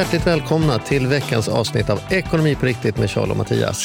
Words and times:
Hjärtligt 0.00 0.26
välkomna 0.26 0.78
till 0.78 1.06
veckans 1.06 1.48
avsnitt 1.48 1.90
av 1.90 2.00
Ekonomi 2.10 2.54
på 2.54 2.66
riktigt 2.66 2.98
med 2.98 3.10
Charles 3.10 3.30
och 3.30 3.36
Mattias. 3.36 3.84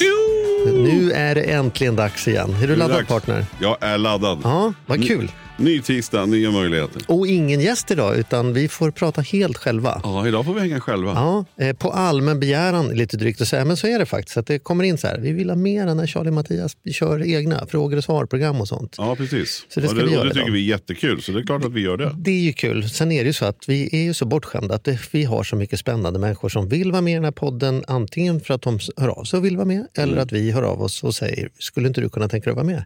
Nu 0.66 1.12
är 1.12 1.36
det 1.36 1.42
äntligen 1.42 1.96
dags 1.96 2.28
igen. 2.28 2.56
Är 2.64 2.68
du 2.68 2.76
laddad 2.76 2.98
dags. 2.98 3.08
partner? 3.08 3.46
Jag 3.60 3.78
är 3.82 3.98
laddad. 3.98 4.40
Ja, 4.44 4.74
vad 4.86 5.08
kul. 5.08 5.32
Ny 5.58 5.82
tisdag, 5.82 6.26
nya 6.26 6.52
möjligheter. 6.52 7.02
Och 7.08 7.28
ingen 7.28 7.62
gäst 7.62 7.92
idag, 7.92 8.18
utan 8.18 8.54
vi 8.54 8.68
får 8.68 8.92
prata 8.92 9.22
helt 9.22 9.58
själva. 9.58 10.02
Ja, 10.04 10.28
idag 10.28 10.46
får 10.46 10.54
vi 10.54 10.60
hänga 10.60 10.80
själva. 10.80 11.12
Ja, 11.12 11.46
eh, 11.66 11.76
på 11.76 11.92
allmän 11.92 12.40
begäran, 12.40 12.88
lite 12.88 13.18
drygt 13.18 13.42
att 13.42 13.48
säga, 13.48 13.66
men 13.66 13.78
så 13.78 13.88
är 13.88 14.00
det 14.00 14.06
faktiskt. 14.06 14.38
Att 14.38 14.48
det 14.48 14.60
kommer 14.60 14.84
in 14.84 14.98
så 14.98 15.08
här, 15.08 15.20
vi 15.20 15.32
vill 15.32 15.50
ha 15.50 15.56
mer 15.56 15.96
när 15.96 16.08
Charlie 16.08 16.30
och 16.30 16.34
Mattias 16.34 16.78
kör 16.92 17.24
egna 17.24 17.66
frågor 17.68 17.98
och 17.98 18.04
svarprogram 18.04 18.62
och 18.62 18.68
sånt. 18.68 18.96
Ja, 18.98 19.16
precis. 19.16 19.66
Så 19.70 19.80
det 19.80 19.88
ska 19.88 19.96
och 19.96 20.02
det, 20.02 20.08
vi 20.08 20.14
göra 20.14 20.24
det 20.24 20.30
idag. 20.30 20.38
tycker 20.38 20.52
vi 20.52 20.60
är 20.66 20.70
jättekul, 20.70 21.22
så 21.22 21.32
det 21.32 21.40
är 21.40 21.44
klart 21.44 21.66
att 21.66 21.72
vi 21.74 21.82
gör 21.82 21.98
det. 21.98 22.16
Det 22.18 22.32
är 22.32 22.42
ju 22.42 22.54
kul. 22.54 22.90
Sen 22.90 23.12
är 23.12 23.24
det 23.24 23.28
ju 23.28 23.34
så 23.34 23.46
att 23.46 23.70
vi 23.70 23.90
är 23.92 24.04
ju 24.04 24.14
så 24.14 24.26
bortskämda 24.26 24.76
att 24.76 24.84
det, 24.84 25.00
vi 25.12 25.24
har 25.24 25.44
så 25.44 25.56
mycket 25.56 25.80
spännande 25.80 26.20
människor 26.20 26.50
som 26.50 26.70
vill 26.70 26.92
vara 26.92 27.02
med 27.02 27.12
i 27.12 27.16
den 27.16 27.24
här 27.24 27.32
podden. 27.32 27.84
Antingen 27.88 28.40
för 28.42 28.54
att 28.54 28.62
de 28.62 28.80
hör 28.98 29.08
av 29.08 29.24
sig 29.24 29.38
och 29.38 29.46
vill 29.46 29.58
vara 29.58 29.66
med 29.68 29.88
eller 29.98 30.18
att 30.18 30.32
vi 30.32 30.52
hör 30.52 30.64
av 30.64 30.82
oss 30.82 31.04
och 31.04 31.16
säger 31.16 31.50
skulle 31.60 31.88
inte 31.88 32.02
du 32.02 32.10
kunna 32.10 32.28
tänka 32.30 32.44
dig 32.44 32.52
att 32.52 32.66
vara 32.66 32.76
med? 32.76 32.84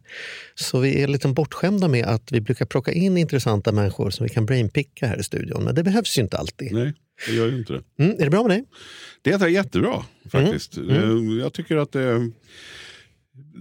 Så 0.56 0.80
vi 0.80 1.04
är 1.04 1.08
lite 1.08 1.28
bortskämda 1.28 1.88
med 1.88 2.06
att 2.06 2.32
vi 2.32 2.42
brukar 2.42 2.59
plocka 2.66 2.92
in 2.92 3.18
intressanta 3.18 3.72
människor 3.72 4.10
som 4.10 4.24
vi 4.24 4.30
kan 4.30 4.46
brainpicka 4.46 5.08
här 5.08 5.20
i 5.20 5.24
studion. 5.24 5.64
Men 5.64 5.76
det 5.76 5.84
behövs 5.84 6.18
ju 6.18 6.22
inte 6.22 6.38
alltid. 6.38 6.72
Nej, 6.74 6.94
det 7.28 7.34
gör 7.34 7.48
ju 7.48 7.58
inte 7.58 7.74
det. 7.74 8.04
Mm, 8.04 8.16
är 8.20 8.24
det 8.24 8.30
bra 8.30 8.42
med 8.44 8.50
dig? 8.52 8.66
Det 9.22 9.32
är 9.32 9.48
jättebra 9.48 10.04
faktiskt. 10.32 10.78
Mm. 10.78 11.30
Eh, 11.38 11.38
Jag 11.44 11.54
tycker 11.54 11.78
att 11.78 11.92
det, 11.92 12.32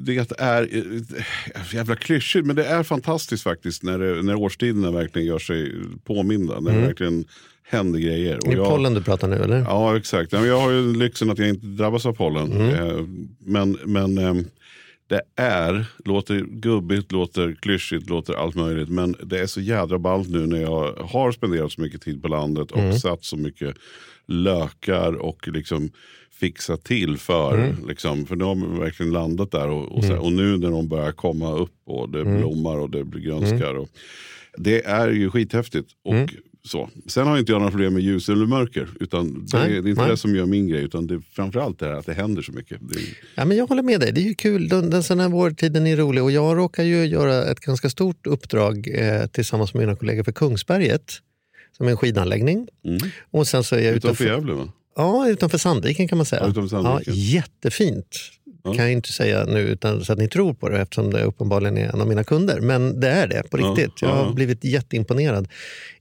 det 0.04 0.30
är 0.38 0.62
eh, 0.62 1.74
jävla 1.74 1.96
klyschigt, 1.96 2.46
men 2.46 2.56
det 2.56 2.64
är 2.64 2.82
fantastiskt 2.82 3.42
faktiskt 3.42 3.82
när, 3.82 3.98
det, 3.98 4.22
när 4.22 4.34
årstiderna 4.34 4.90
verkligen 4.90 5.28
gör 5.28 5.38
sig 5.38 5.72
påminda. 6.04 6.60
När 6.60 6.72
det 6.72 6.80
verkligen 6.86 7.24
händer 7.70 7.98
grejer. 8.00 8.36
Och 8.36 8.44
Mm. 8.46 8.52
Är 8.52 8.56
det 8.56 8.62
jag- 8.68 8.70
pollen 8.76 8.94
du 8.94 9.02
pratar 9.02 9.28
nu 9.28 9.36
eller? 9.36 9.56
Ja, 9.58 9.96
exakt. 9.96 10.32
Jag 10.32 10.60
har 10.60 10.70
ju 10.70 10.96
lyxen 10.96 11.30
att 11.30 11.38
jag 11.38 11.48
inte 11.48 11.66
drabbas 11.66 12.06
av 12.06 12.12
pollen. 12.12 12.52
Mm. 12.52 12.68
Eh, 12.74 13.04
Men, 13.40 13.78
men 13.84 14.18
det 15.08 15.20
är, 15.36 15.86
låter 16.04 16.40
gubbigt, 16.40 17.12
låter 17.12 17.52
klyschigt, 17.54 18.10
låter 18.10 18.34
allt 18.34 18.54
möjligt. 18.54 18.88
Men 18.88 19.16
det 19.24 19.38
är 19.40 19.46
så 19.46 19.60
jädra 19.60 19.98
ballt 19.98 20.28
nu 20.28 20.46
när 20.46 20.60
jag 20.60 20.92
har 20.92 21.32
spenderat 21.32 21.72
så 21.72 21.80
mycket 21.80 22.02
tid 22.02 22.22
på 22.22 22.28
landet 22.28 22.70
och 22.70 22.78
Mm. 22.78 22.92
satt 22.98 23.24
så 23.24 23.36
mycket 23.36 23.76
lökar 24.26 25.12
och 25.12 25.48
liksom 25.48 25.90
fixat 26.30 26.84
till 26.84 27.16
för. 27.18 27.58
Mm. 27.58 27.88
Liksom, 27.88 28.26
för 28.26 28.36
nu 28.36 28.44
har 28.44 28.54
man 28.54 28.78
verkligen 28.78 29.12
landat 29.12 29.50
där. 29.50 29.68
Och, 29.68 29.96
och, 29.96 30.04
så 30.04 30.10
här, 30.12 30.18
och 30.24 30.32
nu 30.32 30.58
när 30.58 30.70
de 30.70 30.88
börjar 30.88 31.12
komma 31.12 31.52
upp 31.52 31.74
och 31.84 32.08
det 32.10 32.20
Mm. 32.20 32.36
blommar 32.38 32.78
och 32.78 32.90
det 32.90 33.04
blir 33.04 33.20
grönskar. 33.22 33.74
Och, 33.74 33.88
det 34.56 34.84
är 34.86 35.08
ju 35.08 35.30
skithäftigt. 35.30 35.90
Och 36.04 36.14
Mm. 36.14 36.28
Så. 36.64 36.90
Sen 37.06 37.26
har 37.26 37.38
inte 37.38 37.52
jag 37.52 37.58
några 37.58 37.70
problem 37.70 37.94
med 37.94 38.02
ljus 38.02 38.28
eller 38.28 38.46
mörker. 38.46 38.88
Utan 39.00 39.46
det, 39.46 39.58
Nej, 39.58 39.76
är, 39.76 39.82
det 39.82 39.88
är 39.88 39.90
inte 39.90 40.02
nej. 40.02 40.10
det 40.10 40.16
som 40.16 40.34
gör 40.36 40.46
min 40.46 40.68
grej. 40.68 40.82
Utan 40.82 41.06
det 41.06 41.14
är 41.14 41.22
framförallt 41.32 41.78
det 41.78 41.86
här 41.86 41.92
att 41.94 42.06
det 42.06 42.14
händer 42.14 42.42
så 42.42 42.52
mycket. 42.52 42.80
Är, 42.82 42.88
Ja, 43.34 43.44
men 43.44 43.56
jag 43.56 43.66
håller 43.66 43.82
med 43.82 44.00
dig. 44.00 44.12
Det 44.12 44.20
är 44.20 44.24
ju 44.24 44.34
kul. 44.34 44.68
Den, 44.68 44.90
den 44.90 45.02
sån 45.02 45.20
här 45.20 45.28
vårtiden 45.28 45.86
är 45.86 45.96
rolig. 45.96 46.22
Och 46.22 46.30
jag 46.30 46.56
råkar 46.58 46.82
ju 46.84 47.04
göra 47.06 47.44
ett 47.50 47.60
ganska 47.60 47.90
stort 47.90 48.26
uppdrag 48.26 48.88
eh, 48.94 49.26
tillsammans 49.26 49.74
med 49.74 49.80
mina 49.80 49.96
kollegor 49.96 50.22
för 50.24 50.32
Kungsberget. 50.32 51.12
Som 51.76 51.86
är 51.86 51.90
en 51.90 51.96
skidanläggning. 51.96 52.68
mm. 52.84 52.98
Och 53.30 53.46
sen 53.46 53.64
så 53.64 53.74
är 53.76 53.80
jag 53.80 53.94
Utanför 53.94 54.24
utanför, 54.24 54.24
Gävle 54.24 54.52
va? 54.52 54.72
ja, 54.96 55.28
utanför 55.28 55.58
Sandviken 55.58 56.08
kan 56.08 56.18
man 56.18 56.24
säga. 56.26 56.42
Ja, 56.42 56.48
utanför 56.50 56.68
Sandviken. 56.68 57.14
Ja, 57.14 57.20
jättefint. 57.20 58.16
Ja. 58.64 58.74
Kan 58.74 58.84
jag 58.84 58.92
inte 58.92 59.12
säga 59.12 59.44
nu 59.44 59.60
utan 59.60 60.04
så 60.04 60.12
att 60.12 60.18
ni 60.18 60.28
tror 60.28 60.54
på 60.54 60.68
det 60.68 60.80
eftersom 60.80 61.10
det 61.12 61.22
uppenbarligen 61.22 61.76
är 61.78 61.88
en 61.92 62.00
av 62.00 62.08
mina 62.08 62.24
kunder. 62.24 62.60
Men 62.60 63.00
det 63.00 63.08
är 63.08 63.26
det 63.28 63.42
på 63.50 63.60
Ja, 63.60 63.66
riktigt. 63.66 64.02
Jag 64.02 64.08
har 64.08 64.24
ja. 64.26 64.32
blivit 64.32 64.64
jätteimponerad. 64.64 65.48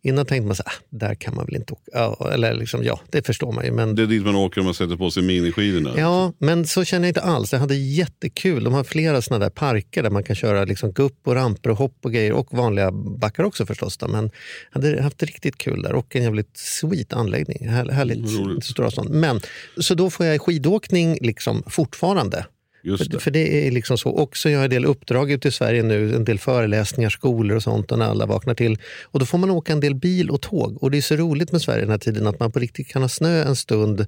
Innan 0.08 0.26
tänkte 0.26 0.48
man 0.48 0.56
så 0.56 0.64
här, 0.66 0.74
ah, 0.74 0.84
där 0.90 1.16
kan 1.16 1.36
man 1.36 1.46
väl 1.46 1.56
inte 1.56 1.74
åka. 1.74 2.16
Eller 2.34 2.54
liksom, 2.54 2.84
ja, 2.84 3.00
det 3.12 3.26
förstår 3.26 3.52
man 3.52 3.66
ju. 3.66 3.72
Men 3.72 3.96
Det 3.96 4.02
är 4.04 4.08
dit 4.08 4.26
man 4.26 4.36
åker 4.36 4.62
om 4.62 4.66
man 4.66 4.74
sätter 4.74 4.96
på 4.98 5.12
sig 5.12 5.24
miniskidorna. 5.24 5.94
Ja, 5.98 6.34
men 6.38 6.68
så 6.68 6.84
känner 6.84 7.08
jag 7.08 7.10
inte 7.10 7.22
alls. 7.22 7.52
Jag 7.54 7.60
hade 7.60 7.76
jättekul. 7.76 8.64
De 8.64 8.74
har 8.74 8.84
flera 8.84 9.22
såna 9.22 9.40
där 9.40 9.50
parker 9.50 10.04
där 10.04 10.10
man 10.10 10.24
kan 10.24 10.36
köra 10.36 10.66
liksom 10.66 10.92
gupp 10.92 11.20
och 11.28 11.36
ramper 11.36 11.70
och 11.70 11.78
hopp 11.78 11.98
och 12.04 12.14
grejer. 12.14 12.32
Och 12.32 12.48
vanliga 12.54 12.92
backar 12.92 13.44
också 13.44 13.66
förstås. 13.66 13.98
Då. 13.98 14.08
Men 14.08 14.32
jag 14.74 14.82
hade 14.82 15.02
haft 15.02 15.24
riktigt 15.24 15.58
kul 15.58 15.82
där. 15.82 15.94
Och 15.94 16.16
en 16.16 16.24
jävligt 16.24 16.58
sweet 16.58 17.14
anläggning. 17.14 17.68
Här, 17.70 17.90
härligt 17.90 18.18
Mm, 18.18 18.44
roligt. 18.48 18.64
stor 18.66 18.86
avstånd. 18.86 19.10
Men, 19.10 19.40
så 19.78 19.94
då 19.96 20.10
får 20.10 20.26
jag 20.26 20.42
skidåkning 20.42 21.18
liksom 21.22 21.64
fortfarande. 21.68 22.46
Just 22.84 23.04
För, 23.04 23.12
det. 23.12 23.20
för 23.20 23.32
det 23.32 23.68
är 23.68 23.72
liksom 23.72 23.98
så. 23.98 24.10
Och 24.10 24.38
så 24.38 24.50
gör 24.50 24.56
jag 24.58 24.64
en 24.64 24.70
del 24.70 24.86
uppdrag 24.86 25.32
ute 25.32 25.48
i 25.48 25.52
Sverige 25.52 25.84
nu, 25.84 26.16
en 26.16 26.26
del 26.26 26.40
föreläsningar, 26.40 27.10
skolor 27.10 27.56
och 27.58 27.64
sånt 27.64 27.92
och 27.92 28.00
när 28.00 28.06
alla 28.06 28.26
vaknar 28.26 28.54
till. 28.54 28.78
Och 29.04 29.20
då 29.20 29.26
får 29.26 29.38
man 29.38 29.50
åka 29.52 29.74
en 29.74 29.80
del 29.80 29.96
bil 29.96 30.30
och 30.30 30.42
tåg. 30.42 30.84
Och 30.84 30.92
det 30.92 30.98
är 30.98 31.02
så 31.02 31.16
roligt 31.16 31.52
med 31.52 31.62
Sverige 31.62 31.82
den 31.82 31.90
här 31.90 31.98
tiden 31.98 32.28
att 32.28 32.40
man 32.40 32.52
på 32.52 32.60
riktigt 32.60 32.88
kan 32.88 33.02
ha 33.02 33.10
snö 33.10 33.44
en 33.44 33.56
stund 33.56 34.06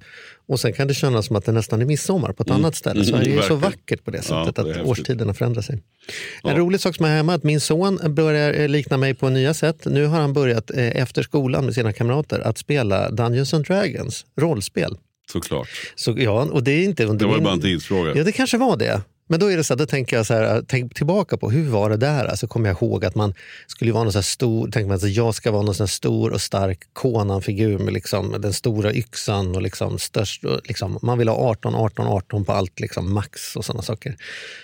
och 0.48 0.60
sen 0.60 0.72
kan 0.72 0.88
det 0.88 0.94
kännas 0.94 1.26
som 1.26 1.36
att 1.36 1.44
det 1.44 1.52
nästan 1.52 1.80
är 1.80 1.84
midsommar 1.86 2.32
på 2.32 2.42
ett 2.42 2.50
annat 2.50 2.74
ställe. 2.76 3.04
Sverige 3.04 3.38
är 3.38 3.42
så 3.42 3.54
Mm. 3.54 3.60
verkligen. 3.60 3.60
vackert 3.60 4.04
på 4.04 4.10
det 4.10 4.20
Ja, 4.28 4.44
sättet 4.46 4.64
det 4.64 4.70
är 4.72 4.80
att 4.80 4.86
årstiderna 4.86 5.34
förändrar 5.34 5.62
sig. 5.62 5.74
En 5.74 6.50
Ja. 6.50 6.58
rolig 6.58 6.80
sak 6.80 6.96
som 6.96 7.04
är 7.06 7.16
hemma 7.16 7.32
är 7.32 7.36
att 7.36 7.44
min 7.44 7.60
son 7.60 7.98
börjar 8.14 8.52
eh, 8.52 8.68
likna 8.68 8.96
mig 8.96 9.14
på 9.14 9.28
nya 9.28 9.54
sätt. 9.54 9.84
Nu 9.84 10.06
har 10.06 10.20
han 10.20 10.32
börjat 10.32 10.70
eh, 10.70 10.96
efter 10.96 11.22
skolan 11.22 11.64
med 11.64 11.74
sina 11.74 11.92
kamrater 11.92 12.40
att 12.40 12.58
spela 12.58 13.10
Dungeons 13.10 13.54
and 13.54 13.64
Dragons, 13.66 14.26
rollspel. 14.40 14.96
Såklart. 15.32 15.68
Så, 15.94 16.14
ja, 16.18 16.42
och 16.52 16.62
det 16.64 16.70
är 16.72 16.84
inte 16.84 17.04
under 17.04 17.18
Det 17.24 17.28
var 17.30 17.34
min- 17.34 17.44
bara 17.44 17.54
en 17.54 17.60
tidsfråga. 17.60 18.12
Ja, 18.16 18.24
det 18.24 18.32
kanske 18.32 18.58
var 18.58 18.76
det. 18.76 19.00
Men 19.28 19.40
då 19.40 19.46
är 19.52 19.56
det 19.56 19.64
så 19.64 19.74
här, 19.74 19.78
då 19.78 19.86
tänker 19.86 20.16
jag 20.16 20.26
så 20.26 20.34
här, 20.34 20.62
tänk 20.68 20.94
tillbaka 20.94 21.36
på 21.36 21.50
hur 21.50 21.68
var 21.70 21.90
det 21.90 21.96
där? 21.96 22.24
Alltså 22.24 22.46
kommer 22.46 22.68
jag 22.68 22.82
ihåg 22.82 23.04
att 23.04 23.14
man 23.14 23.34
skulle 23.66 23.92
vara 23.92 24.04
någon 24.04 24.12
så 24.12 24.22
stor, 24.22 24.70
tänker 24.70 24.88
man 24.88 24.96
att 24.96 25.10
jag 25.10 25.34
ska 25.34 25.50
vara 25.50 25.62
någon 25.62 25.74
så 25.74 25.82
här 25.82 25.88
stor 25.88 26.30
och 26.32 26.40
stark 26.40 26.78
Conan-figur 26.92 27.78
med 27.78 27.92
liksom 27.94 28.36
den 28.38 28.52
stora 28.52 28.92
yxan 28.94 29.56
och 29.56 29.62
liksom 29.62 29.98
störst, 29.98 30.44
och 30.44 30.60
liksom, 30.64 30.98
man 31.02 31.18
vill 31.18 31.28
ha 31.28 31.36
18, 31.36 31.74
18, 31.74 32.06
18 32.06 32.44
på 32.44 32.52
allt, 32.52 32.80
liksom 32.80 33.12
max 33.14 33.56
och 33.56 33.64
sådana 33.64 33.82
saker. 33.82 34.16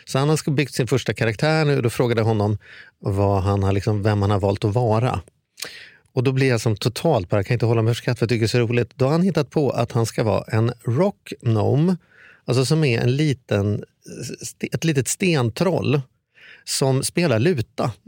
Så 0.05 0.19
han 0.19 0.29
har 0.29 0.51
byggt 0.51 0.75
sin 0.75 0.87
första 0.87 1.15
karaktär 1.15 1.65
nu 1.65 1.77
och 1.77 1.83
då 1.83 1.91
frågade 1.91 2.21
jag 2.21 2.27
honom 2.27 2.59
vad 2.99 3.43
han 3.43 3.63
har, 3.63 3.73
liksom, 3.73 4.03
vem 4.03 4.23
han 4.23 4.31
har 4.31 4.41
valt 4.41 4.65
att 4.65 4.75
vara. 4.75 5.21
Och 6.17 6.23
då 6.23 6.33
blir 6.33 6.49
jag 6.49 6.61
som 6.61 6.77
totalt 6.77 7.29
bara, 7.29 7.37
jag 7.37 7.47
kan 7.47 7.55
inte 7.55 7.67
hålla 7.67 7.83
mig 7.83 7.95
för 7.95 8.03
skratt 8.03 8.19
för 8.19 8.25
jag 8.25 8.29
tycker 8.29 8.41
det 8.41 8.47
är 8.47 8.49
så 8.49 8.59
roligt. 8.59 8.91
Då 8.95 9.05
har 9.05 9.13
han 9.13 9.23
hittat 9.23 9.51
på 9.51 9.71
att 9.71 9.93
han 9.93 10.07
ska 10.07 10.25
vara 10.25 10.45
en 10.45 10.73
rock 10.85 11.33
gnome, 11.41 11.97
alltså 12.45 12.65
som 12.65 12.85
är 12.85 13.01
en 13.01 13.17
liten, 13.17 13.85
ett 14.73 14.85
litet 14.85 15.09
stentroll 15.09 16.01
som 16.65 17.03
spelar 17.03 17.39
luta. 17.39 17.93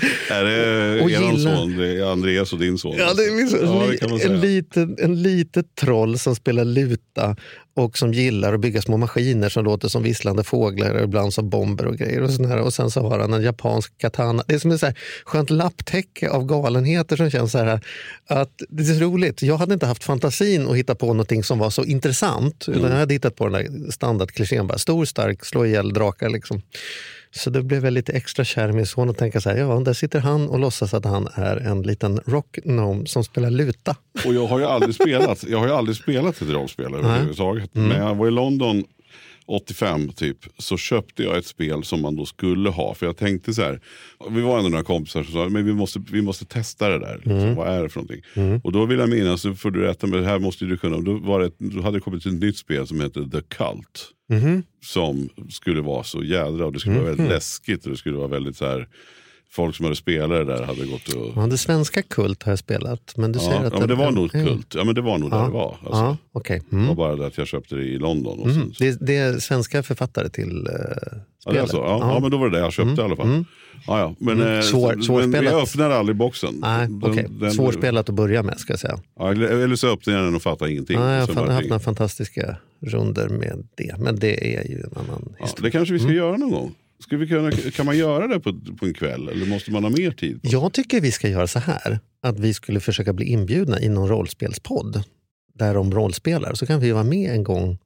Är 0.30 0.44
det 0.44 1.00
Och 1.02 1.10
eran 1.10 1.36
gilla- 1.36 1.56
son? 1.56 2.02
Andreas 2.12 2.52
och 2.52 2.58
din 2.58 2.78
son? 2.78 2.94
Ja, 2.98 3.14
det 3.14 3.24
är 3.24 3.30
min 3.32 3.48
son. 3.48 3.60
Ja, 3.90 3.96
kan 4.00 4.10
man 4.10 4.18
li- 4.18 4.26
en, 4.26 4.40
liten, 4.40 4.96
en 4.98 5.22
litet 5.22 5.74
troll 5.74 6.18
som 6.18 6.36
spelar 6.36 6.64
luta 6.64 7.36
och 7.76 7.98
som 7.98 8.12
gillar 8.12 8.54
att 8.54 8.60
bygga 8.60 8.82
små 8.82 8.96
maskiner 8.96 9.48
som 9.48 9.64
låter 9.64 9.88
som 9.88 10.02
visslande 10.02 10.44
fåglar 10.44 10.94
och 10.94 11.02
ibland 11.04 11.34
som 11.34 11.50
bomber 11.50 11.86
och 11.86 11.96
grejer. 11.96 12.20
Och, 12.22 12.30
sån 12.30 12.44
här. 12.44 12.58
och 12.60 12.74
sen 12.74 12.90
så 12.90 13.00
har 13.00 13.18
han 13.18 13.32
en 13.32 13.42
japansk 13.42 13.98
katana. 13.98 14.44
Det 14.46 14.54
är 14.54 14.58
som 14.58 14.70
ett 14.70 14.80
så 14.80 14.86
här 14.86 14.94
skönt 15.24 15.50
lapptäcke 15.50 16.30
av 16.30 16.46
galenheter 16.46 17.16
som 17.16 17.30
känns 17.30 17.52
så 17.52 17.58
här 17.58 17.80
att 18.26 18.52
det 18.68 18.82
är 18.82 18.94
så 18.94 19.00
roligt. 19.04 19.42
Jag 19.42 19.56
hade 19.56 19.74
inte 19.74 19.86
haft 19.86 20.04
fantasin 20.04 20.68
att 20.68 20.76
hitta 20.76 20.94
på 20.94 21.06
någonting 21.06 21.44
som 21.44 21.58
var 21.58 21.70
så 21.70 21.84
intressant. 21.84 22.64
Utan 22.68 22.90
jag 22.90 22.98
hade 22.98 23.14
hittat 23.14 23.36
på 23.36 23.48
den 23.48 23.52
där 23.52 23.90
standardklichén. 23.92 24.70
Stor, 24.78 25.04
stark, 25.04 25.44
slå 25.44 25.66
ihjäl 25.66 25.92
drakar. 25.92 26.28
Liksom. 26.28 26.62
Så 27.32 27.50
det 27.50 27.62
blev 27.62 27.84
jag 27.84 27.92
lite 27.92 28.12
extra 28.12 28.44
kär 28.44 28.68
i 28.68 28.72
min 28.72 28.86
son 28.86 29.08
och 29.08 29.16
tänka 29.16 29.40
så 29.40 29.50
här, 29.50 29.56
ja, 29.56 29.80
där 29.80 29.92
sitter 29.92 30.20
han 30.20 30.48
och 30.48 30.58
låtsas 30.58 30.94
att 30.94 31.04
han 31.04 31.28
är 31.34 31.56
en 31.56 31.82
liten 31.82 32.20
rock 32.26 32.58
gnome 32.64 33.06
som 33.06 33.24
spelar 33.24 33.50
luta. 33.50 33.96
Och 34.26 34.34
jag 34.34 34.46
har 34.46 34.58
ju 34.58 34.64
aldrig 34.64 34.94
spelat, 34.94 35.44
jag 35.48 35.58
har 35.58 35.66
ju 35.66 35.72
aldrig 35.72 35.96
spelat 35.96 36.42
ett 36.42 36.48
rollspel 36.48 36.94
överhuvudtaget. 36.94 37.76
Mm. 37.76 37.88
Men 37.88 38.06
jag 38.06 38.14
var 38.14 38.28
i 38.28 38.30
London 38.30 38.84
85 39.50 40.08
typ, 40.08 40.38
så 40.58 40.76
köpte 40.76 41.22
jag 41.22 41.36
ett 41.36 41.46
spel 41.46 41.84
som 41.84 42.00
man 42.00 42.16
då 42.16 42.26
skulle 42.26 42.70
ha. 42.70 42.94
För 42.94 43.06
jag 43.06 43.16
tänkte 43.16 43.54
så 43.54 43.62
här, 43.62 43.80
vi 44.30 44.40
var 44.40 44.58
ändå 44.58 44.70
några 44.70 44.84
kompisar 44.84 45.22
som 45.22 45.32
sa, 45.32 45.48
men 45.48 45.64
vi 45.64 45.72
måste, 45.72 46.02
vi 46.12 46.22
måste 46.22 46.44
testa 46.44 46.88
det 46.88 46.98
där. 46.98 47.16
Liksom, 47.16 47.54
Vad 47.54 47.68
är 47.68 47.82
det 47.82 47.88
för 47.88 48.00
någonting? 48.00 48.22
Och 48.64 48.72
då 48.72 48.86
vill 48.86 48.98
jag 48.98 49.08
minnas, 49.08 49.40
så 49.40 49.54
får 49.54 49.70
du 49.70 49.80
rätta 49.80 50.06
mig, 50.06 50.20
det 50.20 50.26
här 50.26 50.38
måste 50.38 50.64
du 50.64 50.76
kunna. 50.76 50.98
Då, 50.98 51.14
var 51.18 51.40
det, 51.40 51.50
då 51.58 51.82
hade 51.82 51.96
det 51.96 52.00
kommit 52.00 52.26
ett 52.26 52.32
nytt 52.32 52.56
spel 52.56 52.86
som 52.86 53.00
heter 53.00 53.22
The 53.24 53.40
Cult. 53.56 54.10
Som 54.84 55.28
skulle 55.50 55.80
vara 55.80 56.04
så 56.04 56.24
jädra, 56.24 56.66
och 56.66 56.72
det 56.72 56.78
skulle 56.80 56.96
vara 56.96 57.08
väldigt 57.08 57.28
läskigt. 57.28 57.84
Och 57.84 57.90
det 57.90 57.96
skulle 57.96 58.16
vara 58.16 58.28
väldigt 58.28 58.56
så 58.56 58.66
här, 58.66 58.88
folk 59.52 59.76
som 59.76 59.84
hade 59.84 59.96
spelat 59.96 60.30
det 60.30 60.44
där 60.44 60.62
hade 60.62 60.84
gått 60.86 61.08
och... 61.14 61.32
Ja, 61.36 61.46
det 61.46 61.58
svenska 61.58 62.02
Kult 62.02 62.42
har 62.42 62.52
jag 62.52 62.58
spelat. 62.58 63.16
Men 63.16 63.32
du 63.32 63.38
Ja, 63.38 63.44
säger 63.44 63.64
att 63.64 63.72
ja, 63.72 63.78
men 63.78 63.88
det 63.88 63.94
var 63.94 64.10
nog 64.10 64.34
Mm. 64.34 64.46
kult. 64.46 64.74
Ja, 64.74 64.84
men 64.84 64.94
det 64.94 65.00
var 65.00 65.18
nog 65.18 65.30
där 65.30 65.42
det 65.44 65.50
var. 65.50 65.76
Alltså, 65.86 66.16
Ja. 66.34 66.40
Det 66.48 66.72
Mm. 66.72 66.86
var 66.86 66.94
bara 66.94 67.16
det 67.16 67.26
att 67.26 67.38
jag 67.38 67.46
köpte 67.46 67.74
det 67.74 67.82
i 67.84 67.98
London. 67.98 68.38
Och 68.38 68.50
Mm. 68.50 68.74
sen, 68.74 68.74
Det, 68.78 69.06
det 69.06 69.16
är 69.16 69.38
svenska 69.38 69.82
författare 69.82 70.28
till 70.28 70.66
ja, 70.66 70.72
det 70.74 71.20
är 71.50 71.50
spelet. 71.52 71.70
så. 71.70 71.76
Ja, 71.76 71.98
ja. 72.14 72.20
men 72.20 72.30
då 72.30 72.36
var 72.38 72.48
det 72.50 72.56
det 72.56 72.62
jag 72.62 72.72
köpte 72.72 73.00
i 73.02 73.04
alla 73.04 73.16
fall. 73.16 73.44
Ja, 73.86 73.98
ja. 74.00 74.14
Men, 74.18 74.40
Mm. 74.40 74.54
eh, 74.54 74.60
Svår- 74.60 74.92
så- 74.96 75.02
svårspelat. 75.02 75.28
men 75.28 75.44
jag 75.44 75.62
öppnade 75.62 75.94
aldrig 75.96 76.16
boxen. 76.16 76.54
Nej, 76.60 76.86
Den- 76.86 77.00
okej. 77.10 77.26
den- 77.30 77.52
Svårspelat 77.52 78.08
att 78.08 78.14
börja 78.14 78.42
med 78.42 78.58
ska 78.60 78.72
jag 78.72 78.80
säga. 78.80 78.98
Ja, 79.18 79.30
eller 79.32 79.76
så 79.76 79.92
öppnade 79.92 80.18
jag 80.18 80.26
den 80.26 80.34
och 80.34 80.42
fattade 80.42 80.70
ingenting. 80.72 80.96
Ja, 81.00 81.02
jag 81.12 81.26
har 81.26 81.46
haft 81.46 81.68
några 81.68 81.78
fantastiska 81.80 82.56
runder 82.86 83.28
med 83.28 83.68
det. 83.74 83.94
Men 83.98 84.18
det 84.18 84.56
är 84.56 84.68
ju 84.68 84.76
en 84.80 84.90
annan 84.96 85.34
ja, 85.38 85.44
historia. 85.44 85.64
Det 85.66 85.70
kanske 85.70 85.94
vi 85.94 86.00
Mm. 86.00 86.08
ska 86.10 86.16
göra 86.16 86.36
någon 86.36 86.50
gång. 86.50 86.74
Ska 87.04 87.16
vi 87.16 87.26
kunna, 87.28 87.50
kan 87.52 87.86
man 87.86 87.98
göra 87.98 88.26
det 88.26 88.40
på, 88.40 88.60
på 88.78 88.86
en 88.86 88.94
kväll 88.94 89.28
eller 89.28 89.46
måste 89.46 89.70
man 89.70 89.82
ha 89.84 89.90
mer 89.90 90.10
tid? 90.10 90.40
Jag 90.42 90.72
tycker 90.72 91.00
vi 91.00 91.12
ska 91.12 91.28
göra 91.28 91.46
så 91.46 91.58
här. 91.58 91.98
Att 92.22 92.38
vi 92.40 92.54
skulle 92.54 92.80
försöka 92.80 93.12
bli 93.12 93.26
inbjudna 93.26 93.80
i 93.80 93.88
någon 93.88 94.08
rollspelspodd. 94.08 95.02
Där 95.54 95.74
de 95.74 95.92
rollspelar. 95.94 96.54
Så 96.54 96.66
kan 96.66 96.80
vi 96.80 96.90
vara 96.92 97.04
med 97.04 97.30
en 97.34 97.44
gång 97.44 97.78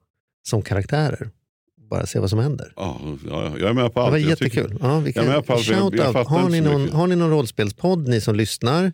som 0.47 0.61
karaktärer. 0.61 1.29
Bara 1.89 2.05
se 2.05 2.19
vad 2.19 2.29
som 2.29 2.39
händer. 2.39 2.73
Ja, 2.75 2.99
ja, 3.29 3.53
jag 3.59 3.69
är 3.69 3.73
med 3.73 3.93
på 3.93 3.99
Det 3.99 4.03
allt. 4.05 4.11
var 4.11 4.17
Jag 4.17 4.37
tycker- 4.37 4.61
jättekul. 4.61 4.79
Ja, 4.81 4.99
vi 4.99 5.11
Jag 5.15 5.23
är 5.23 5.27
kan, 5.27 5.35
med 5.35 5.45
på 5.45 5.53
allt, 5.53 5.67
jag- 5.67 5.79
shout 5.79 5.93
jag 5.97 6.05
out. 6.07 6.13
fattar 6.13 6.29
Har, 6.29 6.49
ni 6.49 6.61
någon, 6.61 6.89
har 6.89 7.07
ni 7.07 7.15
någon 7.15 7.29
rollspelspodd, 7.29 8.07
ni 8.07 8.21
som 8.21 8.35
lyssnar, 8.35 8.91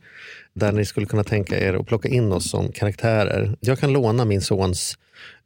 där 0.54 0.72
ni 0.72 0.86
skulle 0.86 1.06
kunna 1.06 1.24
tänka 1.24 1.60
er 1.60 1.74
att 1.74 1.88
plocka 1.88 2.08
in 2.10 2.32
oss 2.32 2.50
som 2.50 2.72
karaktärer? 2.72 3.56
Jag 3.60 3.80
kan 3.80 3.94
låna 3.94 4.26
min 4.26 4.42
sons 4.42 4.98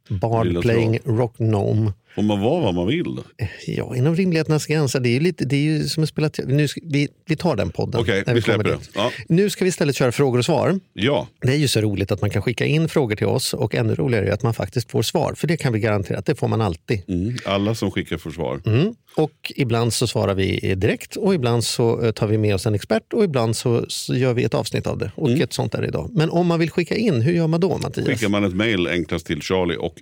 Bard 0.08 0.62
playing 0.62 0.98
Rock 1.04 1.36
Gnome. 1.38 1.92
Får 2.16 2.22
man 2.22 2.40
vara 2.40 2.60
vad 2.60 2.74
man 2.74 2.86
vill? 2.86 3.18
Ja, 3.66 3.96
inom 3.96 4.16
rimlighetens 4.16 4.66
gränser. 4.66 5.00
Det 5.00 5.08
är 5.08 5.12
ju, 5.12 5.20
lite, 5.20 5.44
det 5.44 5.56
är 5.56 5.60
ju 5.60 5.84
som 5.88 6.02
att 6.02 6.08
spela... 6.08 6.30
Nu 6.46 6.68
ska, 6.68 6.80
vi, 6.84 7.08
vi 7.26 7.36
tar 7.36 7.56
den 7.56 7.70
podden. 7.70 8.00
Okej, 8.00 8.22
när 8.26 8.34
vi 8.34 8.42
släpper 8.42 8.64
dit. 8.64 8.90
Ja. 8.94 9.12
Nu 9.28 9.50
ska 9.50 9.64
vi 9.64 9.68
istället 9.68 9.96
köra 9.96 10.12
frågor 10.12 10.38
och 10.38 10.44
svar. 10.44 10.80
ja, 10.92 11.28
Det 11.40 11.52
är 11.52 11.56
ju 11.56 11.68
så 11.68 11.80
roligt 11.80 12.12
att 12.12 12.20
man 12.20 12.30
kan 12.30 12.42
skicka 12.42 12.64
in 12.64 12.88
frågor 12.88 13.16
till 13.16 13.26
oss 13.26 13.54
och 13.54 13.74
ännu 13.74 13.94
roligare 13.94 14.28
är 14.28 14.32
att 14.32 14.42
man 14.42 14.54
faktiskt 14.54 14.90
får 14.90 15.02
svar. 15.02 15.34
För 15.36 15.46
det 15.46 15.56
kan 15.56 15.72
vi 15.72 15.80
garantera 15.80 16.18
att 16.18 16.26
det 16.26 16.34
får 16.34 16.48
man 16.48 16.60
alltid. 16.60 17.02
mm. 17.08 17.36
alla 17.44 17.74
som 17.74 17.90
skickar 17.90 18.18
försvar. 18.18 18.60
Mm. 18.66 18.94
Och 19.16 19.52
ibland 19.56 19.92
så 19.92 20.06
svarar 20.06 20.34
vi 20.34 20.74
direkt 20.74 21.16
och 21.16 21.34
ibland 21.34 21.64
så 21.64 22.02
eh, 22.02 22.12
tar 22.12 22.26
vi 22.26 22.38
med 22.38 22.54
oss 22.54 22.66
en 22.66 22.74
expert 22.74 23.12
och 23.12 23.24
ibland 23.24 23.56
så, 23.56 23.84
så 23.88 24.14
gör 24.14 24.34
vi 24.34 24.44
ett 24.44 24.54
avsnitt 24.54 24.86
av 24.86 24.98
det. 24.98 25.10
Och 25.14 25.30
ett 25.30 25.52
sånt 25.52 25.74
är 25.74 25.82
det 25.82 25.88
idag. 25.88 26.10
Men 26.12 26.30
om 26.30 26.46
man 26.46 26.58
vill 26.58 26.70
skicka 26.70 26.96
in, 26.96 27.22
hur 27.22 27.32
gör 27.32 27.46
man 27.46 27.60
då 27.60 27.78
Mattias? 27.78 28.06
Skickar 28.06 28.28
man 28.28 28.44
ett 28.44 28.54
mejl 28.54 28.86
enklast 28.86 29.26
till 29.26 29.42
charlie 29.42 29.76
och 29.76 29.94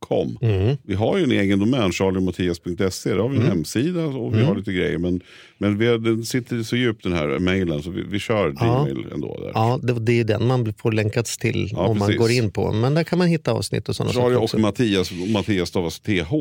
mattias.gmail.com. 0.00 0.38
Mm. 0.40 0.76
Vi 0.82 0.94
har 0.94 1.18
ju 1.18 1.24
en 1.24 1.32
egen 1.32 1.58
domän, 1.58 1.92
charliemattias.se. 1.92 3.10
Där 3.10 3.18
har 3.18 3.28
vi 3.28 3.36
en 3.36 3.42
hemsida 3.46 4.04
och 4.04 4.34
vi 4.34 4.42
har 4.44 4.56
lite 4.56 4.72
grejer. 4.72 4.98
Men, 4.98 5.20
men 5.58 5.78
vi 5.78 5.86
har, 5.86 5.98
den 5.98 6.24
sitter 6.24 6.62
så 6.62 6.76
djupt 6.76 7.02
den 7.02 7.12
här 7.12 7.38
mejlen 7.38 7.82
så 7.82 7.90
vi, 7.90 8.02
vi 8.02 8.18
kör 8.18 8.50
Gmail 8.50 9.06
ändå. 9.12 9.40
Där. 9.40 9.50
Ja, 9.54 9.80
det, 9.82 9.92
det 9.92 10.20
är 10.20 10.24
den 10.24 10.46
man 10.46 10.74
får 10.74 10.92
länkats 10.92 11.38
till 11.38 11.68
Ja, 11.72 11.78
om 11.78 11.98
man 11.98 12.08
precis. 12.08 12.20
går 12.20 12.30
in 12.30 12.50
på. 12.50 12.72
Men 12.72 12.94
där 12.94 13.04
kan 13.04 13.18
man 13.18 13.28
hitta 13.28 13.52
avsnitt 13.52 13.88
och 13.88 13.96
sådana 13.96 14.12
Charlie 14.12 14.24
saker 14.24 14.36
och 14.36 14.42
också. 14.42 14.58
Mattias, 14.58 15.10
Mattias 15.32 15.68
stavas 15.68 16.00
TH. 16.00 16.32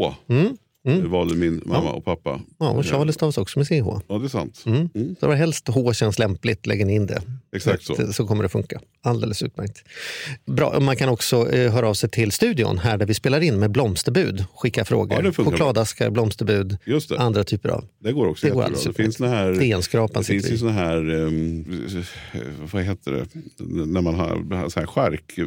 Det 0.95 1.07
valde 1.07 1.35
min 1.35 1.61
mamma 1.65 1.91
och 1.91 2.05
pappa. 2.05 2.41
Ja, 2.59 2.69
och 2.69 2.85
Charlie 2.85 3.13
stavas 3.13 3.37
också 3.37 3.59
med 3.59 3.67
CH. 3.67 3.73
Ja, 4.07 4.17
det 4.17 4.25
är 4.25 4.29
sant. 4.29 4.63
Mm. 4.65 4.89
Mm. 4.95 5.15
Så 5.19 5.27
var 5.27 5.35
helst 5.35 5.67
H 5.67 5.93
känns 5.93 6.19
lämpligt, 6.19 6.65
lägger 6.65 6.85
ni 6.85 6.95
in 6.95 7.05
det. 7.05 7.21
Exakt 7.55 7.83
så. 7.83 7.95
så. 7.95 8.01
att, 8.03 8.15
Så 8.15 8.27
kommer 8.27 8.43
det 8.43 8.49
funka. 8.49 8.81
Alldeles 9.03 9.43
utmärkt. 9.43 9.83
Bra. 10.45 10.79
Man 10.79 10.95
kan 10.95 11.09
också 11.09 11.51
eh, 11.51 11.71
höra 11.73 11.89
av 11.89 11.93
sig 11.93 12.09
till 12.09 12.31
studion 12.31 12.77
här 12.77 12.97
där 12.97 13.05
vi 13.05 13.13
spelar 13.13 13.41
in 13.41 13.59
med 13.59 13.71
blomsterbud. 13.71 14.45
Skicka 14.55 14.81
Ja, 14.81 14.85
frågor. 14.85 15.21
bra. 15.21 15.31
Chokladaskar, 15.31 16.09
blomsterbud, 16.09 16.77
Just 16.85 17.09
det. 17.09 17.19
andra 17.19 17.43
typer 17.43 17.69
av. 17.69 17.85
Det 17.99 18.11
går 18.11 18.27
också 18.27 18.47
Det 18.47 18.53
går 18.53 18.63
jättebra. 18.63 18.65
alldeles 18.65 18.97
Det 18.97 19.03
finns, 19.03 19.19
här, 19.19 19.51
det 20.17 20.23
finns 20.23 20.51
ju 20.51 20.57
såna 20.57 20.71
här, 20.71 21.09
um, 21.09 21.87
vad 22.71 22.83
heter 22.83 23.11
det, 23.11 23.25
när 23.85 24.01
man 24.01 24.15
har 24.15 24.69
så 24.69 24.79
här 24.79 24.87
skärk, 24.87 25.39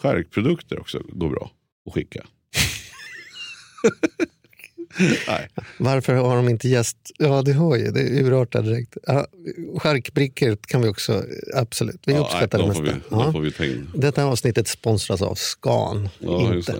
skärkprodukter 0.00 0.78
också. 0.80 1.00
går 1.08 1.28
bra 1.30 1.50
att 1.86 1.94
skicka. 1.94 2.26
Nej. 5.28 5.48
Varför 5.78 6.14
har 6.14 6.36
de 6.36 6.48
inte 6.48 6.68
gäst? 6.68 6.96
Ja, 7.18 7.42
det 7.42 7.52
har 7.52 7.76
ju. 7.76 7.90
Det 7.90 8.00
urartar 8.22 8.62
direkt. 8.62 8.96
Ja, 9.06 9.26
Charkbrickor 9.78 10.56
kan 10.66 10.82
vi 10.82 10.88
också, 10.88 11.24
absolut. 11.54 12.00
Vi 12.06 12.12
Ja, 12.12 12.18
uppskattar 12.18 12.58
nej, 12.58 12.66
det 12.68 12.82
mesta. 12.82 12.94
Vi, 12.94 13.00
Ja. 13.16 13.32
Får 13.32 13.40
vi. 13.40 13.80
Detta 13.94 14.24
avsnittet 14.24 14.68
sponsras 14.68 15.22
av 15.22 15.34
Scan. 15.34 16.08
Ja, 16.18 16.54
inte. 16.54 16.74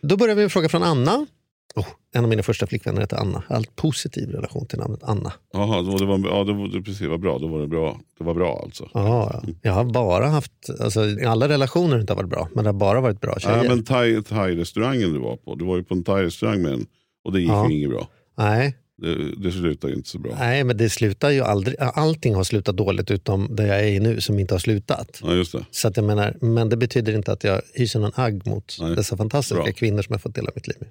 Då 0.00 0.16
börjar 0.16 0.34
vi 0.34 0.38
med 0.38 0.44
en 0.44 0.50
fråga 0.50 0.68
från 0.68 0.82
Anna. 0.82 1.26
Oh, 1.76 1.86
en 2.14 2.24
av 2.24 2.30
mina 2.30 2.42
första 2.42 2.66
flickvänner 2.66 3.00
heter 3.00 3.16
Anna. 3.16 3.42
Allt 3.48 3.76
positiv 3.76 4.30
relation 4.30 4.66
till 4.66 4.78
namnet 4.78 5.00
Anna. 5.02 5.32
Jaha, 5.52 5.82
det 5.82 6.04
var, 6.06 6.18
ja, 6.18 6.44
det 6.44 6.52
var, 6.52 6.82
precis, 6.82 7.08
vad 7.08 7.20
bra. 7.20 7.38
Då 7.38 7.46
var 7.48 7.60
det 7.60 7.66
bra. 7.68 8.00
Det 8.18 8.24
var 8.24 8.34
bra 8.34 8.60
alltså. 8.64 8.88
Ja, 8.94 9.30
ja. 9.32 9.52
Jag 9.62 9.72
har 9.72 9.84
bara 9.84 10.26
haft, 10.26 10.52
alltså, 10.80 11.00
alla 11.26 11.48
relationer 11.48 11.92
har 11.92 12.00
inte 12.00 12.14
varit 12.14 12.28
bra, 12.30 12.48
men 12.54 12.64
det 12.64 12.68
har 12.70 12.74
bara 12.78 13.00
varit 13.00 13.20
bra 13.20 13.34
tjejer. 13.38 13.56
Ja, 13.64 13.68
men 13.68 13.82
thai- 13.84 14.22
thai-restaurangen 14.22 15.12
du 15.12 15.18
var 15.18 15.36
på. 15.36 15.54
Du 15.54 15.64
var 15.64 15.76
ju 15.76 15.84
på 15.84 15.94
en 15.94 16.04
thai-restaurang 16.04 16.62
med 16.62 16.72
en 16.72 16.86
och 17.24 17.32
det 17.32 17.40
gick 17.40 17.50
Ja. 17.50 17.68
ju 17.70 17.76
inget 17.78 17.90
bra. 17.90 18.08
Nej, 18.38 18.76
Det, 18.96 19.34
det 19.36 19.52
slutade 19.52 19.92
ju 19.92 19.96
inte 19.96 20.08
så 20.08 20.18
bra. 20.18 20.36
nej, 20.38 20.64
men 20.64 20.76
det 20.76 20.90
slutar 20.90 21.30
ju 21.30 21.40
aldrig. 21.40 21.76
Allting 21.78 22.34
har 22.34 22.44
slutat 22.44 22.76
dåligt 22.76 23.10
utom 23.10 23.56
där 23.56 23.66
jag 23.66 23.88
är 23.88 24.00
nu 24.00 24.20
som 24.20 24.38
inte 24.38 24.54
har 24.54 24.58
slutat. 24.58 25.20
Ja, 25.22 25.34
just 25.34 25.52
det. 25.52 25.64
Så 25.70 25.88
att 25.88 25.96
jag 25.96 26.06
menar, 26.06 26.36
men 26.40 26.68
det 26.68 26.76
betyder 26.76 27.14
inte 27.14 27.32
att 27.32 27.44
jag 27.44 27.62
hyser 27.74 28.00
någon 28.00 28.12
agg 28.14 28.46
mot 28.46 28.76
Nej. 28.80 28.96
dessa 28.96 29.16
fantastiska 29.16 29.62
Bra. 29.62 29.72
kvinnor 29.72 30.02
som 30.02 30.12
jag 30.12 30.22
fått 30.22 30.34
dela 30.34 30.50
mitt 30.54 30.66
liv 30.66 30.76
med. 30.80 30.88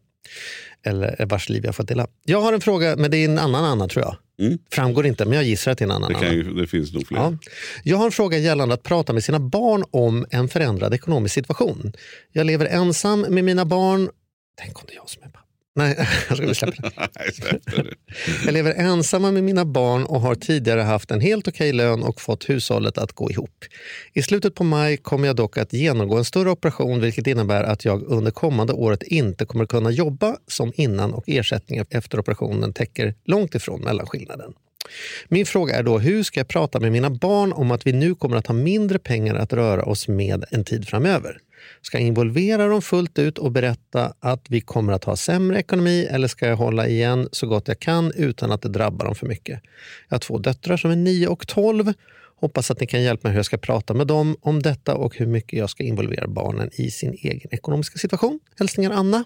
Eller 0.86 1.26
vars 1.26 1.50
liv 1.50 1.66
jag 1.66 1.76
fått 1.76 1.88
dela. 1.88 2.08
Jag 2.26 2.42
har 2.42 2.54
en 2.54 2.62
fråga, 2.62 2.96
men 2.96 3.12
det 3.12 3.18
är 3.18 3.26
en 3.26 3.40
annan 3.40 3.66
Anna 3.66 3.88
tror 3.88 4.06
jag. 4.06 4.16
Mm. 4.48 4.60
Framgår 4.72 5.06
inte, 5.06 5.26
men 5.26 5.34
jag 5.34 5.44
gissar 5.44 5.72
att 5.72 5.78
det 5.78 5.84
är 5.84 5.86
en 5.88 5.92
annan 5.92 6.14
Det, 6.14 6.20
kan 6.20 6.34
ju, 6.34 6.54
det 6.54 6.68
finns 6.68 6.94
nog 6.94 7.08
fler. 7.08 7.18
Ja. 7.18 7.38
Jag 7.84 7.98
har 7.98 8.06
en 8.06 8.12
fråga 8.12 8.38
gällande 8.38 8.74
att 8.74 8.84
prata 8.84 9.14
med 9.14 9.24
sina 9.24 9.40
barn 9.40 9.84
om 9.92 10.26
en 10.30 10.50
förändrad 10.50 10.94
ekonomisk 10.94 11.34
situation. 11.34 11.94
Jag 12.32 12.46
lever 12.46 12.66
ensam 12.66 13.22
med 13.22 13.44
mina 13.44 13.66
barn. 13.66 14.10
Tänk 14.62 14.80
om 14.80 14.84
det 14.88 14.94
är 14.94 14.96
jag 14.96 15.10
som 15.10 15.24
är 15.24 15.28
pappa. 15.28 15.43
Nej, 15.75 15.96
jag 16.30 16.38
ska 16.38 16.54
släppa 16.54 16.81
det. 16.81 17.94
Jag 18.46 18.54
lever 18.54 18.74
ensamma 18.74 19.31
med 19.31 19.44
mina 19.44 19.66
barn 19.66 20.04
och 20.04 20.22
har 20.22 20.36
tidigare 20.36 20.81
haft 20.81 21.12
en 21.12 21.22
helt 21.22 21.48
okej 21.48 21.74
lön 21.74 22.04
och 22.04 22.22
fått 22.22 22.50
hushållet 22.50 22.98
att 22.98 23.12
gå 23.12 23.31
ihop. 23.31 23.66
I 24.14 24.24
slutet 24.24 24.56
på 24.56 24.64
maj 24.64 24.97
kommer 24.97 25.28
jag 25.28 25.36
dock 25.36 25.57
att 25.57 25.74
genomgå 25.74 26.18
en 26.18 26.26
större 26.26 26.50
operation 26.52 27.02
vilket 27.02 27.28
innebär 27.28 27.64
att 27.64 27.86
jag 27.86 28.04
under 28.04 28.31
kommande 28.31 28.74
året 28.74 29.04
inte 29.04 29.45
kommer 29.45 29.66
kunna 29.66 29.92
jobba 29.92 30.38
som 30.47 30.71
innan 30.76 31.14
och 31.14 31.24
ersättningen 31.28 31.86
efter 31.90 32.19
operationen 32.19 32.74
täcker 32.74 33.16
långt 33.26 33.56
ifrån 33.56 33.81
mellanskillnaden. 33.81 34.54
Min 35.28 35.45
fråga 35.45 35.76
är 35.76 35.83
då, 35.83 36.00
hur 36.00 36.24
ska 36.24 36.40
jag 36.40 36.47
prata 36.47 36.80
med 36.80 36.92
mina 36.92 37.09
barn 37.09 37.54
om 37.54 37.71
att 37.71 37.88
vi 37.88 37.94
nu 37.94 38.16
kommer 38.16 38.38
att 38.38 38.47
ha 38.47 38.56
mindre 38.56 39.00
pengar 39.00 39.36
att 39.36 39.54
röra 39.54 39.83
oss 39.83 40.07
med 40.07 40.45
en 40.52 40.64
tid 40.64 40.88
framöver? 40.88 41.38
Ska 41.82 41.98
jag 41.98 42.08
involvera 42.08 42.68
dem 42.68 42.82
fullt 42.82 43.20
ut 43.20 43.38
och 43.38 43.52
berätta 43.52 44.14
att 44.20 44.46
vi 44.50 44.62
kommer 44.62 44.94
att 44.94 45.04
ha 45.04 45.16
sämre 45.16 45.60
ekonomi 45.60 46.08
eller 46.12 46.28
ska 46.28 46.48
jag 46.48 46.56
hålla 46.56 46.88
igen 46.88 47.30
så 47.32 47.48
gott 47.48 47.68
jag 47.68 47.80
kan 47.80 48.12
utan 48.16 48.52
att 48.52 48.62
det 48.62 48.70
drabbar 48.70 49.06
dem 49.06 49.16
för 49.16 49.28
mycket? 49.28 49.62
Jag 50.10 50.16
har 50.16 50.20
två 50.20 50.38
döttrar 50.38 50.78
som 50.78 50.92
är 50.92 50.96
9 50.96 51.28
och 51.28 51.48
12. 51.48 51.94
Hoppas 52.36 52.72
att 52.72 52.80
ni 52.80 52.88
kan 52.88 53.04
hjälpa 53.04 53.28
mig 53.28 53.34
hur 53.34 53.40
jag 53.40 53.46
ska 53.46 53.58
prata 53.58 53.94
med 53.94 54.08
dem 54.08 54.38
om 54.42 54.62
detta 54.62 54.96
och 54.96 55.18
hur 55.18 55.26
mycket 55.26 55.60
jag 55.60 55.70
ska 55.70 55.84
involvera 55.84 56.28
barnen 56.28 56.70
i 56.74 56.92
sin 56.92 57.14
egen 57.14 57.54
ekonomiska 57.54 57.98
situation. 57.98 58.40
Hälsningar 58.60 58.92
Anna. 58.92 59.24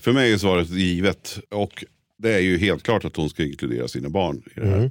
För 0.00 0.12
mig 0.12 0.32
är 0.32 0.38
svaret 0.38 0.70
givet. 0.70 1.38
Och 1.48 1.84
det 2.18 2.32
är 2.32 2.40
ju 2.40 2.58
helt 2.58 2.82
klart 2.82 3.04
att 3.04 3.16
hon 3.16 3.30
ska 3.30 3.44
inkludera 3.44 3.88
sina 3.88 4.08
barn 4.08 4.42
i 4.56 4.60
det 4.60 4.66
här. 4.66 4.90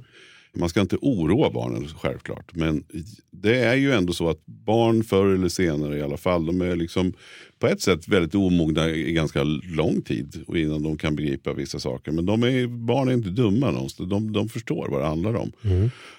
Man 0.52 0.68
ska 0.68 0.80
inte 0.80 0.96
oroa 1.00 1.50
barnen 1.50 1.88
självklart. 1.88 2.54
Men 2.54 2.84
det 3.30 3.56
är 3.56 3.74
ju 3.74 3.92
ändå 3.92 4.12
så 4.12 4.28
att 4.28 4.46
barn 4.46 5.04
förr 5.04 5.34
eller 5.34 5.48
senare 5.48 5.98
i 5.98 6.02
alla 6.02 6.16
fall. 6.16 6.46
De 6.46 6.60
är 6.60 6.76
liksom 6.76 7.12
på 7.58 7.66
ett 7.66 7.80
sätt 7.80 8.08
väldigt 8.08 8.34
omogna 8.34 8.90
i 8.90 9.12
ganska 9.12 9.42
lång 9.76 10.02
tid. 10.02 10.44
Och 10.46 10.58
innan 10.58 10.82
de 10.82 10.98
kan 10.98 11.16
begripa 11.16 11.52
vissa 11.52 11.78
saker. 11.78 12.12
Men 12.12 12.26
de 12.26 12.42
är, 12.42 12.66
barn 12.66 13.08
är 13.08 13.12
inte 13.12 13.30
dumma 13.30 13.70
någonstans. 13.70 14.10
De, 14.10 14.32
de 14.32 14.48
förstår 14.48 14.88
vad 14.88 15.00
det 15.00 15.06
handlar 15.06 15.34
om. 15.34 15.52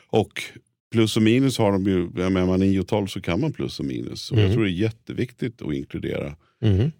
Och 0.07 0.43
plus 0.91 1.17
och 1.17 1.23
minus 1.23 1.57
har 1.57 1.71
de 1.71 1.83
ju. 1.83 2.09
Jag 2.15 2.31
menar, 2.31 2.47
man 2.47 2.59
9 2.59 2.79
och 2.79 2.87
12 2.87 3.07
så 3.07 3.21
kan 3.21 3.41
man 3.41 3.53
plus 3.53 3.79
och 3.79 3.85
minus. 3.85 4.31
Och 4.31 4.39
jag 4.39 4.53
tror 4.53 4.63
det 4.63 4.69
är 4.69 4.73
jätteviktigt 4.73 5.61
att 5.61 5.73
inkludera 5.73 6.35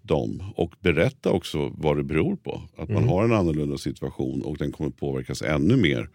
dem. 0.02 0.42
Och 0.56 0.72
berätta 0.80 1.30
också 1.30 1.72
vad 1.76 1.96
det 1.96 2.04
beror 2.04 2.36
på. 2.36 2.62
Att 2.76 2.88
man 2.88 3.04
har 3.08 3.24
en 3.24 3.32
annorlunda 3.32 3.78
situation 3.78 4.42
och 4.42 4.56
den 4.56 4.72
kommer 4.72 4.90
påverkas 4.90 5.42
ännu 5.42 5.76
mer 5.76 6.08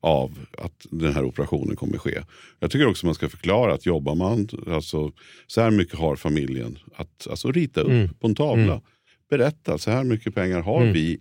av 0.00 0.38
att 0.58 0.86
den 0.90 1.12
här 1.12 1.24
operationen 1.24 1.76
kommer 1.76 1.98
ske. 1.98 2.22
Jag 2.58 2.70
tycker 2.70 2.86
också 2.86 3.06
man 3.06 3.14
ska 3.14 3.28
förklara 3.28 3.74
att 3.74 3.86
jobbar 3.86 4.14
man, 4.14 4.48
alltså, 4.66 5.12
så 5.46 5.60
här 5.60 5.70
mycket 5.70 5.98
har 5.98 6.16
familjen 6.16 6.78
att 6.96 7.26
alltså, 7.30 7.52
rita 7.52 7.80
upp 7.80 8.20
på 8.20 8.26
en 8.26 8.34
tavla. 8.34 8.80
berätta, 9.30 9.78
så 9.78 9.90
här 9.90 10.04
mycket 10.04 10.34
pengar 10.34 10.60
har 10.62 10.80
Mm. 10.80 10.92
vi 10.92 11.18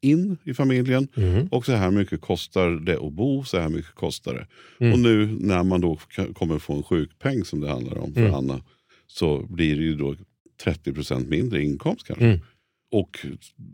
in 0.00 0.36
i 0.44 0.54
familjen 0.54 1.08
och 1.50 1.66
så 1.66 1.72
här 1.72 1.90
mycket 1.90 2.20
kostar 2.20 2.70
det 2.70 3.06
att 3.06 3.12
bo, 3.12 3.44
så 3.44 3.58
här 3.58 3.68
mycket 3.68 3.94
kostar 3.94 4.34
det. 4.34 4.46
Mm. 4.84 4.92
Och 4.92 4.98
nu 4.98 5.36
när 5.40 5.62
man 5.62 5.80
då 5.80 5.98
kommer 6.34 6.58
få 6.58 6.72
en 6.72 6.82
sjukpeng 6.82 7.44
som 7.44 7.60
det 7.60 7.68
handlar 7.68 7.98
om 7.98 8.14
för 8.14 8.20
Mm. 8.20 8.34
Anna 8.34 8.60
så 9.06 9.46
blir 9.46 9.76
det 9.76 9.82
ju 9.82 9.94
då 9.94 10.16
30% 10.64 11.28
mindre 11.28 11.62
inkomst 11.62 12.06
kanske. 12.06 12.40
Och 12.94 13.26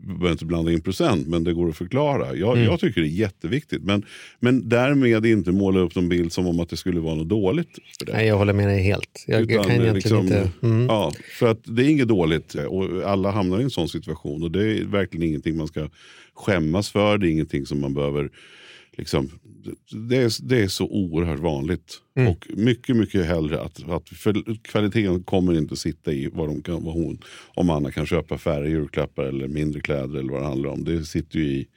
behöver 0.07 0.31
inte 0.31 0.45
blanda 0.45 0.71
in 0.71 0.81
procent, 0.81 1.27
men 1.27 1.43
det 1.43 1.53
går 1.53 1.69
att 1.69 1.77
förklara. 1.77 2.35
Jag, 2.35 2.51
Mm. 2.57 2.63
jag 2.63 2.79
tycker 2.79 3.01
det 3.01 3.07
är 3.07 3.09
jätteviktigt. 3.09 3.83
Men, 3.83 4.05
men 4.39 4.69
därmed 4.69 5.25
inte 5.25 5.51
måla 5.51 5.79
upp 5.79 5.97
en 5.97 6.09
bild 6.09 6.33
som 6.33 6.47
om 6.47 6.59
att 6.59 6.69
det 6.69 6.77
skulle 6.77 6.99
vara 6.99 7.15
något 7.15 7.29
dåligt. 7.29 7.79
Nej, 8.13 8.27
jag 8.27 8.37
håller 8.37 8.53
med 8.53 8.67
dig 8.67 8.81
helt. 8.81 9.23
Jag, 9.27 9.41
jag 9.41 9.51
Utan 9.51 9.63
kan 9.63 9.71
egentligen 9.71 9.95
liksom, 9.95 10.17
inte... 10.19 10.49
Mm. 10.63 10.85
Ja, 10.85 11.11
för 11.39 11.47
att 11.51 11.59
det 11.63 11.83
är 11.85 11.89
inget 11.89 12.07
dåligt 12.07 12.55
och 12.55 13.03
alla 13.11 13.31
hamnar 13.31 13.59
i 13.59 13.63
en 13.63 13.69
sån 13.69 13.89
situation. 13.89 14.43
Och 14.43 14.51
det 14.51 14.63
är 14.63 14.83
verkligen 14.85 15.27
ingenting 15.27 15.57
man 15.57 15.67
ska 15.67 15.89
skämmas 16.33 16.89
för. 16.91 17.17
Det 17.17 17.27
är 17.27 17.31
ingenting 17.31 17.65
som 17.65 17.81
man 17.81 17.93
behöver... 17.93 18.29
Liksom, 18.97 19.29
det, 20.09 20.17
är, 20.17 20.47
det 20.47 20.61
är 20.61 20.67
så 20.67 20.87
oerhört 20.87 21.39
vanligt. 21.39 22.01
Mm. 22.15 22.31
Och 22.31 22.47
mycket, 22.49 22.95
mycket 22.95 23.25
hellre 23.25 23.61
att, 23.61 23.89
att 23.89 24.09
för 24.09 24.63
kvaliteten 24.63 25.23
kommer 25.23 25.57
inte 25.57 25.75
sitta 25.75 26.13
i 26.13 26.29
vad, 26.33 26.49
de 26.49 26.61
kan, 26.61 26.83
vad 26.83 26.93
hon, 26.93 27.19
om 27.55 27.69
Anna 27.69 27.91
kan 27.91 28.05
köpa 28.05 28.37
färre 28.37 28.69
julklappar 28.69 29.23
eller 29.23 29.47
mindre 29.47 29.81
kläder 29.81 30.19
eller 30.19 30.31
vad 30.31 30.41
det 30.41 30.47
handlar 30.47 30.69
om. 30.69 30.83
Det 30.83 31.03
sitter 31.03 31.39
ju 31.39 31.45
i, 31.45 31.67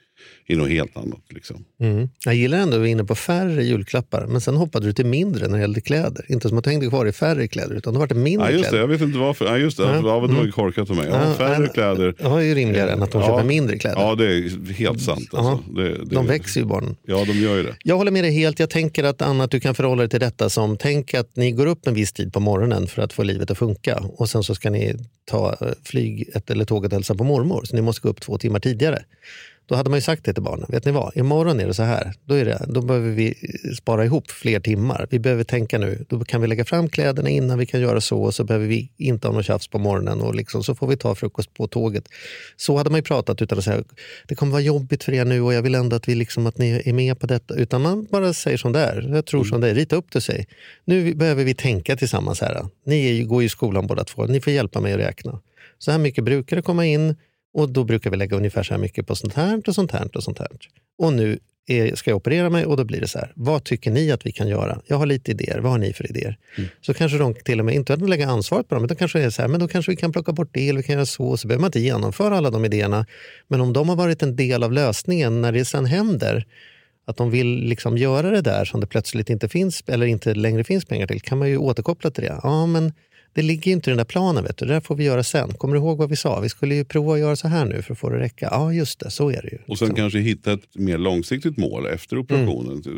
i 0.47 0.55
något 0.55 0.69
helt 0.69 0.97
annat. 0.97 1.21
Liksom. 1.29 1.65
Mm. 1.79 2.09
Jag 2.25 2.35
gillar 2.35 2.57
ändå 2.57 2.77
att 2.77 2.83
vi 2.83 2.87
är 2.87 2.91
inne 2.91 3.03
på 3.03 3.15
färre 3.15 3.63
julklappar, 3.63 4.25
men 4.27 4.41
sen 4.41 4.55
hoppade 4.55 4.85
du 4.85 4.93
till 4.93 5.05
mindre 5.05 5.47
när 5.47 5.57
det 5.57 5.61
gällde 5.61 5.81
kläder. 5.81 6.25
Inte 6.29 6.49
som 6.49 6.57
att 6.57 6.63
du 6.63 6.69
hängde 6.69 6.87
kvar 6.87 7.05
i 7.05 7.11
färre 7.11 7.47
kläder, 7.47 7.75
utan 7.75 8.07
det 8.07 8.15
mindre 8.15 8.47
Ja, 8.47 8.51
just 8.51 8.63
det, 8.63 8.69
kläder. 8.69 8.83
jag 8.83 8.87
vet 8.87 9.01
inte 9.01 9.17
varför. 9.17 9.45
Ja, 9.45 9.57
just 9.57 9.77
det, 9.77 9.83
ja, 9.83 9.89
Ja, 9.89 9.95
det 9.97 10.03
var 10.03 10.29
mm. 10.29 10.51
korkat 10.51 10.89
av 10.89 10.95
mig. 10.95 11.07
Ja, 11.09 11.33
färre 11.37 11.59
men- 11.59 11.69
kläder. 11.69 12.15
Det 12.17 12.29
var 12.29 12.39
ju 12.39 12.55
rimligare 12.55 12.91
än 12.91 13.03
att 13.03 13.11
de 13.11 13.21
Ja. 13.21 13.27
köper 13.27 13.43
mindre 13.43 13.77
kläder. 13.77 14.01
Ja, 14.01 14.15
det 14.15 14.25
är 14.25 14.73
helt 14.73 15.01
sant. 15.01 15.29
Alltså. 15.33 15.63
Det, 15.75 15.83
det, 16.05 16.15
de 16.15 16.27
växer 16.27 16.59
ju 16.61 16.65
barnen. 16.65 16.95
Ja, 17.05 17.25
de 17.25 17.33
gör 17.33 17.55
ju 17.57 17.63
det. 17.63 17.75
Jag 17.83 17.97
håller 17.97 18.11
med 18.11 18.23
dig 18.23 18.31
helt. 18.31 18.59
Jag 18.59 18.69
tänker 18.69 19.03
att 19.03 19.21
Anna, 19.21 19.43
att 19.43 19.51
du 19.51 19.59
kan 19.59 19.75
förhålla 19.75 20.01
dig 20.01 20.09
till 20.09 20.19
detta 20.19 20.49
som, 20.49 20.77
tänk 20.77 21.13
att 21.13 21.35
ni 21.35 21.51
går 21.51 21.65
upp 21.65 21.87
en 21.87 21.93
viss 21.93 22.13
tid 22.13 22.33
på 22.33 22.39
morgonen 22.39 22.87
för 22.87 23.01
att 23.01 23.13
få 23.13 23.23
livet 23.23 23.51
att 23.51 23.57
funka 23.57 23.97
och 23.97 24.29
sen 24.29 24.43
så 24.43 24.55
ska 24.55 24.69
ni 24.69 24.95
ta 25.25 25.57
eh, 25.61 25.67
flyget 25.83 26.49
eller 26.49 26.65
tåget 26.65 26.91
och 26.91 26.95
hälsa 26.95 27.15
på 27.15 27.23
mormor, 27.23 27.63
så 27.65 27.75
ni 27.75 27.81
måste 27.81 28.01
gå 28.01 28.09
upp 28.09 28.21
två 28.21 28.37
timmar 28.37 28.59
tidigare. 28.59 29.03
Då 29.67 29.75
hade 29.75 29.89
man 29.89 29.97
ju 29.97 30.01
sagt 30.01 30.25
det 30.25 30.33
till 30.33 30.43
barnen. 30.43 30.65
Vet 30.69 30.85
ni 30.85 30.91
vad? 30.91 31.17
Imorgon 31.17 31.59
är 31.59 31.67
det 31.67 31.73
så 31.73 31.83
här. 31.83 32.13
Då, 32.25 32.33
är 32.33 32.45
det, 32.45 32.65
då 32.67 32.81
behöver 32.81 33.11
vi 33.11 33.35
spara 33.77 34.05
ihop 34.05 34.31
fler 34.31 34.59
timmar. 34.59 35.07
Vi 35.09 35.19
behöver 35.19 35.43
tänka 35.43 35.77
nu. 35.77 36.05
Då 36.09 36.19
kan 36.19 36.41
vi 36.41 36.47
lägga 36.47 36.65
fram 36.65 36.89
kläderna 36.89 37.29
innan 37.29 37.59
vi 37.59 37.65
kan 37.65 37.81
göra 37.81 38.01
så. 38.01 38.21
Och 38.21 38.33
så 38.33 38.43
behöver 38.43 38.67
vi 38.67 38.91
inte 38.97 39.27
ha 39.27 39.35
något 39.35 39.45
tjafs 39.45 39.67
på 39.67 39.79
morgonen. 39.79 40.21
Och 40.21 40.35
liksom, 40.35 40.63
så 40.63 40.75
får 40.75 40.87
vi 40.87 40.97
ta 40.97 41.15
frukost 41.15 41.53
på 41.53 41.67
tåget. 41.67 42.07
Så 42.55 42.77
hade 42.77 42.89
man 42.89 42.97
ju 42.97 43.03
pratat 43.03 43.41
utan 43.41 43.57
att 43.57 43.63
säga 43.63 43.83
det 44.27 44.35
kommer 44.35 44.51
vara 44.51 44.61
jobbigt 44.61 45.03
för 45.03 45.13
er 45.13 45.25
nu 45.25 45.41
och 45.41 45.53
jag 45.53 45.61
vill 45.61 45.75
ändå 45.75 45.95
att, 45.95 46.07
vi 46.07 46.15
liksom, 46.15 46.47
att 46.47 46.57
ni 46.57 46.81
är 46.85 46.93
med 46.93 47.19
på 47.19 47.27
detta. 47.27 47.53
Utan 47.55 47.81
man 47.81 48.07
bara 48.11 48.33
säger 48.33 48.57
som 48.57 48.71
det 48.71 48.79
är. 48.79 49.09
Jag 49.13 49.25
tror 49.25 49.43
som 49.43 49.61
det 49.61 49.69
är. 49.69 49.75
Rita 49.75 49.95
upp 49.95 50.11
det 50.11 50.21
sig. 50.21 50.47
Nu 50.85 51.13
behöver 51.15 51.43
vi 51.43 51.53
tänka 51.53 51.95
tillsammans 51.95 52.41
här. 52.41 52.65
Ni 52.85 53.09
är 53.09 53.13
ju, 53.13 53.25
går 53.25 53.41
ju 53.41 53.45
i 53.45 53.49
skolan 53.49 53.87
båda 53.87 54.03
två. 54.03 54.25
Ni 54.25 54.41
får 54.41 54.53
hjälpa 54.53 54.81
mig 54.81 54.93
att 54.93 54.99
räkna. 54.99 55.41
Så 55.77 55.91
här 55.91 55.97
mycket 55.97 56.23
brukar 56.23 56.55
det 56.55 56.61
komma 56.61 56.85
in. 56.85 57.15
Och 57.55 57.69
då 57.69 57.83
brukar 57.83 58.09
vi 58.09 58.17
lägga 58.17 58.37
ungefär 58.37 58.63
så 58.63 58.73
här 58.73 58.81
mycket 58.81 59.07
på 59.07 59.15
sånt 59.15 59.33
här 59.33 59.61
och 59.67 59.75
sånt 59.75 59.91
här 59.91 60.17
och 60.17 60.23
sånt 60.23 60.39
här. 60.39 60.47
Och 60.97 61.13
nu 61.13 61.39
är, 61.67 61.95
ska 61.95 62.11
jag 62.11 62.17
operera 62.17 62.49
mig 62.49 62.65
och 62.65 62.77
då 62.77 62.83
blir 62.83 63.01
det 63.01 63.07
så 63.07 63.19
här. 63.19 63.31
Vad 63.35 63.63
tycker 63.63 63.91
ni 63.91 64.11
att 64.11 64.25
vi 64.25 64.31
kan 64.31 64.47
göra? 64.47 64.81
Jag 64.87 64.97
har 64.97 65.05
lite 65.05 65.31
idéer. 65.31 65.59
Vad 65.59 65.71
har 65.71 65.79
ni 65.79 65.93
för 65.93 66.09
idéer? 66.09 66.37
Så 66.81 66.93
kanske 66.93 67.17
de 67.17 67.33
till 67.33 67.59
och 67.59 67.65
med, 67.65 67.75
inte 67.75 67.93
att 67.93 68.09
lägga 68.09 68.27
ansvaret 68.27 68.67
på 68.69 68.75
dem, 68.75 68.85
utan 68.85 68.97
kanske 68.97 69.21
är 69.21 69.29
så 69.29 69.41
här, 69.41 69.49
men 69.49 69.59
då 69.59 69.67
kanske 69.67 69.91
vi 69.91 69.95
kan 69.95 70.11
plocka 70.11 70.31
bort 70.31 70.49
det 70.51 70.69
eller 70.69 70.77
vi 70.79 70.83
kan 70.83 70.93
göra 70.93 71.05
så. 71.05 71.37
Så 71.37 71.47
behöver 71.47 71.61
man 71.61 71.67
inte 71.67 71.79
genomföra 71.79 72.37
alla 72.37 72.49
de 72.49 72.65
idéerna. 72.65 73.05
Men 73.47 73.61
om 73.61 73.73
de 73.73 73.89
har 73.89 73.95
varit 73.95 74.23
en 74.23 74.35
del 74.35 74.63
av 74.63 74.71
lösningen 74.71 75.41
när 75.41 75.51
det 75.51 75.65
sen 75.65 75.85
händer, 75.85 76.45
att 77.05 77.17
de 77.17 77.31
vill 77.31 77.63
liksom 77.63 77.97
göra 77.97 78.31
det 78.31 78.41
där 78.41 78.65
som 78.65 78.79
det 78.79 78.87
plötsligt 78.87 79.29
inte 79.29 79.49
finns 79.49 79.83
eller 79.87 80.05
inte 80.05 80.33
längre 80.33 80.63
finns 80.63 80.85
pengar 80.85 81.07
till, 81.07 81.21
kan 81.21 81.37
man 81.37 81.49
ju 81.49 81.57
återkoppla 81.57 82.11
till 82.11 82.23
det. 82.23 82.39
Ja, 82.43 82.65
men 82.65 82.93
det 83.35 83.41
ligger 83.41 83.65
ju 83.67 83.73
inte 83.73 83.89
i 83.89 83.91
den 83.91 83.97
där 83.97 84.05
planen, 84.05 84.43
vet 84.43 84.57
du. 84.57 84.65
det 84.65 84.73
där 84.73 84.79
får 84.81 84.95
vi 84.95 85.03
göra 85.03 85.23
sen. 85.23 85.53
Kommer 85.53 85.73
du 85.75 85.79
ihåg 85.81 85.97
vad 85.97 86.09
vi 86.09 86.15
sa? 86.15 86.39
Vi 86.39 86.49
skulle 86.49 86.75
ju 86.75 86.85
prova 86.85 87.13
att 87.13 87.19
göra 87.19 87.35
så 87.35 87.47
här 87.47 87.65
nu 87.65 87.81
för 87.81 87.93
att 87.93 87.99
få 87.99 88.09
det 88.09 88.15
att 88.15 88.21
räcka. 88.21 88.47
Ja, 88.51 88.73
just 88.73 88.99
det, 88.99 89.11
så 89.11 89.29
är 89.29 89.41
det 89.41 89.49
ju. 89.51 89.57
Och 89.67 89.77
sen 89.77 89.87
Liksom. 89.87 89.95
kanske 89.95 90.19
hitta 90.19 90.53
ett 90.53 90.75
mer 90.75 90.97
långsiktigt 90.97 91.57
mål 91.57 91.85
efter 91.85 92.17
operationen. 92.17 92.83
Så 92.83 92.89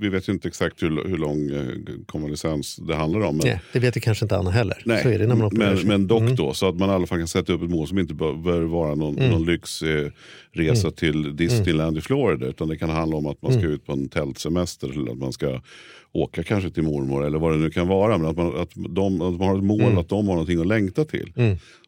Vi 0.00 0.08
vet 0.08 0.28
ju 0.28 0.32
inte 0.32 0.48
exakt 0.48 0.82
hur, 0.82 1.08
hur 1.08 1.18
lång 1.18 1.50
eh, 1.50 1.64
konvalescens 2.06 2.76
det 2.76 2.94
handlar 2.94 3.20
om. 3.20 3.36
Men, 3.36 3.46
Nej, 3.46 3.60
det 3.72 3.78
vet 3.78 3.96
ju 3.96 4.00
kanske 4.00 4.24
inte 4.24 4.36
Anna 4.36 4.50
heller. 4.50 4.82
Nej, 4.84 5.02
så 5.02 5.08
är 5.08 5.18
det 5.18 5.26
när 5.26 5.34
man 5.34 5.50
men, 5.52 5.78
men 5.86 6.06
dock 6.06 6.20
Mm. 6.20 6.36
då, 6.36 6.54
så 6.54 6.68
att 6.68 6.76
man 6.76 6.90
i 6.90 6.92
alla 6.92 7.06
fall 7.06 7.18
kan 7.18 7.28
sätta 7.28 7.52
upp 7.52 7.62
ett 7.62 7.70
mål 7.70 7.88
som 7.88 7.98
inte 7.98 8.14
bör 8.14 8.62
vara 8.62 8.94
någon, 8.94 9.14
någon 9.14 9.44
lyxresa 9.44 10.10
resa 10.52 10.90
till 10.90 11.36
Disneyland 11.36 11.98
i 11.98 12.00
Florida. 12.00 12.46
Utan 12.46 12.68
det 12.68 12.76
kan 12.78 12.90
handla 12.90 13.16
om 13.16 13.26
att 13.26 13.42
man 13.42 13.52
ska 13.52 13.62
ut 13.62 13.86
på 13.86 13.92
en 13.92 14.08
tältsemester 14.08 14.90
eller 14.90 15.12
att 15.12 15.18
man 15.18 15.32
ska 15.32 15.60
åka 16.12 16.42
kanske 16.42 16.70
till 16.70 16.82
mormor 16.82 17.26
eller 17.26 17.38
vad 17.38 17.52
det 17.52 17.58
nu 17.58 17.70
kan 17.70 17.88
vara. 17.88 18.18
Men 18.18 18.30
att, 18.30 18.36
man, 18.36 18.56
att, 18.60 18.70
de, 18.74 19.20
att 19.22 19.38
man 19.38 19.48
har 19.48 19.56
ett 19.56 19.64
mål, 19.64 19.98
att 19.98 20.08
de 20.08 20.26
har 20.28 20.34
någonting 20.34 20.60
att 20.60 20.66
längta 20.66 21.04
till. 21.04 21.32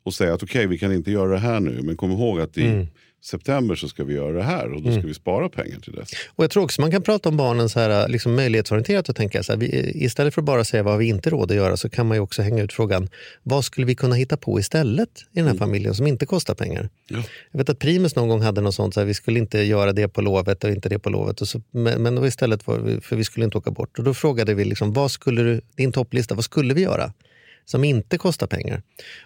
Och 0.05 0.14
säga 0.14 0.35
att 0.35 0.43
okej, 0.43 0.67
vi 0.67 0.79
kan 0.79 0.93
inte 0.93 1.11
göra 1.11 1.31
det 1.31 1.38
här 1.38 1.61
nu, 1.61 1.81
men 1.83 1.97
kom 1.97 2.11
ihåg 2.11 2.41
att 2.41 2.59
i 2.59 2.62
september 3.25 3.75
så 3.75 3.88
ska 3.88 4.05
vi 4.05 4.14
göra 4.14 4.33
det 4.33 4.43
här 4.43 4.73
och 4.73 4.83
då 4.83 4.93
ska 4.93 5.00
vi 5.00 5.14
spara 5.14 5.49
pengar 5.49 5.81
till 5.81 5.93
det. 5.93 6.05
Och 6.29 6.45
jag 6.45 6.50
tror 6.50 6.64
också 6.64 6.81
man 6.81 6.91
kan 6.91 7.02
prata 7.02 7.29
om 7.29 7.37
barnen 7.37 7.69
så 7.69 7.81
här, 7.81 8.09
liksom 8.09 8.35
möjlighetsorienterat 8.35 9.09
och 9.09 9.17
tänka 9.17 9.43
så 9.43 9.52
här, 9.52 9.59
vi, 9.59 9.93
istället 9.95 10.35
för 10.35 10.41
att 10.41 10.47
bara 10.47 10.64
säga 10.64 10.83
vad 10.83 10.99
vi 10.99 11.09
inte 11.09 11.31
råd 11.31 11.50
att 11.50 11.57
göra 11.57 11.76
så 11.76 11.88
kan 11.88 12.07
man 12.07 12.17
ju 12.17 12.21
också 12.21 12.43
hänga 12.43 12.62
ut 12.62 12.73
frågan 12.73 13.09
vad 13.43 13.64
skulle 13.64 13.87
vi 13.87 13.95
kunna 13.95 14.14
hitta 14.14 14.37
på 14.37 14.61
istället 14.61 15.09
i 15.33 15.38
den 15.38 15.47
här 15.47 15.55
familjen 15.55 15.95
som 15.95 16.07
inte 16.07 16.26
kostar 16.26 16.55
pengar. 16.55 16.88
Ja. 17.09 17.23
Jag 17.50 17.59
vet 17.59 17.69
att 17.69 17.79
Primus 17.79 18.17
någon 18.17 18.29
gång 18.29 18.41
hade 18.41 18.61
något 18.61 18.75
sånt, 18.75 18.95
så 18.95 19.00
här, 19.00 19.07
vi 19.07 19.14
skulle 19.14 19.38
inte 19.38 19.62
göra 19.62 19.93
det 19.93 20.09
på 20.09 20.21
lovet 20.21 20.64
och 20.64 20.71
inte 20.71 20.88
det 20.88 20.99
på 20.99 21.11
lovet. 21.11 21.41
Och 21.41 21.49
så, 21.49 21.61
men, 21.71 22.02
men 22.02 22.25
istället 22.25 22.62
för, 22.62 23.00
för 23.00 23.17
vi 23.17 23.25
skulle 23.25 23.45
inte 23.45 23.59
åka 23.59 23.71
bort. 23.71 23.99
Och 23.99 24.05
då 24.05 24.14
frågade 24.14 24.55
vi, 24.55 24.64
liksom, 24.64 24.93
vad 24.93 25.11
skulle 25.11 25.43
du, 25.43 25.61
din 25.76 25.93
topplista, 25.93 26.35
vad 26.35 26.45
skulle 26.45 26.75
vi 26.75 26.83
göra? 26.83 27.12
Som 27.64 27.85
inte 27.85 28.19
kostar 28.19 28.47
pengar. 28.47 28.83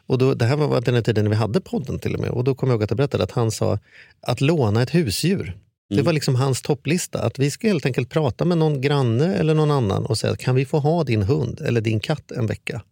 Och 0.07 0.19
då, 0.19 0.35
det 0.35 0.45
här 0.45 0.57
var 0.57 0.81
den 0.81 1.03
tiden 1.03 1.25
när 1.25 1.31
vi 1.31 1.37
hade 1.37 1.61
podden 1.61 1.99
till 1.99 2.15
och 2.15 2.21
med. 2.21 2.31
Och 2.31 2.45
då 2.45 2.55
kom 2.55 2.69
jag 2.69 2.75
ihåg 2.75 2.83
att 2.83 2.91
jag 2.91 2.97
berättade 2.97 3.25
att 3.25 3.31
han 3.31 3.51
sa 3.51 3.79
att 4.21 4.41
låna 4.41 4.83
ett 4.83 4.95
husdjur. 4.95 5.57
Det 5.89 6.03
var 6.03 6.13
liksom 6.13 6.35
hans 6.35 6.63
topplista. 6.63 7.23
Att 7.23 7.39
vi 7.39 7.51
ska 7.51 7.69
helt 7.69 7.87
enkelt 7.87 8.11
prata 8.11 8.45
med 8.45 8.59
någon 8.59 8.81
granne 8.81 9.35
eller 9.35 9.55
någon 9.55 9.71
annan 9.71 10.07
och 10.07 10.19
säga 10.19 10.37
kan 10.37 10.55
vi 10.55 10.65
få 10.65 10.79
ha 10.79 11.05
din 11.05 11.23
hund 11.23 11.61
eller 11.61 11.81
din 11.81 12.01
katt 12.01 12.31
en 12.31 12.47
vecka? 12.47 12.83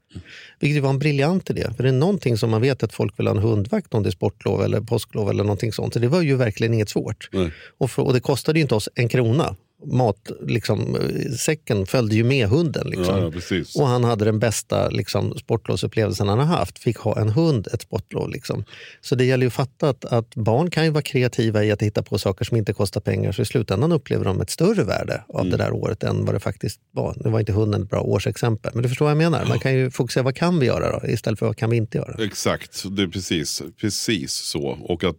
Vilket 0.61 0.77
ju 0.77 0.81
var 0.81 0.91
en 0.91 0.99
briljant 0.99 1.51
idé. 1.51 1.67
För 1.77 1.83
det 1.83 1.89
är 1.89 1.93
någonting 1.93 2.39
som 2.39 2.51
man 2.51 2.61
vet 2.61 2.83
att 2.83 2.93
folk 2.93 3.19
vill 3.19 3.27
ha 3.27 3.35
en 3.35 3.43
hundvakt 3.43 3.95
om 3.95 4.03
det 4.03 4.09
är 4.09 4.11
sportlov 4.11 4.63
eller 4.63 4.81
påsklov 4.81 5.31
eller 5.31 5.45
någonting 5.45 5.73
sånt. 5.73 5.93
Så 5.93 5.99
det 5.99 6.09
var 6.09 6.23
ju 6.23 6.37
verkligen 6.37 6.75
inget 6.75 6.89
svårt. 6.89 7.29
Nej. 7.33 7.53
Och, 7.79 7.91
för, 7.91 8.03
och 8.03 8.13
det 8.13 8.21
kostade 8.21 8.59
ju 8.59 8.63
inte 8.63 8.75
oss 8.75 8.89
en 8.95 9.09
krona. 9.09 9.57
Mat, 9.87 10.31
liksom, 10.47 10.97
säcken 11.39 11.87
följde 11.87 12.15
ju 12.17 12.25
med 12.25 12.49
hunden. 12.49 12.89
Liksom. 12.89 13.33
Ja. 13.51 13.83
Och 13.83 13.87
han 13.89 14.05
hade 14.05 14.25
den 14.25 14.39
bästa 14.39 14.89
liksom, 14.89 15.39
sportlovsupplevelsen 15.39 16.29
han 16.29 16.39
har 16.39 16.47
haft. 16.47 16.79
Fick 16.79 16.97
ha 16.97 17.21
en 17.21 17.29
hund 17.29 17.69
ett 17.73 17.83
sportlov. 17.83 18.31
Liksom. 18.31 18.65
Så 19.01 19.15
det 19.15 19.25
gäller 19.25 19.45
ju 19.45 19.49
att 19.49 19.55
fatta 19.55 19.89
att, 19.89 20.05
att 20.05 20.35
barn 20.35 20.71
kan 20.71 20.85
ju 20.85 20.91
vara 20.91 21.03
kreativa 21.03 21.65
i 21.65 21.71
att 21.71 21.83
hitta 21.83 22.03
på 22.03 22.19
saker 22.19 22.45
som 22.45 22.57
inte 22.57 22.73
kostar 22.73 23.01
pengar. 23.01 23.33
Så 23.33 23.43
i 23.43 23.45
slutändan 23.45 23.93
upplever 23.93 24.25
de 24.25 24.41
ett 24.41 24.51
större 24.51 24.85
värde 24.85 25.25
av 25.29 25.41
Mm. 25.41 25.51
det 25.51 25.57
där 25.65 25.73
året 25.73 26.03
än 26.03 26.25
vad 26.25 26.35
det 26.35 26.41
faktiskt 26.41 26.81
var. 26.93 27.17
Nu 27.25 27.31
var 27.31 27.41
inte 27.41 27.53
hunden 27.53 27.83
ett 27.83 27.91
bra 27.91 28.01
årsexempel. 28.01 28.71
Men 28.75 28.83
du 28.83 28.89
förstår 28.89 29.05
vad 29.07 29.11
jag 29.11 29.19
menar. 29.19 29.47
Man 29.49 29.59
kan 29.59 29.75
ju 29.75 29.91
fokusera 29.91 30.25
vad 30.25 30.37
kan 30.37 30.59
vi 30.59 30.67
göra 30.67 31.01
då, 31.01 31.09
istället 31.09 31.39
för 31.39 31.47
vad 31.47 31.57
kan 31.57 31.71
vi 31.71 31.77
inte 31.77 31.99
göra. 31.99 32.25
Exakt, 32.25 32.85
det 32.97 33.03
är 33.03 33.07
precis, 33.07 33.63
precis 33.81 34.33
så. 34.33 34.79
Och 34.81 35.05
att, 35.05 35.17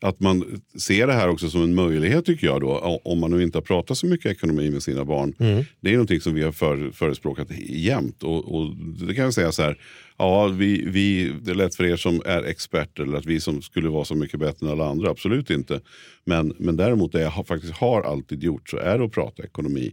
att 0.00 0.20
man 0.20 0.60
ser 0.78 1.06
det 1.06 1.12
här 1.12 1.28
också 1.28 1.50
som 1.50 1.62
en 1.62 1.74
möjlighet 1.74 2.24
tycker 2.24 2.46
jag 2.46 2.60
då. 2.60 3.00
Om 3.04 3.20
man 3.20 3.30
nu 3.30 3.42
inte 3.42 3.58
har 3.58 3.62
pratat 3.62 3.98
så 3.98 4.06
mycket 4.06 4.32
ekonomi 4.32 4.70
med 4.70 4.82
sina 4.82 5.04
barn. 5.04 5.34
Det 5.80 5.88
är 5.88 5.92
någonting 5.92 6.20
som 6.20 6.34
vi 6.34 6.42
har 6.42 6.52
för, 6.52 6.90
förespråkat 6.90 7.48
jämt. 7.68 8.22
Och, 8.22 8.54
och 8.54 8.76
det 8.76 9.14
kan 9.14 9.24
jag 9.24 9.34
säga 9.34 9.52
så 9.52 9.62
här. 9.62 9.78
Ja, 10.18 10.46
vi, 10.46 10.84
vi, 10.86 11.32
det 11.42 11.50
är 11.50 11.54
lätt 11.54 11.74
för 11.74 11.84
er 11.84 11.96
som 11.96 12.22
är 12.24 12.42
experter 12.42 13.02
eller 13.02 13.18
att 13.18 13.26
vi 13.26 13.40
som 13.40 13.62
skulle 13.62 13.88
vara 13.88 14.04
så 14.04 14.14
mycket 14.14 14.40
bättre 14.40 14.66
än 14.66 14.72
alla 14.72 14.88
andra. 14.88 15.10
Absolut 15.10 15.50
inte. 15.50 15.80
Men, 16.24 16.54
men 16.58 16.76
däremot 16.76 17.12
det 17.12 17.20
jag 17.20 17.46
faktiskt 17.46 17.72
har 17.72 18.02
alltid 18.02 18.42
gjort 18.42 18.68
så 18.68 18.76
är 18.76 18.98
det 18.98 19.04
att 19.04 19.12
prata 19.12 19.42
ekonomi 19.42 19.92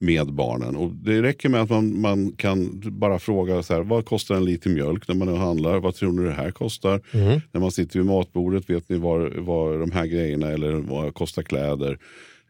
med 0.00 0.32
barnen. 0.32 0.76
Och 0.76 0.92
det 0.94 1.22
räcker 1.22 1.48
med 1.48 1.60
att 1.60 1.70
man, 1.70 2.00
man 2.00 2.32
kan 2.32 2.82
bara 2.84 3.18
fråga 3.18 3.62
så 3.62 3.74
här, 3.74 3.80
vad 3.80 4.06
kostar 4.06 4.34
en 4.34 4.44
liter 4.44 4.70
mjölk 4.70 5.08
när 5.08 5.14
man 5.14 5.28
nu 5.28 5.34
handlar? 5.34 5.78
Vad 5.78 5.94
tror 5.94 6.12
ni 6.12 6.22
det 6.22 6.34
här 6.34 6.50
kostar? 6.50 7.00
När 7.52 7.60
man 7.60 7.70
sitter 7.70 7.98
vid 7.98 8.06
matbordet, 8.06 8.70
vet 8.70 8.88
ni 8.88 8.96
vad, 8.96 9.32
vad 9.32 9.80
de 9.80 9.90
här 9.90 10.06
grejerna 10.06 10.48
eller 10.48 10.72
vad 10.72 11.14
kostar 11.14 11.42
kläder? 11.42 11.98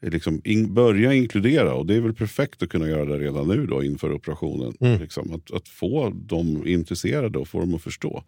Liksom 0.03 0.41
in, 0.45 0.75
börja 0.75 1.15
inkludera 1.15 1.75
och 1.75 1.87
det 1.87 1.95
är 1.95 2.01
väl 2.01 2.15
perfekt 2.15 2.63
att 2.63 2.69
kunna 2.69 2.89
göra 2.89 3.05
det 3.05 3.19
redan 3.19 3.49
nu 3.49 3.67
då 3.67 3.85
inför 3.85 4.13
operationen. 4.13 4.73
Liksom, 5.01 5.35
att, 5.35 5.51
att 5.53 5.69
få 5.69 6.11
dem 6.11 6.63
intresserade 6.67 7.39
och 7.39 7.49
få 7.49 7.61
dem 7.61 7.75
att 7.75 7.83
förstå. 7.83 8.23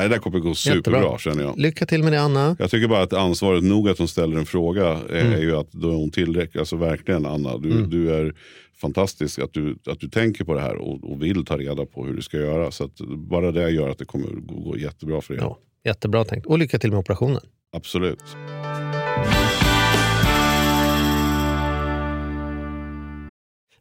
Nej, 0.00 0.08
det 0.08 0.14
där 0.14 0.20
kommer 0.22 0.38
gå 0.38 0.54
superbra 0.54 0.98
Jättebra. 1.00 1.18
känner 1.18 1.42
jag. 1.42 1.58
Lycka 1.58 1.86
till 1.86 2.02
med 2.02 2.12
det 2.12 2.20
Anna. 2.20 2.56
Jag 2.58 2.70
tycker 2.70 2.88
bara 2.88 3.02
att 3.02 3.12
ansvaret 3.12 3.64
nog 3.64 3.88
att 3.88 3.98
hon 3.98 4.08
ställer 4.08 4.36
en 4.36 4.46
fråga 4.46 4.86
är, 4.86 5.20
Mm. 5.20 5.32
är 5.32 5.38
ju 5.40 5.56
att 5.56 5.72
då 5.72 5.88
är 5.90 5.94
hon 5.94 6.10
tillräcklig. 6.10 6.60
Alltså 6.60 6.76
verkligen 6.76 7.26
Anna, 7.26 7.58
du, 7.58 7.86
du 7.86 8.14
är 8.14 8.34
fantastisk 8.80 9.38
att 9.38 9.52
du, 9.52 9.78
att 9.86 10.00
du 10.00 10.08
tänker 10.08 10.44
på 10.44 10.54
det 10.54 10.60
här 10.60 10.76
och, 10.76 11.10
och 11.12 11.22
vill 11.22 11.44
ta 11.44 11.58
reda 11.58 11.86
på 11.86 12.06
hur 12.06 12.14
du 12.16 12.22
ska 12.22 12.36
göra. 12.36 12.70
Så 12.70 12.90
bara 13.16 13.52
det 13.52 13.70
gör 13.70 13.88
att 13.88 13.98
det 13.98 14.04
kommer 14.04 14.28
gå, 14.30 14.54
gå 14.60 14.76
jättebra 14.78 15.20
för 15.20 15.34
er. 15.34 15.38
Ja. 15.38 15.58
Jättebra 15.84 16.24
tänkt. 16.24 16.46
Och 16.46 16.58
lycka 16.58 16.78
till 16.78 16.90
med 16.90 16.98
operationen. 16.98 17.42
Absolut. 17.72 18.22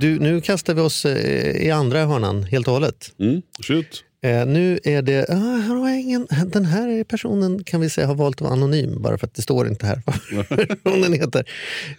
Du, 0.00 0.18
nu 0.18 0.40
kastar 0.40 0.74
vi 0.74 0.80
oss 0.80 1.04
eh, 1.04 1.66
i 1.66 1.70
andra 1.70 2.06
hörnan 2.06 2.42
helt 2.42 2.68
och 2.68 2.74
hållet. 2.74 3.12
Mm, 3.18 3.42
shoot. 3.66 4.04
Eh, 4.22 4.46
nu 4.46 4.80
är 4.84 5.02
det... 5.02 5.26
Ah, 5.28 5.90
ingen, 5.90 6.26
den 6.46 6.64
här 6.64 7.04
personen 7.04 7.64
kan 7.64 7.80
vi 7.80 7.90
säga 7.90 8.06
har 8.06 8.14
valt 8.14 8.36
att 8.36 8.40
vara 8.40 8.52
anonym 8.52 9.02
bara 9.02 9.18
för 9.18 9.26
att 9.26 9.34
det 9.34 9.42
står 9.42 9.68
inte 9.68 9.86
här 9.86 10.02
vad 10.06 10.48
personen 10.82 11.12
heter. 11.12 11.44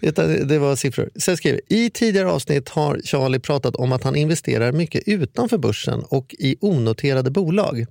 Utan 0.01 0.47
det 0.47 0.59
var 0.59 0.75
siffror. 0.75 1.09
Sen 1.15 1.37
skriver 1.37 1.61
I 1.67 1.89
tidigare 1.89 2.31
avsnitt 2.31 2.69
har 2.69 3.01
Charlie 3.03 3.39
pratat 3.39 3.75
om 3.75 3.91
att 3.91 4.03
han 4.03 4.15
investerar 4.15 4.71
mycket 4.71 5.03
utanför 5.05 5.57
börsen 5.57 6.03
och 6.03 6.35
i 6.39 6.57
onoterade 6.61 7.31
bolag. 7.31 7.85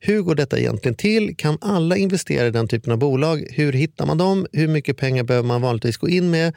Hur 0.00 0.22
går 0.22 0.34
detta 0.34 0.58
egentligen 0.58 0.94
till? 0.94 1.36
Kan 1.36 1.58
alla 1.60 1.96
investera 1.96 2.46
i 2.46 2.50
den 2.50 2.68
typen 2.68 2.92
av 2.92 2.98
bolag? 2.98 3.46
Hur 3.50 3.72
hittar 3.72 4.06
man 4.06 4.18
dem? 4.18 4.46
Hur 4.52 4.68
mycket 4.68 4.96
pengar 4.96 5.22
behöver 5.22 5.48
man 5.48 5.62
vanligtvis 5.62 5.96
gå 5.96 6.08
in 6.08 6.30
med? 6.30 6.54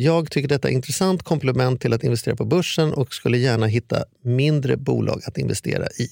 Jag 0.00 0.30
tycker 0.30 0.48
detta 0.48 0.68
är 0.68 0.72
intressant 0.72 1.22
komplement 1.22 1.80
till 1.80 1.92
att 1.92 2.04
investera 2.04 2.36
på 2.36 2.44
börsen 2.44 2.92
och 2.92 3.14
skulle 3.14 3.38
gärna 3.38 3.66
hitta 3.66 4.04
mindre 4.22 4.76
bolag 4.76 5.22
att 5.26 5.38
investera 5.38 5.86
i. 5.86 6.08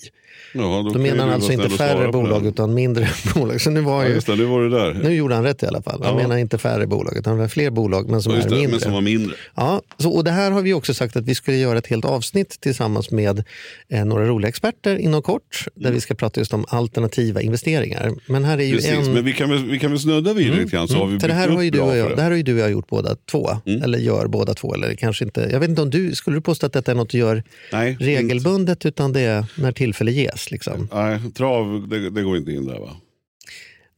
Ja, 0.53 0.83
då 0.85 0.91
Då 0.91 0.99
menar 0.99 1.25
han 1.25 1.35
alltså 1.35 1.53
inte 1.53 1.69
färre 1.69 2.13
bolag 2.13 2.47
utan 2.47 2.75
mindre 2.75 3.09
bolag. 3.35 3.61
Så 3.61 3.71
nu, 3.71 3.81
var 3.81 4.03
Ja, 4.03 4.09
ju, 4.09 4.15
just 4.15 4.27
det, 4.27 4.37
nu 4.37 4.45
var 4.45 4.61
du 4.63 4.71
där. 4.71 4.95
nu 4.95 5.15
gjorde 5.15 5.35
han 5.35 5.45
rätt 5.45 5.63
i 5.63 5.67
alla 5.67 5.83
fall. 5.83 6.03
Han 6.05 6.13
Ja. 6.17 6.23
menar 6.23 6.37
inte 6.37 6.59
färre 6.59 6.87
bolag 6.87 7.17
utan 7.17 7.39
det 7.39 7.49
fler 7.49 7.71
bolag 7.71 8.09
men 8.11 8.23
som 8.23 8.33
Ja, 8.33 8.39
är 8.39 8.43
det, 8.45 8.51
mindre. 8.51 8.71
men 8.71 8.81
som 8.81 8.93
var 8.93 9.01
mindre. 9.01 9.35
Ja, 9.55 9.83
så, 9.99 10.11
och 10.11 10.25
det 10.25 10.31
här 10.31 10.51
har 10.51 10.63
vi 10.63 10.73
också 10.75 10.95
sagt 10.95 11.17
att 11.17 11.25
vi 11.25 11.35
skulle 11.35 11.57
göra 11.57 11.79
ett 11.79 11.87
helt 11.87 12.05
avsnitt 12.05 12.61
tillsammans 12.61 13.11
med 13.11 13.45
eh, 13.89 14.05
några 14.05 14.27
roliga 14.27 14.49
experter 14.49 14.97
inom 14.97 15.23
kort 15.23 15.65
där 15.75 15.93
vi 15.93 16.01
ska 16.01 16.15
prata 16.15 16.41
just 16.41 16.53
om 16.55 16.65
alternativa 16.69 17.41
investeringar. 17.41 18.13
Men 18.27 18.45
här 18.45 18.59
är 18.59 18.65
ju 18.65 18.75
Precis, 18.75 18.91
en... 19.09 19.13
men 19.15 19.25
vi 19.25 19.33
kan, 19.33 19.51
väl, 19.51 19.65
vi 19.71 19.79
kan 19.79 19.91
väl 19.91 20.01
snudda 20.01 20.33
vid 20.33 20.51
det 20.53 20.57
lite 20.57 20.71
grann. 20.77 20.89
Så 20.89 20.99
har 20.99 21.07
vi 21.07 21.21
För 21.21 21.29
det 21.29 21.35
här, 21.35 21.49
har 21.49 21.63
ju 21.63 21.71
du 21.71 21.81
och 21.81 21.97
jag, 21.97 22.11
det. 22.11 22.15
det 22.17 22.23
här 22.23 22.31
har 22.31 22.37
ju 22.37 22.43
du 22.43 22.55
och 22.55 22.61
jag 22.61 22.71
gjort 22.71 22.89
båda 22.89 23.17
två. 23.31 23.51
Mm. 23.67 23.83
Eller 23.83 23.99
gör 23.99 24.27
båda 24.27 24.55
två. 24.55 24.75
Eller 24.75 24.95
kanske 24.95 25.25
inte, 25.25 25.49
jag 25.53 25.61
vet 25.61 25.69
inte 25.71 25.83
om 25.83 25.91
du, 25.91 26.15
skulle 26.15 26.37
du 26.37 26.41
påstå 26.41 26.67
att 26.67 26.73
detta 26.73 26.91
är 26.91 26.95
något 26.95 27.11
du 27.11 27.19
gör 27.19 27.43
Nej, 27.73 27.97
regelbundet 28.01 28.87
utan 28.87 29.13
det 29.13 29.21
är 29.21 29.45
när 29.59 29.73
tillfälle 29.73 30.13
ges? 30.13 30.26
Liksom? 30.51 30.89
Nej, 30.93 31.21
trav, 31.35 31.89
det, 31.89 32.11
det 32.11 32.23
går 32.23 32.37
inte 32.37 32.53
in 32.53 32.67
där 32.67 32.79
va? 32.79 32.91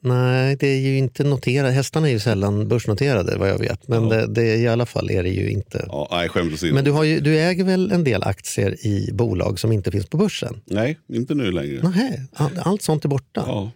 Nej, 0.00 0.56
det 0.60 0.66
är 0.68 0.78
ju 0.80 0.98
inte 0.98 1.24
noterat. 1.24 1.72
Hästarna 1.74 2.08
är 2.08 2.12
ju 2.12 2.18
sällan 2.20 2.68
börsnoterade 2.68 3.36
vad 3.38 3.48
jag 3.48 3.58
vet. 3.58 3.88
Men 3.88 4.02
Ja. 4.02 4.08
det, 4.08 4.26
det, 4.26 4.56
i 4.56 4.68
alla 4.68 4.86
fall 4.86 5.10
är 5.10 5.22
det 5.22 5.28
ju 5.28 5.50
inte. 5.50 5.84
Ja, 5.88 6.08
nej, 6.10 6.28
skämt 6.28 6.52
åsido. 6.54 6.74
Men 6.74 6.84
du, 6.84 6.90
har 6.90 7.04
ju, 7.04 7.20
du 7.20 7.38
äger 7.38 7.64
väl 7.64 7.92
en 7.92 8.04
del 8.04 8.22
aktier 8.22 8.86
i 8.86 9.10
bolag 9.12 9.58
som 9.60 9.72
inte 9.72 9.90
finns 9.90 10.06
på 10.06 10.16
börsen? 10.16 10.60
Nej, 10.64 10.98
inte 11.12 11.34
nu 11.34 11.52
längre. 11.52 11.80
Nej, 11.96 12.22
all- 12.32 12.58
allt 12.64 12.82
sånt 12.82 13.04
är 13.04 13.08
borta. 13.08 13.44
Ja, 13.46 13.70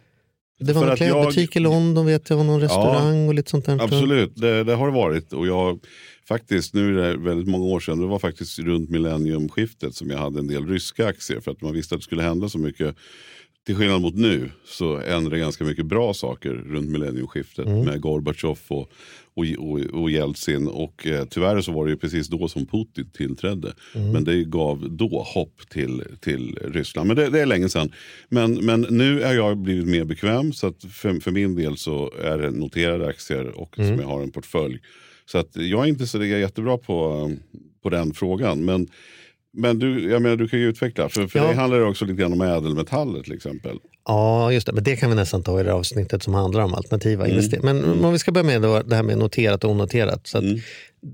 det 0.60 0.72
var 0.72 0.80
för 0.80 0.86
någon 0.86 0.92
att 0.94 1.00
jag- 1.00 1.08
klädbutik 1.10 1.56
i 1.56 1.60
London, 1.60 2.06
vet 2.06 2.30
jag, 2.30 2.38
och 2.38 2.44
någon 2.46 2.60
restaurang 2.60 3.28
och 3.28 3.34
lite 3.34 3.50
sånt 3.50 3.66
där. 3.66 3.82
absolut. 3.82 4.32
Det, 4.36 4.64
det 4.64 4.74
har 4.74 4.86
det 4.86 4.94
varit. 4.94 5.32
Och 5.32 5.46
jag, 5.46 5.78
faktiskt, 6.28 6.74
nu 6.74 7.00
är 7.00 7.10
det 7.10 7.16
väldigt 7.16 7.48
många 7.48 7.64
år 7.64 7.80
sedan, 7.80 8.00
det 8.00 8.06
var 8.06 8.18
faktiskt 8.18 8.58
runt 8.58 8.90
millenniumskiftet 8.90 9.94
som 9.94 10.10
jag 10.10 10.18
hade 10.18 10.38
en 10.38 10.46
del 10.46 10.66
ryska 10.66 11.06
aktier. 11.06 11.40
För 11.40 11.50
att 11.50 11.60
man 11.62 11.72
visste 11.74 11.94
att 11.94 12.00
det 12.00 12.04
skulle 12.04 12.22
hända 12.22 12.48
så 12.48 12.58
mycket. 12.58 12.96
Till 13.66 13.76
skillnad 13.76 14.00
mot 14.00 14.14
nu 14.14 14.50
så 14.64 14.96
ändrade 14.96 15.38
ganska 15.38 15.64
mycket 15.64 15.86
bra 15.86 16.14
saker 16.14 16.50
runt 16.50 16.88
millenniumskiftet 16.90 17.66
Mm. 17.66 17.84
med 17.84 18.00
Gorbatjov 18.00 18.58
och, 18.68 18.90
och, 19.34 19.44
och, 19.58 19.80
och 19.80 20.10
Jeltsin. 20.10 20.68
Och 20.68 21.06
eh, 21.06 21.24
tyvärr 21.24 21.60
så 21.60 21.72
var 21.72 21.84
det 21.84 21.90
ju 21.90 21.96
precis 21.96 22.28
då 22.28 22.48
som 22.48 22.66
Putin 22.66 23.10
tillträdde. 23.12 23.74
Mm. 23.94 24.12
Men 24.12 24.24
det 24.24 24.44
gav 24.44 24.90
då 24.90 25.22
hopp 25.34 25.68
till, 25.70 26.02
till 26.20 26.58
Ryssland. 26.62 27.06
Men 27.06 27.16
det, 27.16 27.30
det 27.30 27.40
är 27.40 27.46
länge 27.46 27.68
sedan. 27.68 27.92
Men, 28.28 28.54
men 28.54 28.80
nu 28.90 29.22
är 29.22 29.34
jag 29.34 29.58
blivit 29.58 29.86
mer 29.86 30.04
bekväm. 30.04 30.52
Så 30.52 30.66
att 30.66 30.84
för, 30.84 31.20
för 31.20 31.30
min 31.30 31.54
del 31.54 31.76
så 31.76 32.12
är 32.22 32.38
det 32.38 32.50
noterade 32.50 33.06
aktier 33.08 33.46
och 33.60 33.78
Mm. 33.78 33.90
som 33.90 34.00
jag 34.00 34.06
har 34.08 34.22
en 34.22 34.30
portfölj. 34.30 34.78
Så 35.26 35.38
att 35.38 35.56
jag 35.56 35.84
är 35.84 35.88
inte 35.88 36.06
så 36.06 36.24
jättebra 36.24 36.78
på, 36.78 37.30
på 37.82 37.90
den 37.90 38.14
frågan. 38.14 38.64
Men, 38.64 38.88
men 39.52 39.78
du, 39.78 40.10
jag 40.10 40.22
menar, 40.22 40.36
du 40.36 40.48
kan 40.48 40.58
ju 40.58 40.68
utveckla. 40.68 41.08
För, 41.08 41.26
för 41.26 41.38
Ja. 41.38 41.46
det 41.48 41.54
handlar 41.54 41.80
också 41.80 42.04
lite 42.04 42.20
grann 42.22 42.32
om 42.32 42.40
ädelmetaller 42.40 43.22
till 43.22 43.34
exempel. 43.34 43.78
Ja, 44.06 44.52
just 44.52 44.66
det. 44.66 44.72
Men 44.72 44.84
det 44.84 44.96
kan 44.96 45.10
vi 45.10 45.16
nästan 45.16 45.42
ta 45.42 45.60
i 45.60 45.62
det 45.62 45.72
avsnittet 45.72 46.22
som 46.22 46.34
handlar 46.34 46.62
om 46.62 46.74
alternativa 46.74 47.24
Mm. 47.24 47.36
investeringar. 47.36 47.74
Men 47.74 48.04
om 48.04 48.12
vi 48.12 48.18
ska 48.18 48.32
börja 48.32 48.44
med 48.46 48.62
då, 48.62 48.82
det 48.82 48.96
här 48.96 49.02
med 49.02 49.18
noterat 49.18 49.64
och 49.64 49.70
onoterat. 49.70 50.26
Så 50.26 50.38
Mm. 50.38 50.58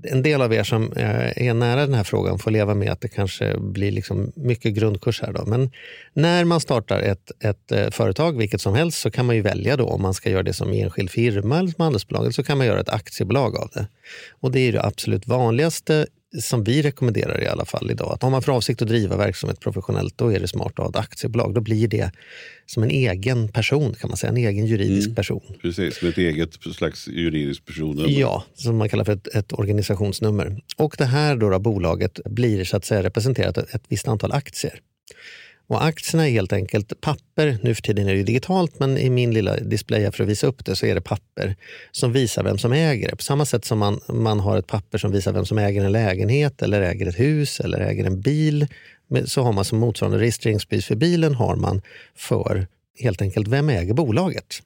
En 0.03 0.21
del 0.23 0.41
av 0.41 0.53
er 0.53 0.63
som 0.63 0.91
eh, 0.93 1.47
är 1.47 1.53
nära 1.53 1.85
den 1.85 1.93
här 1.93 2.03
frågan 2.03 2.39
får 2.39 2.51
leva 2.51 2.73
med 2.73 2.91
att 2.91 3.01
det 3.01 3.07
kanske 3.07 3.57
blir 3.59 3.91
liksom 3.91 4.31
mycket 4.35 4.73
grundkurs 4.73 5.21
här. 5.21 5.33
Då. 5.33 5.45
Men 5.45 5.71
när 6.13 6.45
man 6.45 6.59
startar 6.59 6.99
ett, 6.99 7.31
ett 7.43 7.71
eh, 7.71 7.89
företag, 7.89 8.37
vilket 8.37 8.61
som 8.61 8.73
helst, 8.75 9.01
så 9.01 9.11
kan 9.11 9.25
man 9.25 9.35
ju 9.35 9.41
välja 9.41 9.77
då 9.77 9.85
om 9.85 10.01
man 10.01 10.13
ska 10.13 10.29
göra 10.29 10.43
det 10.43 10.53
som 10.53 10.71
enskild 10.73 11.09
firma 11.09 11.59
eller 11.59 11.69
som 11.69 11.83
handelsbolag. 11.83 12.21
Eller 12.21 12.31
så 12.31 12.43
kan 12.43 12.57
man 12.57 12.67
göra 12.67 12.79
ett 12.79 12.89
aktiebolag 12.89 13.55
av 13.57 13.69
det. 13.73 13.87
Och 14.39 14.51
det 14.51 14.59
är 14.59 14.71
det 14.71 14.83
absolut 14.83 15.27
vanligaste 15.27 16.07
som 16.41 16.63
vi 16.63 16.81
rekommenderar 16.81 17.43
i 17.43 17.47
alla 17.47 17.65
fall 17.65 17.91
idag, 17.91 18.13
att 18.13 18.23
om 18.23 18.31
man 18.31 18.41
får 18.41 18.51
avsikt 18.51 18.81
att 18.81 18.87
driva 18.87 19.17
verksamhet 19.17 19.59
professionellt, 19.59 20.17
då 20.17 20.33
är 20.33 20.39
det 20.39 20.47
smart 20.47 20.71
att 20.71 20.77
ha 20.77 20.89
ett 20.89 20.95
aktiebolag. 20.95 21.53
Då 21.53 21.61
blir 21.61 21.87
det 21.87 22.11
som 22.65 22.83
en 22.83 22.89
egen 22.89 23.47
person, 23.47 23.93
kan 23.93 24.09
man 24.09 24.17
säga, 24.17 24.31
en 24.31 24.37
egen 24.37 24.65
juridisk 24.65 25.15
person. 25.15 25.55
Precis, 25.61 26.01
med 26.01 26.09
ett 26.09 26.17
eget 26.17 26.53
slags 26.75 27.07
juridisk 27.07 27.65
person. 27.65 28.05
Ja, 28.07 28.43
som 28.53 28.77
man 28.77 28.89
kallar 28.89 29.03
för 29.03 29.13
ett, 29.13 29.27
ett 29.27 29.53
organisationsnummer. 29.53 30.61
Och 30.77 30.95
det 30.97 31.05
här 31.05 31.35
då, 31.35 31.49
då 31.49 31.59
bolaget 31.59 32.19
blir 32.25 32.63
så 32.63 32.77
att 32.77 32.85
säga 32.85 33.03
representerat 33.03 33.57
av 33.57 33.65
ett 33.71 33.83
visst 33.87 34.07
antal 34.07 34.31
aktier. 34.31 34.79
Och 35.69 35.85
aktierna 35.85 36.27
är 36.27 36.31
helt 36.31 36.53
enkelt 36.53 37.01
papper. 37.01 37.57
Nu 37.61 37.75
för 37.75 37.81
tiden 37.81 38.07
är 38.07 38.15
det 38.15 38.23
digitalt, 38.23 38.79
men 38.79 38.97
i 38.97 39.09
min 39.09 39.33
lilla 39.33 39.57
display 39.57 40.03
här 40.03 40.11
för 40.11 40.23
att 40.23 40.29
visa 40.29 40.47
upp 40.47 40.65
det 40.65 40.75
så 40.75 40.85
är 40.85 40.95
det 40.95 41.01
papper 41.01 41.55
som 41.91 42.13
visar 42.13 42.43
vem 42.43 42.57
som 42.57 42.73
äger 42.73 43.09
det. 43.09 43.15
På 43.15 43.23
samma 43.23 43.45
sätt 43.45 43.65
som 43.65 43.79
man, 43.79 43.99
man 44.07 44.39
har 44.39 44.57
ett 44.57 44.67
papper 44.67 44.97
som 44.97 45.11
visar 45.11 45.33
vem 45.33 45.45
som 45.45 45.57
äger 45.57 45.85
en 45.85 45.91
lägenhet 45.91 46.61
eller 46.61 46.81
äger 46.81 47.07
ett 47.07 47.19
hus 47.19 47.59
eller 47.59 47.79
äger 47.79 48.05
en 48.05 48.21
bil. 48.21 48.67
Så 49.25 49.41
har 49.41 49.51
man 49.51 49.65
som 49.65 49.79
motsvarande 49.79 50.19
registreringsbevis 50.19 50.85
för 50.85 50.95
bilen 50.95 51.35
har 51.35 51.55
man 51.55 51.81
för 52.15 52.67
helt 52.99 53.21
enkelt 53.21 53.47
vem 53.47 53.69
äger 53.69 53.93
bolaget. 53.93 54.61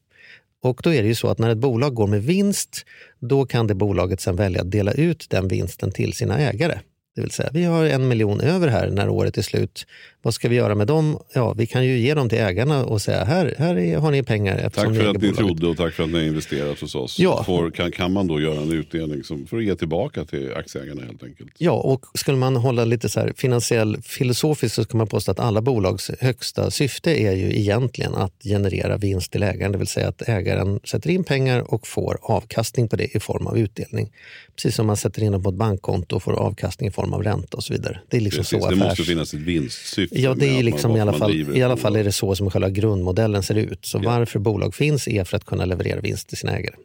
Och 0.62 0.82
då 0.84 0.94
är 0.94 1.02
det 1.02 1.08
ju 1.08 1.16
så 1.16 1.28
att 1.28 1.40
när 1.40 1.50
ett 1.50 1.58
bolag 1.58 1.94
går 1.94 2.08
med 2.08 2.24
vinst, 2.24 2.86
då 3.20 3.46
kan 3.46 3.68
det 3.68 3.76
bolaget 3.76 4.22
sen 4.22 4.36
välja 4.36 4.62
att 4.62 4.72
dela 4.72 4.92
ut 4.92 5.26
den 5.30 5.48
vinsten 5.48 5.92
till 5.92 6.14
sina 6.14 6.38
ägare. 6.38 6.80
Det 7.16 7.22
vill 7.22 7.32
säga, 7.32 7.50
vi 7.54 7.64
har 7.64 7.86
en 7.86 8.08
miljon 8.08 8.42
över 8.42 8.68
här 8.68 8.90
när 8.90 9.10
året 9.10 9.38
är 9.38 9.42
slut. 9.42 9.86
Vad 10.26 10.34
ska 10.34 10.50
vi 10.50 10.56
göra 10.56 10.76
med 10.76 10.88
dem? 10.88 11.20
Ja, 11.34 11.54
vi 11.54 11.66
kan 11.66 11.86
ju 11.86 12.00
ge 12.00 12.14
dem 12.14 12.30
till 12.30 12.38
ägarna 12.38 12.86
och 12.86 13.02
säga, 13.02 13.24
här, 13.24 13.56
här 13.58 13.76
är, 13.76 13.98
har 13.98 14.12
ni 14.12 14.24
pengar. 14.24 14.70
Tack 14.70 14.74
för 14.74 14.90
att 14.90 14.98
ni 14.98 15.04
bolaget." 15.04 15.38
trodde 15.38 15.68
och 15.68 15.78
tack 15.78 15.94
för 15.94 16.04
att 16.04 16.10
ni 16.10 16.16
har 16.16 16.26
investerat 16.26 16.80
hos 16.80 16.96
oss. 16.96 17.20
Ja. 17.20 17.44
Får, 17.44 17.72
kan, 17.72 17.92
kan 17.92 18.14
man 18.14 18.28
då 18.28 18.42
göra 18.42 18.62
en 18.62 18.72
utdelning 18.72 19.24
som, 19.24 19.48
för 19.48 19.58
att 19.58 19.64
ge 19.64 19.76
tillbaka 19.76 20.26
till 20.26 20.54
aktieägarna 20.54 21.02
helt 21.02 21.24
enkelt? 21.24 21.52
Ja, 21.58 21.72
och 21.72 22.06
skulle 22.14 22.38
man 22.38 22.56
hålla 22.56 22.86
lite 22.86 23.10
så 23.10 23.20
här 23.20 23.34
finansiell 23.38 23.98
filosofiskt 24.02 24.76
så 24.76 24.84
ska 24.84 24.98
man 24.98 25.08
påstå 25.08 25.32
att 25.32 25.40
alla 25.40 25.62
bolags 25.62 26.12
högsta 26.20 26.72
syfte 26.72 27.22
är 27.22 27.32
ju 27.32 27.60
egentligen 27.60 28.16
att 28.16 28.44
generera 28.44 28.98
vinst 28.98 29.32
till 29.32 29.44
ägaren. 29.44 29.72
Det 29.72 29.78
vill 29.78 29.88
säga 29.88 30.08
att 30.08 30.30
ägaren 30.30 30.80
sätter 30.84 31.10
in 31.10 31.24
pengar 31.24 31.74
och 31.74 31.88
får 31.88 32.18
avkastning 32.22 32.88
på 32.88 32.96
det 32.96 33.16
i 33.16 33.20
form 33.20 33.48
av 33.48 33.58
utdelning. 33.58 34.12
Precis 34.56 34.76
som 34.76 34.88
man 34.88 34.98
sätter 34.98 35.24
in 35.24 35.32
dem 35.32 35.44
på 35.44 35.50
ett 35.50 35.56
bankkonto 35.56 36.16
och 36.16 36.24
får 36.24 36.34
avkastning 36.34 36.90
i 36.90 36.92
form 36.92 37.14
av 37.14 37.24
ränta 37.24 37.58
och 37.58 37.64
så 37.64 37.74
vidare. 37.74 38.00
Det 38.10 38.18
är 38.18 38.22
liksom 38.22 38.40
Precis, 38.40 38.62
så 38.62 38.70
det 38.70 38.76
affärs... 38.76 38.88
måste 38.90 39.04
finnas 39.04 39.34
ett 39.34 39.40
vinstsyfte. 39.40 40.13
Ja, 40.16 40.34
det 40.34 40.46
är 40.46 40.50
att 40.50 40.56
man- 40.56 40.66
liksom 40.66 40.96
i 40.96 41.00
alla, 41.02 41.14
fall, 41.14 41.32
i 41.58 41.64
alla 41.64 41.78
fall 41.78 41.96
är 41.96 42.04
det 42.04 42.12
så 42.12 42.36
som 42.36 42.50
själva 42.52 42.70
grundmodellen 42.70 43.44
ser 43.44 43.56
ut. 43.56 43.86
Så 43.86 44.00
varför 44.00 44.40
bolag 44.40 44.76
finns 44.76 45.08
är 45.08 45.24
för 45.24 45.38
att 45.38 45.46
kunna 45.46 45.66
leverera 45.66 46.00
vinst 46.02 46.28
till 46.28 46.38
sina 46.38 46.58
ägare. 46.58 46.76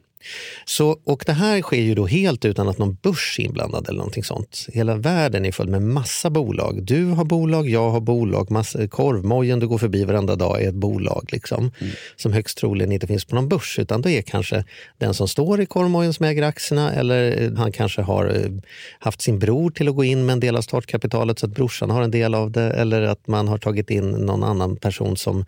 Så, 0.65 0.99
och 1.05 1.23
det 1.27 1.33
här 1.33 1.63
sker 1.63 1.81
ju 1.81 1.95
då 1.95 2.07
helt 2.07 2.45
utan 2.45 2.69
att 2.69 2.79
någon 2.79 2.95
börs 2.95 3.37
är 3.39 3.45
inblandad 3.45 3.89
eller 3.89 3.99
någonting 3.99 4.25
sånt. 4.25 4.67
Hela 4.73 4.95
världen 4.95 5.45
är 5.45 5.53
full 5.53 5.69
med 5.69 5.83
massa 5.83 6.31
bolag. 6.31 6.83
Du 6.83 7.05
har 7.05 7.25
bolag, 7.25 7.69
jag 7.69 7.91
har 7.91 8.01
bolag, 8.01 8.51
massa, 8.51 8.89
korvmojen 8.89 9.59
du 9.59 9.69
går 9.69 9.79
förbi 9.79 10.05
varenda 10.05 10.37
dag 10.37 10.63
är 10.63 10.69
ett 10.69 10.75
bolag 10.75 11.29
liksom, 11.33 11.71
som 12.17 12.33
högst 12.33 12.59
troligen 12.59 12.93
inte 12.93 13.07
finns 13.07 13.25
på 13.25 13.35
någon 13.35 13.49
börs. 13.49 13.79
Utan 13.79 14.03
det 14.03 14.13
är 14.13 14.23
kanske 14.23 14.65
den 14.99 15.15
som 15.15 15.29
står 15.29 15.61
i 15.61 15.67
korvmojen 15.67 16.15
som 16.15 16.27
äger 16.27 16.43
aktierna 16.43 16.93
eller 16.93 17.43
eh, 17.43 17.53
han 17.57 17.73
kanske 17.73 18.03
har 18.03 18.25
eh, 18.25 18.51
haft 18.99 19.21
sin 19.21 19.39
bror 19.39 19.71
till 19.71 19.89
att 19.89 19.95
gå 19.95 20.05
in 20.05 20.27
med 20.27 20.33
en 20.33 20.41
del 20.41 20.57
av 20.57 20.63
startkapitalet 20.63 21.39
så 21.39 21.47
att 21.47 21.53
brorsan 21.53 21.91
har 21.91 22.03
en 22.03 22.11
del 22.11 22.35
av 22.35 22.51
det. 22.51 22.71
Eller 22.71 23.03
att 23.03 23.27
man 23.27 23.49
har 23.49 23.59
tagit 23.59 23.91
in 23.91 24.11
någon 24.11 24.45
annan 24.45 24.77
person 24.77 25.17
som 25.17 25.45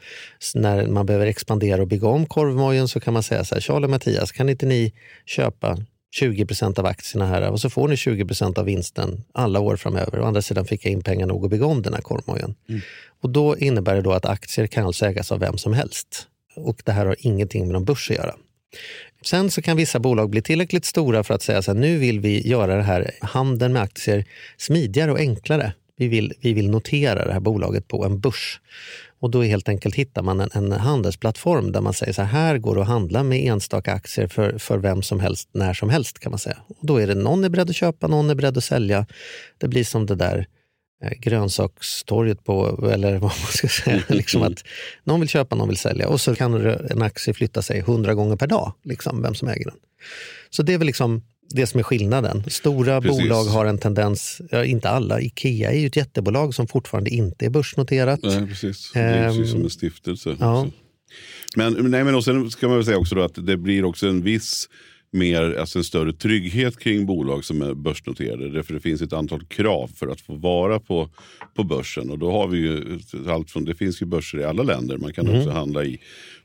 när 0.55 0.87
man 0.87 1.07
behöver 1.07 1.27
expandera 1.27 1.83
och 1.83 1.89
bygga 1.89 2.09
om 2.09 2.27
korvmojen 2.27 2.89
så 2.89 3.01
kan 3.01 3.15
man 3.15 3.23
säga 3.23 3.45
så 3.45 3.55
här, 3.55 3.63
Charlie 3.63 3.87
och 3.87 3.91
Mattias, 3.91 4.33
kan 4.33 4.49
inte 4.63 4.75
ni 4.75 4.93
köpa 5.27 5.79
20% 6.21 6.79
av 6.79 6.87
aktierna 6.87 7.27
här 7.27 7.51
och 7.51 7.61
så 7.61 7.71
får 7.71 7.89
ni 7.89 7.95
20% 7.95 8.59
av 8.59 8.65
vinsten 8.65 9.25
alla 9.33 9.61
år 9.61 9.77
framöver. 9.77 10.21
Å 10.21 10.25
andra 10.25 10.43
sidan 10.43 10.65
fick 10.65 10.85
jag 10.87 10.93
in 10.93 11.03
pengar 11.03 11.27
nog 11.27 11.45
att 11.45 11.51
bygga 11.51 11.67
om 11.67 11.83
den 11.83 11.95
här 11.95 12.01
korvmojen. 12.01 12.55
Och 13.23 13.31
då 13.31 13.57
innebär 13.59 13.95
det 13.95 14.03
då 14.03 14.13
att 14.13 14.27
aktier 14.27 14.67
kan 14.67 14.87
alltså 14.87 15.07
ägas 15.07 15.33
av 15.33 15.41
vem 15.41 15.59
som 15.59 15.73
helst. 15.73 16.27
Och 16.57 16.83
det 16.85 16.93
här 16.93 17.07
har 17.07 17.17
ingenting 17.19 17.67
med 17.67 17.73
någon 17.73 17.85
börs 17.85 18.11
att 18.11 18.17
göra. 18.17 18.35
Sen 19.23 19.51
så 19.51 19.63
kan 19.63 19.77
vissa 19.77 19.99
bolag 19.99 20.31
bli 20.31 20.43
tillräckligt 20.43 20.85
stora 20.85 21.25
för 21.25 21.35
att 21.35 21.43
säga 21.43 21.63
så 21.63 21.73
här, 21.73 21.81
nu 21.81 21.99
vill 21.99 22.21
vi 22.21 22.49
göra 22.49 22.77
det 22.77 22.83
här 22.83 23.11
handeln 23.21 23.73
med 23.73 23.83
aktier 23.83 24.25
smidigare 24.57 25.13
och 25.13 25.19
enklare. 25.19 25.73
Vi 25.97 26.09
vill, 26.09 26.33
vi 26.41 26.53
vill 26.53 26.71
notera 26.71 27.25
det 27.25 27.33
här 27.33 27.41
bolaget 27.41 27.89
på 27.89 28.05
en 28.05 28.21
börs. 28.21 28.61
Och 29.21 29.31
då 29.31 29.43
helt 29.43 29.69
enkelt 29.69 29.95
hittar 29.95 30.23
man 30.23 30.41
en, 30.41 30.51
en 30.53 30.73
handelsplattform 30.73 31.73
där 31.73 31.81
man 31.81 31.95
säger 31.95 32.13
så 32.13 32.23
här, 32.23 32.29
här 32.29 32.59
går 32.59 32.75
det 32.75 32.83
att 32.83 32.89
handla 32.89 33.23
med 33.23 33.47
enstaka 33.47 33.93
aktier 33.93 34.27
för, 34.27 34.59
för 34.59 34.79
vem 34.79 35.03
som 35.03 35.21
helst, 35.21 35.49
när 35.53 35.75
som 35.75 35.91
helst 35.91 36.19
kan 36.19 36.33
man 36.33 36.39
säga. 36.39 36.57
Och 36.69 36.87
då 36.87 36.97
är 36.97 37.07
det 37.07 37.15
någon 37.15 37.45
är 37.45 37.49
beredd 37.49 37.71
att 37.71 37.77
köpa, 37.77 38.07
någon 38.07 38.31
är 38.31 38.35
beredd 38.35 38.59
att 38.59 38.65
sälja. 38.65 39.07
Det 39.59 39.69
blir 39.69 39.85
som 39.85 40.07
det 40.07 40.15
där 40.15 40.47
eh, 41.05 41.11
grönsakstorget 41.19 42.45
på, 42.45 42.89
eller 42.93 43.13
vad 43.19 43.23
man 43.23 43.31
ska 43.31 43.69
säga, 43.69 44.03
liksom 44.09 44.43
att 44.43 44.65
någon 45.05 45.21
vill 45.21 45.29
köpa, 45.29 45.57
någon 45.57 45.69
vill 45.69 45.77
sälja 45.77 46.09
och 46.09 46.21
så 46.21 46.35
kan 46.35 46.55
en 46.67 47.03
aktie 47.03 47.35
flytta 47.35 47.63
sig 47.63 47.81
hundra 47.81 48.15
gånger 48.15 48.37
per 48.37 48.47
dag, 48.47 48.73
liksom, 48.85 49.23
vem 49.23 49.35
som 49.35 49.49
äger 49.49 49.65
den. 49.65 49.77
Så 50.51 50.63
det 50.63 50.75
är 50.75 50.79
väl 50.79 50.87
liksom 50.87 51.23
det 51.51 51.67
som 51.67 51.79
är 51.81 51.85
skillnaden. 51.85 52.45
Stora 52.49 53.01
Precis. 53.01 53.23
bolag 53.23 53.45
har 53.45 53.65
en 53.67 53.79
tendens, 53.79 54.41
ja, 54.51 54.65
inte 54.65 54.89
alla, 54.89 55.21
Ikea 55.21 55.71
är 55.73 55.79
ju 55.79 55.87
ett 55.87 55.97
jättebolag 55.97 56.55
som 56.55 56.67
fortfarande 56.67 57.11
inte 57.11 57.47
är 57.47 57.51
börsnoterat. 57.51 58.21
Nej, 58.23 58.47
precis. 58.47 58.91
Det 58.95 59.01
är 59.01 59.29
Ehm, 59.41 59.47
som 59.47 59.63
en 59.65 59.71
stiftelse. 59.71 60.37
ja. 60.41 60.67
Men, 61.57 61.73
nej, 61.91 62.05
men 62.05 62.15
och 62.15 62.25
sen 62.25 62.51
ska 62.51 62.69
man 62.69 62.77
väl 62.77 62.85
säga 62.85 62.99
också 62.99 63.19
att 63.21 63.47
det 63.47 63.57
blir 63.57 63.85
också 63.85 64.07
en 64.09 64.23
viss 64.23 64.69
mer, 65.13 65.57
alltså 65.61 65.79
en 65.79 65.85
större 65.85 66.13
trygghet 66.13 66.79
kring 66.79 67.07
bolag 67.07 67.45
som 67.45 67.63
är 67.63 67.75
börsnoterade. 67.75 68.51
Därför 68.51 68.75
det 68.75 68.81
finns 68.81 69.03
ett 69.03 69.13
antal 69.13 69.45
krav 69.47 69.91
för 69.97 70.09
att 70.09 70.21
få 70.21 70.35
vara 70.35 70.81
på, 70.81 71.09
på 71.57 71.65
börsen. 71.65 72.11
Och 72.11 72.19
då 72.19 72.31
har 72.33 72.49
vi 72.49 72.59
ju 72.59 72.99
allt 73.29 73.51
från, 73.51 73.65
det 73.65 73.75
finns 73.75 74.03
ju 74.03 74.07
börser 74.07 74.39
i 74.41 74.45
alla 74.45 74.63
länder. 74.63 74.97
Man 74.99 75.13
kan 75.13 75.27
Mm. 75.27 75.39
också 75.39 75.51
handla 75.51 75.85
i 75.85 75.99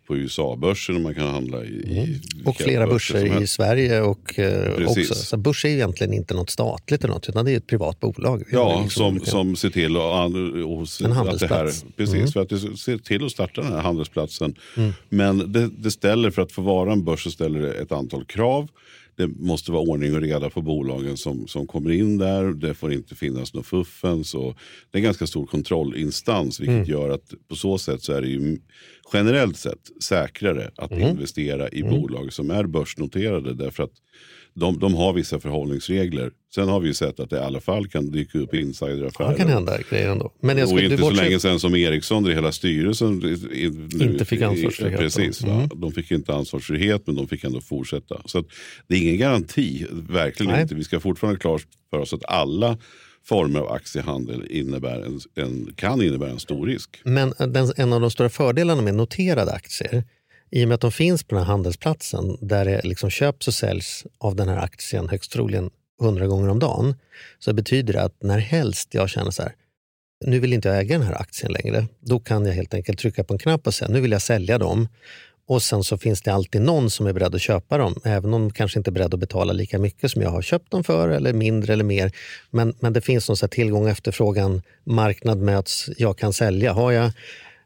på 0.08 0.16
USA-börsen 0.18 0.96
och 0.96 1.02
man 1.02 1.16
kan 1.16 1.28
handla 1.28 1.64
i, 1.64 1.68
i 1.68 2.22
Och 2.46 2.56
flera 2.58 2.88
börser 2.88 3.42
i. 3.44 3.48
Sverige 3.48 4.02
och 4.02 4.40
eh, 4.40 4.88
också. 4.88 5.16
Så 5.16 5.38
börs 5.38 5.66
är 5.66 5.70
egentligen 5.70 6.14
inte 6.14 6.34
något 6.34 6.50
statligt 6.50 7.04
eller 7.04 7.14
något, 7.14 7.30
utan 7.30 7.46
det 7.46 7.52
är 7.52 7.58
ett 7.58 7.68
privat 7.68 8.00
bolag. 8.00 8.44
Ja, 8.52 8.82
liksom 8.84 8.90
som, 9.04 9.14
olika- 9.16 9.32
som 9.32 9.56
ser 9.56 9.70
till 9.70 9.96
att, 9.96 10.02
och, 10.02 11.32
att 11.34 11.40
det 11.40 11.48
här, 11.48 11.72
precis, 11.98 12.16
Mm. 12.16 12.28
för 12.28 12.42
att 12.42 12.50
det 12.50 12.60
ser 12.78 12.98
till 12.98 13.26
att 13.26 13.32
starta 13.32 13.62
den 13.62 13.72
här 13.74 13.82
handelsplatsen. 13.82 14.56
Mm. 14.78 14.92
Men 15.10 15.52
det, 15.52 15.70
det 15.78 15.92
ställer, 15.92 16.32
för 16.32 16.42
att 16.42 16.52
få 16.52 16.62
vara 16.62 16.92
en 16.92 17.04
börs 17.04 17.24
så 17.24 17.32
ställer 17.32 17.62
det 17.62 17.74
ett 17.74 17.92
antal 17.92 18.26
krav. 18.26 18.68
Det 19.18 19.28
måste 19.28 19.72
vara 19.72 19.82
ordning 19.82 20.16
och 20.16 20.22
reda 20.22 20.50
på 20.50 20.62
bolagen 20.62 21.18
som, 21.18 21.48
som 21.48 21.68
kommer 21.68 21.92
in 21.92 22.18
där. 22.18 22.54
Det 22.54 22.74
får 22.74 22.94
inte 22.94 23.16
finnas 23.16 23.54
något 23.54 23.66
fuffens. 23.68 24.34
Och 24.34 24.56
det 24.92 24.98
är 24.98 25.00
en 25.00 25.04
ganska 25.04 25.28
stor 25.28 25.46
kontrollinstans 25.46 26.60
vilket 26.60 26.76
Mm. 26.76 26.90
gör 26.90 27.10
att 27.10 27.34
på 27.50 27.56
så 27.56 27.78
sätt 27.78 28.02
så 28.04 28.14
är 28.14 28.22
det 28.22 28.28
ju 28.28 28.60
generellt 29.14 29.58
sett 29.58 30.04
säkrare 30.04 30.72
att 30.78 30.92
Mm. 30.92 31.10
investera 31.10 31.70
i 31.70 31.82
Mm. 31.82 31.94
bolag 32.02 32.34
som 32.34 32.52
är 32.52 32.64
börsnoterade. 32.68 33.54
Därför 33.54 33.84
att 33.84 33.94
de, 34.56 34.80
de 34.80 34.94
har 34.96 35.14
vissa 35.14 35.40
förhållningsregler. 35.40 36.32
Sen 36.56 36.68
har 36.70 36.80
vi 36.80 36.88
ju 36.88 36.94
sett 36.94 37.20
att 37.20 37.30
det 37.30 37.36
i 37.36 37.40
alla 37.40 37.62
fall 37.62 37.88
kan 37.88 38.12
dyka 38.12 38.38
upp 38.40 38.54
insideraffärer. 38.54 39.30
Det 39.32 39.38
kan 39.38 39.48
hända 39.50 39.78
grejer 39.90 40.10
ändå. 40.12 40.32
Men 40.42 40.58
jag 40.58 40.72
och 40.72 40.80
inte 40.80 40.98
så 40.98 41.10
länge 41.12 41.40
sedan 41.40 41.60
som 41.60 41.76
Ericsson, 41.76 42.26
hela 42.26 42.52
styrelsen 42.52 43.24
i- 43.54 43.70
nu- 43.94 44.06
Inte 44.06 44.26
fick 44.26 44.42
ansvarsfrihet. 44.42 45.00
Precis? 45.00 45.44
Mm. 45.44 45.70
de 45.76 45.92
fick 45.92 46.12
inte 46.12 46.34
ansvarsfrihet 46.34 47.08
men 47.08 47.16
de 47.16 47.28
fick 47.28 47.44
ändå 47.44 47.62
fortsätta. 47.62 48.22
Så 48.26 48.40
att, 48.40 48.46
det 48.88 48.96
är 48.96 49.00
ingen 49.00 49.18
garanti, 49.18 49.86
verkligen 49.92 50.52
Nej. 50.52 50.62
inte. 50.62 50.76
Vi 50.76 50.84
ska 50.84 51.00
fortfarande 51.00 51.40
klart 51.40 51.62
för 51.90 51.98
oss 52.00 52.14
att 52.14 52.26
alla 52.26 52.78
former 53.26 53.60
av 53.60 53.72
aktiehandel 53.72 54.44
innebär 54.50 55.02
en, 55.06 55.20
en, 55.46 55.74
kan 55.76 56.02
innebära 56.02 56.30
en 56.30 56.40
stor 56.40 56.68
risk. 56.68 57.02
Men 57.04 57.34
den, 57.38 57.72
en 57.78 57.94
av 57.94 58.02
de 58.02 58.12
stora 58.12 58.30
fördelarna 58.30 58.82
med 58.82 58.96
noterade 58.96 59.52
aktier, 59.52 60.04
i 60.56 60.64
och 60.64 60.68
med 60.68 60.76
att 60.76 60.82
de 60.82 60.92
finns 60.92 61.24
på 61.24 61.36
den 61.36 61.44
här 61.44 61.52
handelsplatsen 61.52 62.38
där 62.42 62.66
det 62.66 62.82
liksom 62.84 63.10
köps 63.10 63.48
och 63.48 63.54
säljs 63.54 64.06
av 64.18 64.36
den 64.36 64.50
här 64.50 64.58
aktien 64.58 65.10
högst 65.10 65.32
troligen 65.32 65.70
hundra 66.00 66.28
gånger 66.28 66.50
om 66.50 66.60
dagen, 66.60 66.96
så 67.40 67.54
betyder 67.54 67.94
det 67.94 68.02
att 68.02 68.24
när 68.24 68.40
helst 68.40 68.94
jag 68.94 69.10
känner 69.10 69.32
så 69.32 69.42
här, 69.44 69.52
nu 70.26 70.40
vill 70.40 70.54
inte 70.54 70.68
jag 70.68 70.80
äga 70.80 70.98
den 70.98 71.08
här 71.08 71.22
aktien 71.22 71.52
längre, 71.52 71.88
då 72.00 72.20
kan 72.20 72.46
jag 72.46 72.54
helt 72.54 72.74
enkelt 72.74 73.00
trycka 73.00 73.24
på 73.24 73.34
en 73.34 73.40
knapp 73.40 73.68
och 73.68 73.74
säga 73.74 73.92
nu 73.92 74.02
vill 74.02 74.12
jag 74.12 74.22
sälja 74.22 74.58
dem. 74.58 74.88
Och 75.48 75.64
sen 75.64 75.84
så 75.84 75.98
finns 75.98 76.22
det 76.22 76.34
alltid 76.34 76.62
någon 76.62 76.90
som 76.90 77.08
är 77.08 77.14
beredd 77.14 77.36
att 77.36 77.42
köpa 77.42 77.78
dem, 77.78 77.96
även 78.04 78.34
om 78.34 78.42
de 78.42 78.52
kanske 78.52 78.80
inte 78.80 78.90
är 78.90 78.92
beredd 78.92 79.14
att 79.14 79.20
betala 79.20 79.54
lika 79.54 79.80
mycket 79.80 80.12
som 80.12 80.22
jag 80.22 80.30
har 80.30 80.42
köpt 80.42 80.72
dem 80.72 80.84
för, 80.84 81.10
eller 81.10 81.34
mindre 81.34 81.74
eller 81.74 81.84
mer. 81.84 82.12
Men, 82.50 82.74
men 82.80 82.94
det 82.94 83.02
finns 83.02 83.30
någon 83.30 83.38
så 83.38 83.46
här 83.46 83.50
tillgång 83.50 83.84
och 83.84 83.90
efterfrågan, 83.90 84.62
marknad 84.84 85.38
möts, 85.38 85.90
jag 85.98 86.18
kan 86.18 86.34
sälja. 86.34 86.74
Har 86.74 86.92
jag, 86.92 87.12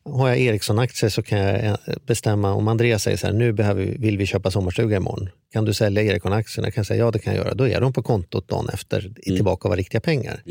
har 0.05 0.29
jag 0.29 0.37
Ericsson-aktier 0.37 1.09
så 1.09 1.21
kan 1.23 1.39
jag 1.39 1.65
eh, 1.65 1.75
bestämma, 2.05 2.53
om 2.53 2.67
Andreas 2.67 3.03
säger 3.03 3.17
så 3.17 3.27
här, 3.27 3.33
nu 3.33 3.53
behöver, 3.53 3.85
vill 3.85 4.17
vi 4.17 4.25
köpa 4.25 4.51
sommarstuga 4.51 4.97
imorgon 4.97 5.29
kan 5.53 5.65
du 5.65 5.73
sälja 5.73 6.03
Ericon-aktierna? 6.03 6.71
Kan 6.71 6.81
jag 6.81 6.85
säga 6.85 7.05
ja, 7.05 7.11
det 7.11 7.19
kan 7.19 7.35
jag 7.35 7.45
göra. 7.45 7.53
Då 7.53 7.67
är 7.67 7.81
de 7.81 7.93
på 7.93 8.03
kontot 8.03 8.47
dagen 8.47 8.69
efter 8.73 8.99
Mm. 8.99 9.37
tillbaka 9.37 9.69
var 9.69 9.77
riktiga 9.77 10.01
pengar. 10.01 10.43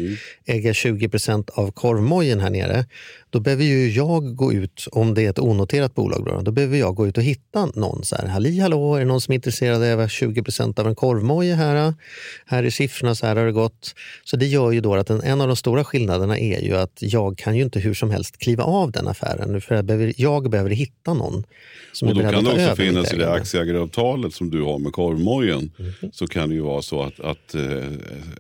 Äger 0.44 0.68
jag 0.68 0.74
20% 0.74 1.50
av 1.50 1.70
korvmojen 1.70 2.40
här 2.40 2.50
nere, 2.50 2.84
då 3.30 3.40
behöver 3.40 3.64
ju 3.64 3.90
jag 3.90 4.37
gå 4.37 4.52
ut, 4.52 4.87
om 4.92 5.14
det 5.14 5.26
är 5.26 5.30
ett 5.30 5.38
onoterat 5.38 5.94
bolag, 5.94 6.24
då, 6.24 6.40
då 6.40 6.50
behöver 6.50 6.76
jag 6.78 6.94
gå 6.94 7.06
ut 7.06 7.16
och 7.16 7.22
hitta 7.22 7.66
någon. 7.74 8.04
Så 8.04 8.16
här, 8.16 8.26
Halli 8.26 8.61
hallå, 8.61 8.94
är 8.94 8.98
det 8.98 9.04
någon 9.04 9.20
som 9.20 9.32
är 9.32 9.34
intresserad 9.34 10.00
av 10.00 10.06
20% 10.06 10.80
av 10.80 10.87
en 10.87 10.94
korvmoje 10.94 11.54
här? 11.54 11.94
Här 12.46 12.64
är 12.64 12.70
siffrorna, 12.70 13.14
så 13.14 13.26
här 13.26 13.37
har 13.37 13.46
det 13.46 13.52
gått. 13.52 13.94
Så 14.24 14.37
det 14.37 14.46
gör 14.46 14.70
ju 14.70 14.80
då 14.80 14.94
att 14.94 15.11
en, 15.11 15.22
en 15.22 15.40
av 15.40 15.46
de 15.46 15.56
stora 15.56 15.84
skillnaderna 15.84 16.38
är 16.38 16.61
ju 16.61 16.76
att 16.76 16.98
jag 17.00 17.38
kan 17.38 17.56
ju 17.56 17.62
inte 17.62 17.80
hur 17.80 17.94
som 17.94 18.11
helst 18.11 18.38
kliva 18.38 18.64
av 18.64 18.92
den 18.92 19.08
affären. 19.08 19.61
För 19.61 19.74
jag 19.74 19.84
behöver, 19.84 20.12
jag 20.16 20.50
behöver 20.50 20.70
hitta 20.70 21.14
någon 21.14 21.44
som 21.92 22.08
Och 22.08 22.12
är 22.12 22.14
då 22.14 22.20
beredd 22.20 22.34
kan 22.34 22.44
det 22.44 22.50
att 22.50 22.56
ta 22.56 22.62
också 22.62 22.72
över 22.72 22.84
mitt 22.84 22.94
finnas 22.94 23.12
i 23.12 23.16
det 23.16 23.32
aktieägaravtalet 23.32 24.34
som 24.34 24.50
du 24.50 24.62
har 24.62 24.78
med 24.78 24.88
korvmojen. 24.90 25.70
Mhm. 25.77 26.11
Så 26.12 26.27
kan 26.27 26.48
det 26.48 26.55
ju 26.55 26.61
vara 26.61 26.83
så 26.83 27.03
att, 27.03 27.20
att 27.20 27.55
eh, 27.55 27.61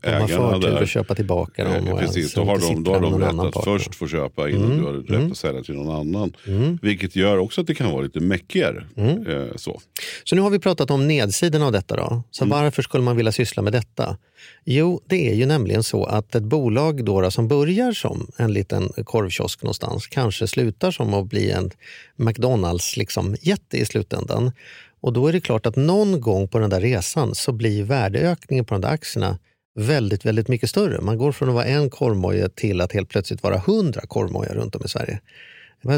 De 0.02 0.32
har 0.32 0.60
där 0.60 0.82
att 0.82 0.88
köpa 0.88 1.14
tillbaka 1.14 1.64
dem. 1.64 1.88
Och 1.88 1.98
Precis, 1.98 2.34
då 2.34 2.44
har 2.44 2.58
de, 2.58 2.84
då 2.84 2.92
har 2.92 3.00
med 3.00 3.10
de 3.10 3.40
rätt 3.40 3.56
att 3.56 3.64
först 3.64 3.94
få 3.94 4.08
köpa 4.08 4.50
innan 4.50 4.68
Mm, 4.72 4.78
du 4.78 4.84
har 4.86 4.92
rätt 4.92 5.08
mm. 5.10 5.30
att 5.30 5.38
sälja 5.38 5.62
till 5.62 5.74
någon 5.74 5.96
annan. 5.96 6.32
Mm. 6.46 6.78
Vilket 6.82 7.16
gör 7.16 7.38
också 7.38 7.60
att 7.60 7.66
det 7.66 7.74
kan 7.74 7.90
vara 7.92 8.02
lite 8.02 8.20
mäckigare. 8.20 8.84
Eh, 8.96 9.56
så. 9.56 9.80
Så 10.24 10.36
nu 10.36 10.42
har 10.42 10.50
vi 10.50 10.58
pratat 10.58 10.90
om 10.90 11.08
nedsidan 11.08 11.62
av 11.62 11.72
detta. 11.72 11.96
Då. 11.96 12.22
Så 12.30 12.44
Mm. 12.44 12.58
varför 12.58 12.82
skulle 12.82 13.04
man 13.04 13.16
vilja 13.16 13.32
syssla 13.32 13.62
med 13.62 13.72
detta? 13.72 14.16
Jo, 14.64 15.00
det 15.06 15.30
är 15.30 15.34
ju 15.34 15.46
nämligen 15.46 15.82
så 15.82 16.04
att 16.04 16.34
ett 16.34 16.42
bolag 16.42 17.04
då, 17.04 17.20
då 17.20 17.30
som 17.30 17.48
börjar 17.48 17.92
som 17.92 18.26
en 18.36 18.52
liten 18.52 18.88
korvkiosk 19.04 19.62
någonstans 19.62 20.06
kanske 20.06 20.46
slutar 20.46 20.90
som 20.90 21.14
att 21.14 21.26
bli 21.26 21.50
en 21.50 21.70
McDonalds-jätte 22.16 22.98
liksom, 22.98 23.36
jätte 23.40 23.76
i 23.76 23.84
slutändan. 23.84 24.52
Och 25.00 25.12
då 25.12 25.26
är 25.26 25.32
det 25.32 25.40
klart 25.40 25.66
att 25.66 25.76
någon 25.76 26.20
gång 26.20 26.48
på 26.48 26.58
den 26.58 26.70
där 26.70 26.80
resan 26.80 27.34
så 27.34 27.52
blir 27.52 27.84
värdeökningen 27.84 28.64
på 28.64 28.74
de 28.74 28.80
där 28.80 28.88
aktierna 28.88 29.38
väldigt, 29.78 30.26
väldigt 30.26 30.48
mycket 30.48 30.70
större. 30.70 31.00
Man 31.00 31.18
går 31.18 31.32
från 31.32 31.48
att 31.48 31.54
vara 31.54 31.64
en 31.64 31.90
korvmoje 31.90 32.48
till 32.48 32.80
att 32.80 32.92
helt 32.92 33.08
plötsligt 33.08 33.42
vara 33.42 33.58
hundra 33.58 34.00
korvmojar 34.00 34.54
runt 34.54 34.74
om 34.74 34.82
i 34.84 34.88
Sverige. 34.88 35.20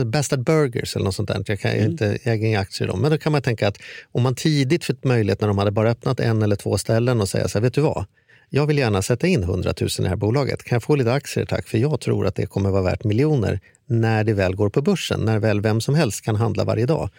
Bastard 0.07 0.45
Burgers 0.45 0.97
eller 0.97 1.05
något 1.05 1.15
sånt 1.15 1.29
där. 1.29 1.45
Jag, 1.47 1.61
kan, 1.61 1.71
är 1.71 1.85
inte, 1.85 2.19
jag 2.25 2.35
äger 2.35 2.47
inga 2.49 2.61
aktier 2.61 2.89
i 2.89 2.91
dem. 2.91 3.01
Men 3.01 3.11
då 3.11 3.19
kan 3.19 3.33
man 3.33 3.43
tänka 3.43 3.69
att 3.69 3.79
om 4.13 4.23
man 4.23 4.35
tidigt 4.35 4.85
fick 4.85 5.05
möjlighet 5.05 5.41
när 5.41 5.49
de 5.49 5.59
hade 5.59 5.71
bara 5.71 5.91
öppnat 5.91 6.21
en 6.21 6.43
eller 6.43 6.57
två 6.57 6.79
ställen 6.79 7.21
och 7.21 7.29
säga 7.29 7.49
så 7.49 7.59
här, 7.59 7.63
vet 7.63 7.75
du 7.75 7.81
vad? 7.81 8.05
Jag 8.49 8.67
vill 8.67 8.79
gärna 8.79 9.03
sätta 9.03 9.27
in 9.27 9.43
100 9.43 9.75
000 9.81 9.89
i 9.99 10.03
det 10.03 10.09
här 10.09 10.17
bolaget. 10.17 10.65
Kan 10.65 10.77
jag 10.77 10.83
få 10.83 10.97
lite 10.97 11.13
aktier 11.13 11.47
tack? 11.47 11.69
För 11.69 11.79
jag 11.79 12.01
tror 12.01 12.27
att 12.27 12.35
det 12.35 12.47
kommer 12.47 12.71
vara 12.71 12.83
värt 12.83 13.05
miljoner 13.05 13.61
när 13.91 14.25
det 14.25 14.33
väl 14.33 14.57
går 14.57 14.69
på 14.69 14.83
börsen. 14.83 15.21
När 15.21 15.39
väl 15.39 15.61
vem 15.61 15.81
som 15.81 15.95
helst 15.95 16.25
kan 16.25 16.37
handla 16.37 16.65
varje 16.65 16.87
dag 16.87 17.11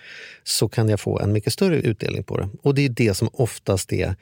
så 0.43 0.69
kan 0.69 0.89
jag 0.89 0.99
få 0.99 1.19
en 1.19 1.34
mycket 1.34 1.53
större 1.53 1.75
utdelning 1.75 2.23
på 2.23 2.38
det. 2.38 2.49
Och 2.62 2.75
det 2.75 2.86
är 2.86 2.89
det 2.89 3.13
som 3.13 3.29
oftast 3.34 3.93
är 3.93 4.15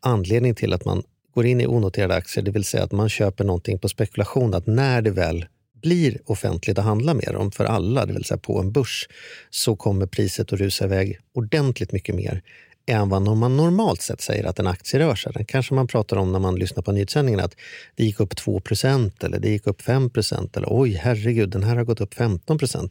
anledningen 0.00 0.54
till 0.54 0.72
att 0.72 0.84
man 0.84 1.02
går 1.34 1.46
in 1.46 1.60
i 1.60 1.66
onoterade 1.66 2.14
aktier. 2.14 2.44
Det 2.44 2.50
vill 2.50 2.64
säga 2.64 2.82
att 2.82 2.92
man 2.92 3.08
köper 3.08 3.44
någonting 3.44 3.78
på 3.78 3.88
spekulation. 3.88 4.54
Att 4.54 4.66
när 4.66 5.02
det 5.02 5.10
väl 5.10 5.46
blir 5.82 6.18
offentligt 6.26 6.78
att 6.78 6.84
handla 6.84 7.14
med 7.14 7.28
dem 7.32 7.50
för 7.50 7.64
alla, 7.64 8.06
det 8.06 8.12
vill 8.12 8.24
säga 8.24 8.38
på 8.38 8.60
en 8.60 8.72
börs, 8.72 9.08
så 9.50 9.76
kommer 9.76 10.06
priset 10.06 10.52
att 10.52 10.58
rusa 10.58 10.84
iväg 10.84 11.18
ordentligt 11.34 11.92
mycket 11.92 12.14
mer 12.14 12.42
än 12.86 13.08
vad 13.08 13.22
man 13.22 13.56
normalt 13.56 14.02
sett 14.02 14.20
säger 14.20 14.44
att 14.44 14.58
en 14.58 14.66
aktie 14.66 15.00
rör 15.00 15.14
sig. 15.14 15.32
Den 15.32 15.44
kanske 15.44 15.74
man 15.74 15.86
pratar 15.86 16.16
om 16.16 16.32
när 16.32 16.38
man 16.38 16.56
lyssnar 16.56 16.82
på 16.82 16.92
nyhetssändningen 16.92 17.40
att 17.40 17.56
det 17.94 18.04
gick 18.04 18.20
upp 18.20 18.34
2% 18.34 19.24
eller 19.24 19.38
det 19.38 19.48
gick 19.48 19.66
upp 19.66 19.82
5% 19.82 20.56
eller 20.56 20.68
oj 20.70 21.00
herregud, 21.02 21.50
den 21.50 21.62
här 21.62 21.76
har 21.76 21.84
gått 21.84 22.00
upp 22.00 22.14
15% 22.14 22.90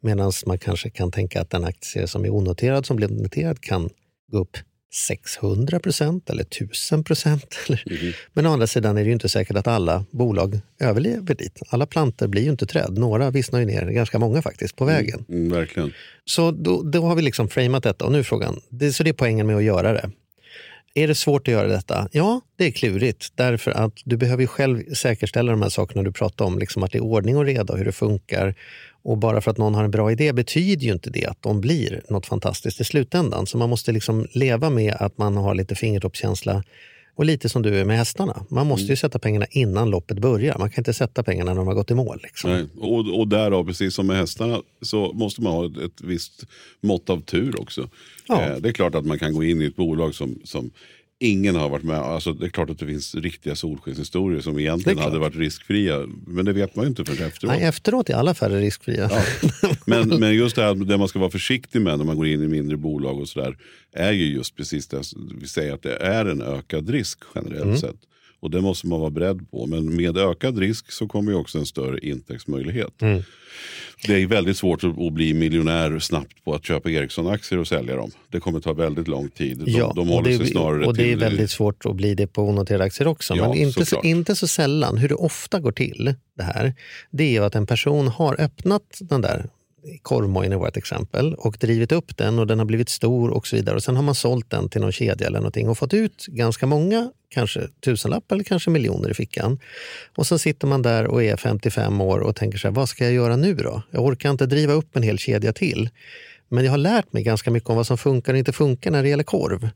Medan 0.00 0.32
man 0.46 0.58
kanske 0.58 0.90
kan 0.90 1.10
tänka 1.10 1.40
att 1.40 1.54
en 1.54 1.64
aktie 1.64 2.06
som 2.06 2.24
är 2.24 2.30
onoterad 2.30 2.86
som 2.86 2.96
blir 2.96 3.08
noterad 3.08 3.60
kan 3.60 3.90
gå 4.32 4.38
upp 4.38 4.56
600% 4.92 6.30
eller 6.30 6.42
1000 6.42 7.04
eller 7.66 8.14
Men 8.32 8.46
å 8.46 8.52
andra 8.52 8.66
sidan 8.66 8.98
är 8.98 9.00
det 9.00 9.06
ju 9.06 9.12
inte 9.12 9.28
säkert 9.28 9.56
att 9.56 9.66
alla 9.66 10.04
bolag 10.10 10.60
överlever 10.80 11.34
dit. 11.34 11.58
Alla 11.68 11.86
plantor 11.86 12.26
blir 12.26 12.42
ju 12.42 12.50
inte 12.50 12.66
träd. 12.66 12.98
Några 12.98 13.30
vissnar 13.30 13.60
ju 13.60 13.66
ner, 13.66 13.86
ganska 13.86 14.18
många 14.18 14.42
faktiskt, 14.42 14.76
på 14.76 14.84
vägen. 14.84 15.24
Mm, 15.28 15.52
verkligen. 15.52 15.92
Så 16.24 16.50
då, 16.50 16.82
då 16.82 17.02
har 17.02 17.14
vi 17.14 17.22
liksom 17.22 17.48
framat 17.48 17.82
detta 17.82 18.04
och 18.04 18.12
nu 18.12 18.18
är 18.18 18.22
frågan, 18.22 18.60
det, 18.68 18.92
så 18.92 19.02
det 19.02 19.10
är 19.10 19.14
poängen 19.14 19.46
med 19.46 19.56
att 19.56 19.62
göra 19.62 19.92
det. 19.92 20.10
Är 20.94 21.08
det 21.08 21.14
svårt 21.14 21.48
att 21.48 21.52
göra 21.52 21.68
detta? 21.68 22.08
Ja, 22.12 22.40
det 22.56 22.64
är 22.64 22.70
klurigt. 22.70 23.32
Därför 23.34 23.70
att 23.70 23.92
du 24.04 24.16
behöver 24.16 24.42
ju 24.42 24.46
själv 24.46 24.94
säkerställa 24.94 25.52
de 25.52 25.62
här 25.62 25.68
sakerna 25.68 26.02
du 26.02 26.12
pratar 26.12 26.44
om. 26.44 26.58
Liksom 26.58 26.82
att 26.82 26.92
det 26.92 26.98
är 26.98 27.02
ordning 27.02 27.36
och 27.36 27.44
reda 27.44 27.72
och 27.72 27.78
hur 27.78 27.84
det 27.84 27.92
funkar. 27.92 28.54
Och 29.02 29.18
bara 29.18 29.40
för 29.40 29.50
att 29.50 29.58
någon 29.58 29.74
har 29.74 29.84
en 29.84 29.90
bra 29.90 30.12
idé 30.12 30.32
betyder 30.32 30.86
ju 30.86 30.92
inte 30.92 31.10
det 31.10 31.26
att 31.26 31.42
de 31.42 31.60
blir 31.60 32.02
något 32.08 32.26
fantastiskt 32.26 32.80
i 32.80 32.84
slutändan. 32.84 33.46
Så 33.46 33.58
man 33.58 33.70
måste 33.70 33.92
liksom 33.92 34.26
leva 34.32 34.70
med 34.70 34.94
att 34.94 35.18
man 35.18 35.36
har 35.36 35.54
lite 35.54 35.74
fingertoppskänsla 35.74 36.62
och 37.14 37.24
lite 37.24 37.48
som 37.48 37.62
du 37.62 37.80
är 37.80 37.84
med 37.84 37.98
hästarna. 37.98 38.44
Man 38.48 38.66
måste 38.66 38.86
ju 38.86 38.96
sätta 38.96 39.18
pengarna 39.18 39.46
innan 39.50 39.90
loppet 39.90 40.18
börjar. 40.18 40.58
Man 40.58 40.70
kan 40.70 40.80
inte 40.80 40.94
sätta 40.94 41.22
pengarna 41.22 41.50
när 41.50 41.58
de 41.58 41.66
har 41.66 41.74
gått 41.74 41.90
i 41.90 41.94
mål. 41.94 42.20
Liksom. 42.22 42.50
Nej. 42.50 42.66
Och, 42.78 43.18
och 43.18 43.28
därav, 43.28 43.64
precis 43.64 43.94
som 43.94 44.06
med 44.06 44.16
hästarna, 44.16 44.62
så 44.82 45.12
måste 45.12 45.42
man 45.42 45.52
ha 45.52 45.66
ett, 45.66 45.76
ett 45.76 46.00
visst 46.00 46.46
mått 46.80 47.10
av 47.10 47.20
tur 47.20 47.60
också. 47.60 47.88
Ja. 48.28 48.42
Eh, 48.42 48.56
det 48.56 48.68
är 48.68 48.72
klart 48.72 48.94
att 48.94 49.06
man 49.06 49.18
kan 49.18 49.34
gå 49.34 49.44
in 49.44 49.62
i 49.62 49.64
ett 49.64 49.76
bolag 49.76 50.14
som, 50.14 50.40
som 50.44 50.70
ingen 51.22 51.56
har 51.56 51.68
varit 51.68 51.84
med 51.84 51.98
alltså, 51.98 52.32
Det 52.32 52.46
är 52.46 52.50
klart 52.50 52.70
att 52.70 52.78
det 52.78 52.86
finns 52.86 53.14
riktiga 53.14 53.54
solskenshistorier 53.54 54.40
som 54.40 54.58
egentligen 54.58 54.98
hade 54.98 55.18
varit 55.18 55.36
riskfria. 55.36 56.06
Men 56.26 56.44
det 56.44 56.52
vet 56.52 56.76
man 56.76 56.84
ju 56.84 56.88
inte 56.88 57.04
förrän 57.04 57.26
efteråt. 57.28 57.52
Nej, 57.52 57.62
efteråt 57.64 58.10
är 58.10 58.14
alla 58.14 58.34
färre 58.34 58.60
riskfria. 58.60 59.10
Men, 59.86 60.08
men 60.08 60.34
just 60.34 60.56
det 60.56 60.62
här 60.62 60.74
det 60.74 60.98
man 60.98 61.08
ska 61.08 61.18
vara 61.18 61.30
försiktig 61.30 61.80
med 61.82 61.98
när 61.98 62.04
man 62.04 62.16
går 62.16 62.26
in 62.26 62.42
i 62.42 62.48
mindre 62.48 62.76
bolag 62.76 63.18
och 63.20 63.28
sådär. 63.28 63.56
Är 63.92 64.12
ju 64.12 64.24
just 64.24 64.56
precis 64.56 64.86
det 64.88 65.02
vi 65.40 65.48
säger 65.48 65.74
att 65.74 65.82
det 65.82 65.96
är 65.96 66.26
en 66.26 66.42
ökad 66.42 66.90
risk 66.90 67.18
generellt 67.34 67.64
Mm. 67.64 67.76
sett. 67.78 67.96
Och 68.40 68.50
det 68.50 68.60
måste 68.60 68.86
man 68.86 69.00
vara 69.00 69.10
beredd 69.10 69.50
på. 69.50 69.66
Men 69.66 69.96
med 69.96 70.18
ökad 70.18 70.58
risk 70.58 70.92
så 70.92 71.08
kommer 71.08 71.32
ju 71.32 71.38
också 71.38 71.58
en 71.58 71.66
större 71.66 71.98
intäktsmöjlighet. 71.98 73.02
Mm. 73.02 73.22
Det 74.06 74.22
är 74.22 74.26
väldigt 74.26 74.56
svårt 74.56 74.84
att 74.84 75.12
bli 75.12 75.34
miljonär 75.34 75.98
snabbt 75.98 76.44
på 76.44 76.54
att 76.54 76.64
köpa 76.64 76.90
Ericsson-aktier 76.90 77.58
och 77.58 77.68
sälja 77.68 77.96
dem. 77.96 78.10
Det 78.28 78.40
kommer 78.40 78.60
ta 78.60 78.72
väldigt 78.72 79.08
lång 79.08 79.28
tid. 79.28 79.58
De, 79.58 79.70
Ja, 79.70 79.92
de 79.96 80.08
håller 80.08 80.30
det, 80.30 80.36
sig 80.36 80.46
snarare 80.46 80.86
och 80.86 80.96
det 80.96 81.02
är 81.02 81.06
till... 81.06 81.18
väldigt 81.18 81.50
svårt 81.50 81.86
att 81.86 81.96
bli 81.96 82.14
det 82.14 82.26
på 82.26 82.42
onoterade 82.42 82.84
aktier 82.84 83.08
också. 83.08 83.34
Ja, 83.34 83.48
Men 83.48 83.58
inte 83.58 83.86
så, 83.86 84.00
inte 84.02 84.36
så 84.36 84.48
sällan, 84.48 84.98
hur 84.98 85.08
det 85.08 85.14
ofta 85.14 85.60
går 85.60 85.72
till 85.72 86.14
det 86.36 86.42
här, 86.42 86.74
det 87.10 87.24
är 87.24 87.30
ju 87.30 87.44
att 87.44 87.54
en 87.54 87.66
person 87.66 88.08
har 88.08 88.40
öppnat 88.40 88.98
den 89.00 89.20
där 89.20 89.50
korvmojen 90.02 90.52
är 90.52 90.56
vårt 90.56 90.76
exempel 90.76 91.34
och 91.34 91.56
drivit 91.60 91.92
upp 91.92 92.16
den 92.16 92.38
och 92.38 92.46
den 92.46 92.58
har 92.58 92.66
blivit 92.66 92.88
stor 92.88 93.30
och 93.30 93.46
så 93.46 93.56
vidare. 93.56 93.76
Och 93.76 93.82
sen 93.82 93.96
har 93.96 94.02
man 94.02 94.14
sålt 94.14 94.50
den 94.50 94.68
till 94.68 94.80
någon 94.80 94.92
kedja 94.92 95.26
eller 95.26 95.38
någonting 95.38 95.68
och 95.68 95.78
fått 95.78 95.94
ut 95.94 96.26
ganska 96.26 96.66
många, 96.66 97.10
kanske 97.28 97.68
tusenlapp 97.84 98.32
eller 98.32 98.44
kanske 98.44 98.70
miljoner 98.70 99.10
i 99.10 99.14
fickan. 99.14 99.58
Och 100.16 100.26
så 100.26 100.38
sitter 100.38 100.66
man 100.66 100.82
där 100.82 101.06
och 101.06 101.22
är 101.22 101.36
55 101.36 102.00
år 102.00 102.18
och 102.18 102.36
tänker 102.36 102.58
så 102.58 102.68
här, 102.68 102.74
vad 102.74 102.88
ska 102.88 103.04
jag 103.04 103.12
göra 103.12 103.36
nu 103.36 103.54
då? 103.54 103.82
Jag 103.90 104.04
orkar 104.04 104.30
inte 104.30 104.46
driva 104.46 104.72
upp 104.72 104.96
en 104.96 105.02
hel 105.02 105.18
kedja 105.18 105.52
till. 105.52 105.90
Men 106.52 106.64
jag 106.64 106.70
har 106.70 106.78
lärt 106.78 107.12
mig 107.12 107.22
ganska 107.22 107.50
mycket 107.50 107.70
om 107.70 107.76
vad 107.76 107.86
som 107.86 107.98
funkar 107.98 108.32
och 108.32 108.38
inte 108.38 108.52
funkar 108.52 108.90
när 108.90 109.02
det 109.02 109.08
gäller 109.08 109.24
korv. 109.24 109.68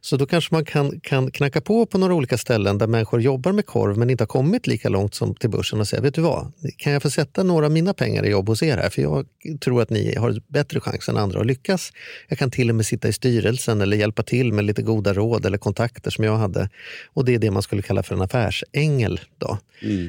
Så 0.00 0.16
då 0.16 0.26
kanske 0.26 0.54
man 0.54 0.64
kan, 0.64 1.00
kan 1.00 1.30
knacka 1.30 1.60
på 1.60 1.86
på 1.86 1.98
några 1.98 2.14
olika 2.14 2.38
ställen 2.38 2.78
där 2.78 2.86
människor 2.86 3.20
jobbar 3.20 3.52
med 3.52 3.66
korv 3.66 3.98
men 3.98 4.10
inte 4.10 4.22
har 4.22 4.26
kommit 4.26 4.66
lika 4.66 4.88
långt 4.88 5.14
som 5.14 5.34
till 5.34 5.50
börsen 5.50 5.80
och 5.80 5.88
säga, 5.88 6.02
vet 6.02 6.14
du 6.14 6.20
vad, 6.20 6.52
kan 6.76 6.92
jag 6.92 7.02
få 7.02 7.10
sätta 7.10 7.42
några 7.42 7.66
av 7.66 7.72
mina 7.72 7.94
pengar 7.94 8.26
i 8.26 8.30
jobb 8.30 8.48
hos 8.48 8.62
er 8.62 8.76
här? 8.76 8.90
För 8.90 9.02
jag 9.02 9.26
tror 9.60 9.82
att 9.82 9.90
ni 9.90 10.14
har 10.16 10.42
bättre 10.46 10.80
chans 10.80 11.08
än 11.08 11.16
andra 11.16 11.40
att 11.40 11.46
lyckas. 11.46 11.92
Jag 12.28 12.38
kan 12.38 12.50
till 12.50 12.70
och 12.70 12.76
med 12.76 12.86
sitta 12.86 13.08
i 13.08 13.12
styrelsen 13.12 13.80
eller 13.80 13.96
hjälpa 13.96 14.22
till 14.22 14.52
med 14.52 14.64
lite 14.64 14.82
goda 14.82 15.12
råd 15.14 15.46
eller 15.46 15.58
kontakter 15.58 16.10
som 16.10 16.24
jag 16.24 16.36
hade. 16.36 16.68
Och 17.14 17.24
det 17.24 17.34
är 17.34 17.38
det 17.38 17.50
man 17.50 17.62
skulle 17.62 17.82
kalla 17.82 18.02
för 18.02 18.14
en 18.14 18.22
affärsängel. 18.22 19.20
Då. 19.38 19.58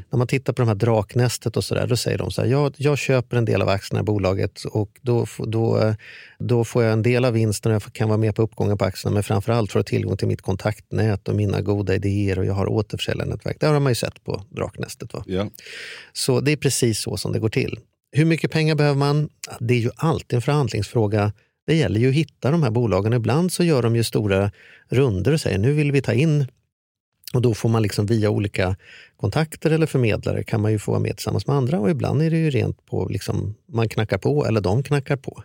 När 0.09 0.17
man 0.17 0.27
tittar 0.27 0.53
på 0.53 0.61
de 0.61 0.67
här 0.67 0.75
draknästet 0.75 1.57
och 1.57 1.63
så 1.63 1.75
där, 1.75 1.87
då 1.87 1.97
säger 1.97 2.17
de 2.17 2.31
så 2.31 2.41
här, 2.41 2.49
jag, 2.49 2.73
jag 2.77 2.97
köper 2.97 3.37
en 3.37 3.45
del 3.45 3.61
av 3.61 3.69
aktierna 3.69 4.01
i 4.01 4.03
bolaget 4.03 4.63
och 4.63 4.89
då, 5.01 5.25
då, 5.37 5.95
då 6.39 6.63
får 6.63 6.83
jag 6.83 6.93
en 6.93 7.01
del 7.01 7.25
av 7.25 7.33
vinsten 7.33 7.71
och 7.71 7.75
jag 7.85 7.93
kan 7.93 8.09
vara 8.09 8.17
med 8.17 8.35
på 8.35 8.41
uppgången 8.41 8.77
på 8.77 8.85
aktierna 8.85 9.13
men 9.13 9.23
framförallt 9.23 9.71
får 9.71 9.79
jag 9.79 9.85
tillgång 9.85 10.17
till 10.17 10.27
mitt 10.27 10.41
kontaktnät 10.41 11.27
och 11.27 11.35
mina 11.35 11.61
goda 11.61 11.95
idéer 11.95 12.39
och 12.39 12.45
jag 12.45 12.53
har 12.53 12.67
återförsäljarnätverk. 12.67 13.57
Det 13.59 13.67
har 13.67 13.79
man 13.79 13.91
ju 13.91 13.95
sett 13.95 14.23
på 14.23 14.43
draknästet. 14.49 15.13
Va? 15.13 15.23
Ja. 15.25 15.49
Så 16.13 16.41
det 16.41 16.51
är 16.51 16.57
precis 16.57 16.99
så 16.99 17.17
som 17.17 17.31
det 17.31 17.39
går 17.39 17.49
till. 17.49 17.79
Hur 18.11 18.25
mycket 18.25 18.51
pengar 18.51 18.75
behöver 18.75 18.97
man? 18.97 19.29
Det 19.59 19.73
är 19.73 19.79
ju 19.79 19.91
alltid 19.95 20.35
en 20.35 20.41
förhandlingsfråga. 20.41 21.33
Det 21.67 21.75
gäller 21.75 21.99
ju 21.99 22.09
att 22.09 22.15
hitta 22.15 22.51
de 22.51 22.63
här 22.63 22.71
bolagen. 22.71 23.13
Ibland 23.13 23.51
så 23.51 23.63
gör 23.63 23.81
de 23.81 23.95
ju 23.95 24.03
stora 24.03 24.51
runder 24.89 25.33
och 25.33 25.41
säger 25.41 25.57
nu 25.57 25.73
vill 25.73 25.91
vi 25.91 26.01
ta 26.01 26.13
in 26.13 26.47
och 27.33 27.41
då 27.41 27.53
får 27.53 27.69
man 27.69 27.81
liksom 27.81 28.05
via 28.05 28.29
olika 28.29 28.75
kontakter 29.17 29.71
eller 29.71 29.85
förmedlare 29.85 30.43
kan 30.43 30.61
man 30.61 30.71
ju 30.71 30.79
få 30.79 30.91
vara 30.91 31.01
med 31.01 31.17
tillsammans 31.17 31.47
med 31.47 31.55
andra 31.55 31.79
och 31.79 31.89
ibland 31.89 32.21
är 32.21 32.29
det 32.29 32.37
ju 32.37 32.49
rent 32.49 32.85
på 32.85 33.07
liksom 33.07 33.55
man 33.67 33.89
knackar 33.89 34.17
på 34.17 34.45
eller 34.45 34.61
de 34.61 34.83
knackar 34.83 35.17
på. 35.17 35.43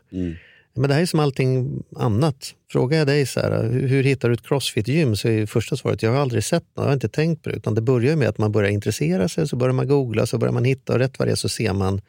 Men 0.75 0.89
det 0.89 0.95
här 0.95 1.03
är 1.03 1.07
som 1.07 1.21
allting 1.21 1.83
annat. 1.97 2.55
Frågar 2.73 2.99
jag 2.99 3.07
dig 3.07 3.27
så 3.27 3.41
här, 3.41 3.63
hur, 3.63 4.03
hittar 4.03 4.29
du 4.29 4.35
ett 4.35 4.47
crossfit-gym 4.47 5.17
så 5.17 5.29
är 5.29 5.47
första 5.47 5.77
svaret 5.77 6.03
jag 6.03 6.11
har 6.11 6.19
aldrig 6.19 6.45
sett 6.45 6.63
något, 6.63 6.83
jag 6.83 6.85
har 6.85 6.93
inte 6.93 7.09
tänkt 7.09 7.43
på 7.43 7.49
det. 7.49 7.57
Utan 7.57 7.75
det 7.75 7.81
börjar 7.81 8.17
med 8.17 8.29
att 8.29 8.39
man 8.39 8.53
börjar 8.53 8.71
intressera 8.71 9.29
sig, 9.29 9.49
så 9.49 9.57
börjar 9.57 9.73
man 9.73 9.89
googla, 9.89 10.27
så 10.27 10.39
börjar 10.39 10.53
man 10.53 10.65
hitta 10.65 10.93
och 10.93 10.99
rätt 10.99 11.19
vad 11.19 11.29
det 11.29 11.33
är 11.33 11.37
så 11.37 11.49
ser 11.49 11.73
man 11.73 12.01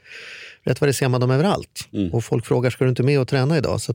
Rätt 0.63 0.81
vad 0.81 0.89
det 0.89 0.93
ser 0.93 1.07
man 1.07 1.21
dem 1.21 1.31
överallt. 1.31 1.87
Och 2.11 2.23
folk 2.23 2.45
frågar, 2.45 2.69
ska 2.69 2.83
du 2.83 2.89
inte 2.89 3.03
med 3.03 3.19
och 3.19 3.27
träna 3.27 3.57
idag? 3.57 3.81
Så 3.81 3.93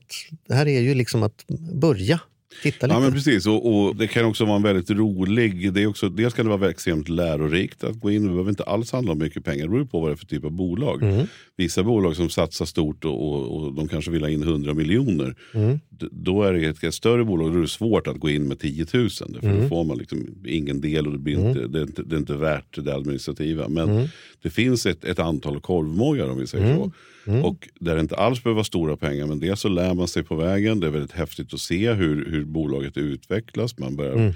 det 0.49 0.55
här 0.55 0.69
är 0.69 0.81
ju 0.81 0.95
liksom 0.95 1.23
att 1.23 1.47
börja 1.73 2.21
titta 2.63 2.87
lite. 2.87 2.97
Ja, 2.97 3.01
men 3.01 3.13
precis. 3.13 3.47
Och, 3.47 3.87
och 3.87 3.97
Det 3.97 4.07
kan 4.07 4.25
också 4.25 4.45
vara 4.45 4.57
en 4.57 4.63
väldigt 4.63 4.91
rolig... 4.91 5.73
Det 5.73 5.83
är 5.83 5.87
också, 5.87 6.09
dels 6.09 6.35
kan 6.35 6.47
det 6.47 6.57
vara 6.57 6.71
extremt 6.71 7.09
lärorikt 7.09 7.85
att 7.85 8.01
gå 8.01 8.11
in. 8.11 8.23
Det 8.23 8.29
behöver 8.29 8.51
inte 8.51 8.65
alls 8.65 8.93
handla 8.93 9.13
om 9.13 9.19
mycket 9.19 9.45
pengar. 9.45 9.65
Det 9.65 9.71
beror 9.71 9.85
på 9.85 10.01
vad 10.01 10.11
det 10.11 10.15
är 10.15 10.17
för 10.17 10.27
typ 10.27 10.45
av 10.45 10.51
bolag. 10.53 11.03
Mm. 11.03 11.27
Vissa 11.57 11.83
bolag 11.83 12.17
som 12.17 12.31
satsar 12.31 12.65
stort 12.65 13.05
och, 13.05 13.29
och, 13.29 13.57
och 13.57 13.75
de 13.75 13.89
kanske 13.89 14.11
vill 14.11 14.23
ha 14.23 14.31
in 14.31 14.43
100 14.43 14.75
miljoner. 14.75 15.35
Mm. 15.55 15.81
Då 16.11 16.43
är 16.43 16.53
det 16.53 16.67
ett, 16.67 16.85
ett 16.85 16.95
större 16.95 17.25
bolag 17.25 17.53
då 17.53 17.59
är 17.59 17.63
det 17.63 17.69
svårt 17.69 18.07
att 18.07 18.17
gå 18.17 18.31
in 18.31 18.49
med 18.49 18.59
10 18.59 18.87
000. 18.95 19.11
För 19.11 19.51
Mm. 19.51 19.63
Då 19.63 19.69
får 19.69 19.85
man 19.85 19.99
liksom 19.99 20.27
ingen 20.47 20.81
del 20.81 21.07
och 21.07 21.13
det, 21.13 21.19
blir 21.19 21.49
inte, 21.49 21.67
det, 21.67 21.79
är 21.79 21.83
inte, 21.83 22.03
det 22.03 22.17
är 22.17 22.19
inte 22.19 22.35
värt 22.37 22.85
det 22.85 22.95
administrativa. 22.95 23.69
Men 23.69 23.91
Mm. 23.91 24.09
Det 24.43 24.51
finns 24.51 24.87
ett, 24.87 25.05
ett 25.05 25.19
antal 25.19 25.61
korvmojar 25.61 26.29
om 26.31 26.39
vi 26.39 26.47
säger 26.47 26.77
så. 26.77 26.93
Mm. 27.27 27.45
Och 27.45 27.69
där 27.81 27.95
det 27.95 28.01
inte 28.01 28.17
alls 28.17 28.43
behöver 28.43 28.55
vara 28.55 28.65
stora 28.65 28.97
pengar. 28.97 29.27
Men 29.27 29.41
dels 29.41 29.61
så 29.61 29.69
lär 29.69 29.95
man 29.95 30.09
sig 30.09 30.23
på 30.25 30.37
vägen. 30.37 30.81
Det 30.81 30.87
är 30.87 30.91
väldigt 30.91 31.13
häftigt 31.13 31.55
att 31.55 31.61
se 31.61 31.93
hur, 31.93 32.31
hur 32.31 32.45
bolaget 32.45 32.97
utvecklas. 32.97 33.79
Man 33.79 33.97
börjar 33.97 34.13
Mm. 34.13 34.33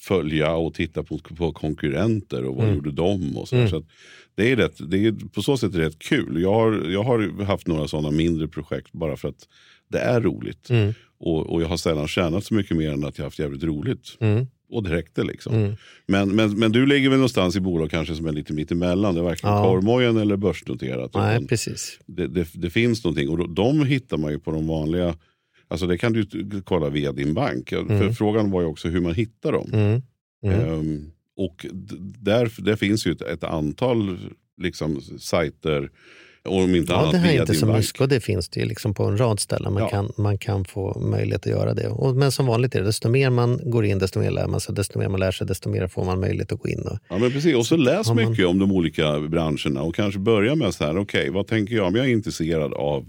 följa 0.00 0.52
och 0.54 0.74
titta 0.74 1.02
på, 1.02 1.18
på 1.18 1.52
konkurrenter 1.52 2.44
och 2.44 2.56
vad 2.56 2.64
Mm. 2.64 2.76
gjorde 2.76 2.92
de. 2.92 3.36
Och 3.36 3.48
så, 3.48 3.56
Mm. 3.56 3.68
så 3.68 3.76
att 3.76 3.84
det 4.34 4.52
är 4.52 4.56
rätt, 4.56 4.90
det 4.90 5.06
är, 5.06 5.12
på 5.28 5.42
så 5.42 5.56
sätt 5.56 5.74
är 5.74 5.78
det 5.78 5.84
rätt 5.86 5.98
kul. 5.98 6.42
Jag 6.42 6.54
har, 6.54 6.90
jag 6.90 7.02
har 7.02 7.44
haft 7.44 7.66
några 7.66 7.88
sådana 7.88 8.10
mindre 8.10 8.48
projekt 8.48 8.92
bara 8.92 9.16
för 9.16 9.28
att 9.28 9.48
det 9.88 9.98
är 9.98 10.20
roligt. 10.20 10.70
Mm. 10.70 10.94
Och, 11.18 11.46
och 11.52 11.62
jag 11.62 11.68
har 11.68 11.76
sällan 11.76 12.08
tjänat 12.08 12.44
så 12.44 12.54
mycket 12.54 12.76
mer 12.76 12.92
än 12.92 13.04
att 13.04 13.18
jag 13.18 13.24
haft 13.24 13.38
jävligt 13.38 13.62
roligt. 13.64 14.16
Mm. 14.20 14.46
Och 14.74 14.82
det 14.82 14.90
räckte 14.90 15.24
liksom. 15.24 15.54
Mm. 15.54 15.74
Men, 16.06 16.34
men, 16.36 16.58
men 16.58 16.72
du 16.72 16.86
ligger 16.86 17.08
väl 17.08 17.18
någonstans 17.18 17.56
i 17.56 17.60
bolag 17.60 17.90
kanske 17.90 18.14
som 18.14 18.26
är 18.26 18.32
lite 18.32 18.52
mitt 18.52 18.70
emellan. 18.72 19.14
Det 19.14 19.20
är 19.20 19.24
varken 19.24 19.50
Ja. 19.50 19.62
korvmojen 19.64 20.16
eller 20.16 20.36
börsnoterat. 20.36 21.14
Nej, 21.14 21.36
utan 21.36 21.46
precis. 21.46 21.98
det, 22.06 22.26
det, 22.26 22.48
det 22.54 22.70
finns 22.70 23.04
någonting. 23.04 23.28
Och 23.28 23.38
då, 23.38 23.46
de 23.46 23.84
hittar 23.86 24.16
man 24.16 24.32
ju 24.32 24.38
på 24.38 24.50
de 24.50 24.66
vanliga. 24.66 25.16
Alltså 25.68 25.86
det 25.86 25.98
kan 25.98 26.12
du 26.12 26.26
kolla 26.64 26.88
via 26.88 27.12
din 27.12 27.34
bank. 27.34 27.68
För 27.68 27.90
Mm. 27.90 28.14
frågan 28.14 28.50
var 28.50 28.60
ju 28.60 28.66
också 28.66 28.88
hur 28.88 29.00
man 29.00 29.14
hittar 29.14 29.52
dem. 29.52 29.70
Mm. 29.72 30.02
Mm. 30.44 30.60
Ehm, 30.60 31.10
och 31.36 31.66
där, 32.20 32.52
där 32.64 32.76
finns 32.76 33.06
ju 33.06 33.12
ett, 33.12 33.22
ett 33.22 33.44
antal 33.44 34.18
liksom, 34.62 35.00
sajter. 35.00 35.90
Och 36.48 36.56
om 36.62 36.74
inte 36.74 36.92
Ja, 36.92 36.98
annat 36.98 37.12
det 37.12 37.18
här 37.18 37.32
är 37.34 37.40
inte 37.40 37.54
så 37.54 37.66
mycket 37.66 38.00
och 38.00 38.08
det 38.08 38.20
finns 38.20 38.48
det 38.48 38.60
ju 38.60 38.66
liksom 38.66 38.94
på 38.94 39.04
en 39.04 39.16
rad 39.20 39.40
ställen 39.40 39.72
man, 39.72 39.82
Ja. 39.82 39.88
kan, 39.88 40.12
man 40.16 40.38
kan 40.38 40.64
få 40.64 40.98
möjlighet 41.00 41.40
att 41.46 41.52
göra 41.52 41.74
det. 41.74 41.88
Och, 41.88 42.16
men 42.16 42.32
som 42.32 42.46
vanligt 42.46 42.74
är 42.74 42.78
det, 42.80 42.86
desto 42.86 43.08
mer 43.08 43.30
man 43.30 43.60
går 43.70 43.84
in, 43.84 43.98
desto 43.98 44.20
mer 44.20 44.30
lär 44.30 44.46
man 44.46 44.60
sig. 44.60 44.74
Desto 44.74 44.98
mer 44.98 45.08
man 45.08 45.20
lär 45.20 45.30
sig, 45.32 45.46
desto 45.46 45.68
mer 45.68 45.86
får 45.86 46.04
man 46.04 46.20
möjlighet 46.20 46.52
att 46.52 46.58
gå 46.60 46.68
in. 46.68 46.80
Och, 46.80 46.98
Ja, 47.08 47.18
men 47.18 47.30
precis. 47.30 47.56
Och 47.56 47.66
så 47.66 47.76
läs 47.76 48.06
man- 48.08 48.16
mycket 48.30 48.46
om 48.46 48.58
de 48.58 48.72
olika 48.72 49.20
branscherna 49.20 49.82
och 49.82 49.94
kanske 49.94 50.20
börja 50.20 50.54
med 50.54 50.74
så 50.74 50.84
här, 50.84 50.98
okej, 50.98 51.30
vad 51.30 51.46
tänker 51.46 51.74
jag 51.74 51.86
om 51.86 51.94
jag 51.94 52.06
är 52.06 52.10
intresserad 52.10 52.74
av 52.74 53.08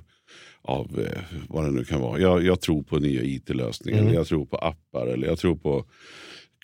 av 0.67 0.99
eh, 0.99 1.37
vad 1.49 1.63
det 1.65 1.71
nu 1.71 1.83
kan 1.83 2.01
vara. 2.01 2.19
Jag, 2.19 2.43
jag 2.45 2.61
tror 2.61 2.83
på 2.83 2.99
nya 2.99 3.21
it-lösningar, 3.23 3.97
Mm. 3.99 4.07
eller 4.09 4.19
jag 4.19 4.27
tror 4.27 4.45
på 4.45 4.57
appar, 4.57 5.07
eller 5.07 5.27
jag 5.27 5.39
tror 5.39 5.55
på 5.55 5.85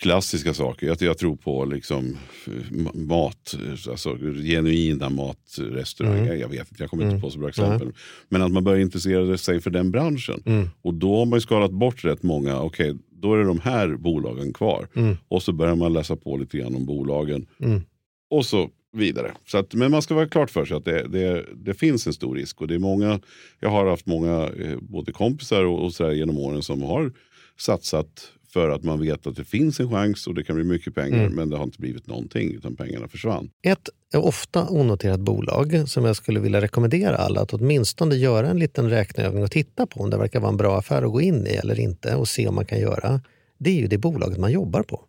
klassiska 0.02 0.54
saker. 0.54 0.88
Jag, 0.88 1.02
jag 1.02 1.18
tror 1.18 1.36
på 1.36 1.66
liksom 1.66 2.18
eh, 2.48 2.52
ma- 2.72 3.08
mat, 3.08 3.56
eh, 3.66 3.92
alltså 3.92 4.18
genuina 4.44 5.10
matrestauranger. 5.10 6.22
Mm. 6.26 6.40
Jag 6.40 6.50
vet 6.50 6.72
inte, 6.72 6.84
jag 6.84 6.90
kommer 6.90 7.04
Mm. 7.04 7.16
inte 7.16 7.26
på 7.26 7.32
så 7.32 7.40
bra 7.40 7.50
exempel. 7.50 7.92
Men 8.30 8.42
att 8.42 8.52
man 8.52 8.64
börjar 8.64 8.80
intressera 8.80 9.38
sig 9.38 9.62
för 9.62 9.70
den 9.70 9.92
branschen. 9.92 10.44
Mm. 10.46 10.70
Och 10.82 10.94
då 10.94 11.18
har 11.18 11.26
man 11.26 11.38
ju 11.38 11.42
skalat 11.42 11.72
bort 11.72 12.04
rätt 12.06 12.24
många, 12.24 12.62
okej, 12.62 12.96
då 13.12 13.34
är 13.34 13.38
det 13.38 13.44
de 13.44 13.60
här 13.60 13.96
bolagen 13.96 14.54
kvar. 14.54 14.88
Mm. 14.96 15.18
Och 15.28 15.44
så 15.44 15.52
börjar 15.54 15.76
man 15.76 15.94
läsa 15.94 16.16
på 16.16 16.38
lite 16.38 16.58
grann 16.58 16.76
om 16.76 16.86
bolagen. 16.86 17.46
Mm. 17.60 17.82
Och 18.30 18.46
så 18.46 18.70
vidare. 18.94 19.32
Så 19.48 19.58
att, 19.58 19.74
men 19.74 19.92
man 19.92 20.02
ska 20.02 20.16
vara 20.16 20.28
klart 20.28 20.50
för 20.52 20.66
sig 20.66 20.78
att 20.78 20.86
det, 20.86 21.08
det, 21.08 21.46
det 21.56 21.74
finns 21.74 22.08
en 22.08 22.14
stor 22.14 22.36
risk. 22.36 22.62
Och 22.62 22.68
det 22.68 22.76
är 22.76 22.80
många, 22.80 23.20
jag 23.60 23.70
har 23.70 23.86
haft 23.90 24.06
många, 24.06 24.48
eh, 24.48 24.78
både 24.80 25.12
kompisar 25.12 25.66
och, 25.66 25.86
och 25.86 26.16
genom 26.16 26.38
åren 26.38 26.62
som 26.64 26.82
har 26.82 27.12
satsat 27.58 28.32
för 28.54 28.70
att 28.70 28.84
man 28.84 29.00
vet 29.00 29.28
att 29.28 29.36
det 29.36 29.44
finns 29.44 29.80
en 29.80 29.90
chans 29.90 30.28
och 30.28 30.36
det 30.36 30.44
kan 30.44 30.56
bli 30.56 30.66
mycket 30.66 30.96
pengar. 30.96 31.20
Mm. 31.20 31.34
Men 31.34 31.50
det 31.50 31.58
har 31.58 31.64
inte 31.64 31.80
blivit 31.80 32.08
någonting 32.08 32.54
utan 32.54 32.76
pengarna 32.76 33.08
försvann. 33.08 33.50
Ett 33.62 33.90
ofta 34.16 34.68
onoterat 34.70 35.20
bolag 35.20 35.84
som 35.88 36.06
jag 36.06 36.16
skulle 36.16 36.40
vilja 36.40 36.62
rekommendera 36.62 37.16
alla 37.16 37.42
att 37.42 37.54
åtminstone 37.54 38.16
göra 38.16 38.48
en 38.48 38.60
liten 38.60 38.90
räkneövning 38.90 39.44
och 39.44 39.52
titta 39.52 39.86
på 39.86 40.00
om 40.00 40.10
det 40.10 40.18
verkar 40.18 40.40
vara 40.40 40.52
en 40.52 40.58
bra 40.58 40.78
affär 40.78 41.02
att 41.02 41.12
gå 41.12 41.22
in 41.22 41.48
i 41.48 41.50
eller 41.50 41.80
inte 41.80 42.16
och 42.16 42.28
se 42.28 42.48
om 42.48 42.56
man 42.56 42.66
kan 42.66 42.80
göra. 42.80 43.22
Det 43.58 43.70
är 43.70 43.76
ju 43.76 43.88
det 43.88 43.98
bolaget 43.98 44.38
man 44.38 44.52
jobbar 44.52 44.84
på. 44.84 45.06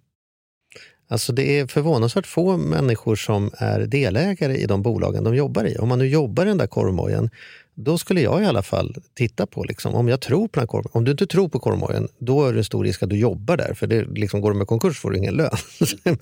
Alltså 1.08 1.32
det 1.32 1.58
är 1.58 1.66
förvånansvärt 1.66 2.26
få 2.26 2.56
människor 2.56 3.16
som 3.16 3.50
är 3.58 3.80
delägare 3.80 4.56
i 4.56 4.66
de 4.66 4.82
bolagen 4.82 5.24
de 5.24 5.34
jobbar 5.34 5.64
i. 5.64 5.76
Om 5.76 5.88
man 5.88 5.98
nu 5.98 6.06
jobbar 6.08 6.46
i 6.46 6.48
den 6.48 6.58
där 6.58 6.66
korvmojen, 6.66 7.30
då 7.74 7.98
skulle 7.98 8.20
jag 8.20 8.42
i 8.42 8.46
alla 8.46 8.62
fall 8.62 8.96
titta 9.14 9.46
på, 9.46 9.64
liksom, 9.64 9.94
om 9.94 10.08
jag 10.08 10.20
tror 10.20 10.48
på 10.48 10.60
den 10.60 10.68
här. 10.72 10.96
Om 10.96 11.04
du 11.04 11.10
inte 11.10 11.26
tror 11.26 11.48
på 11.48 11.58
korvmojen, 11.58 12.08
då 12.18 12.44
är 12.44 12.52
det 12.52 12.60
en 12.60 12.64
stor 12.64 12.84
risk 12.84 13.02
att 13.02 13.10
du 13.10 13.18
jobbar 13.18 13.56
där, 13.56 13.74
för 13.74 13.86
det 13.86 14.04
liksom, 14.04 14.40
går 14.40 14.52
du 14.52 14.58
med 14.58 14.66
konkurs 14.66 14.98
får 14.98 15.10
du 15.10 15.18
ingen 15.18 15.34
lön. 15.34 15.50
men, 16.04 16.18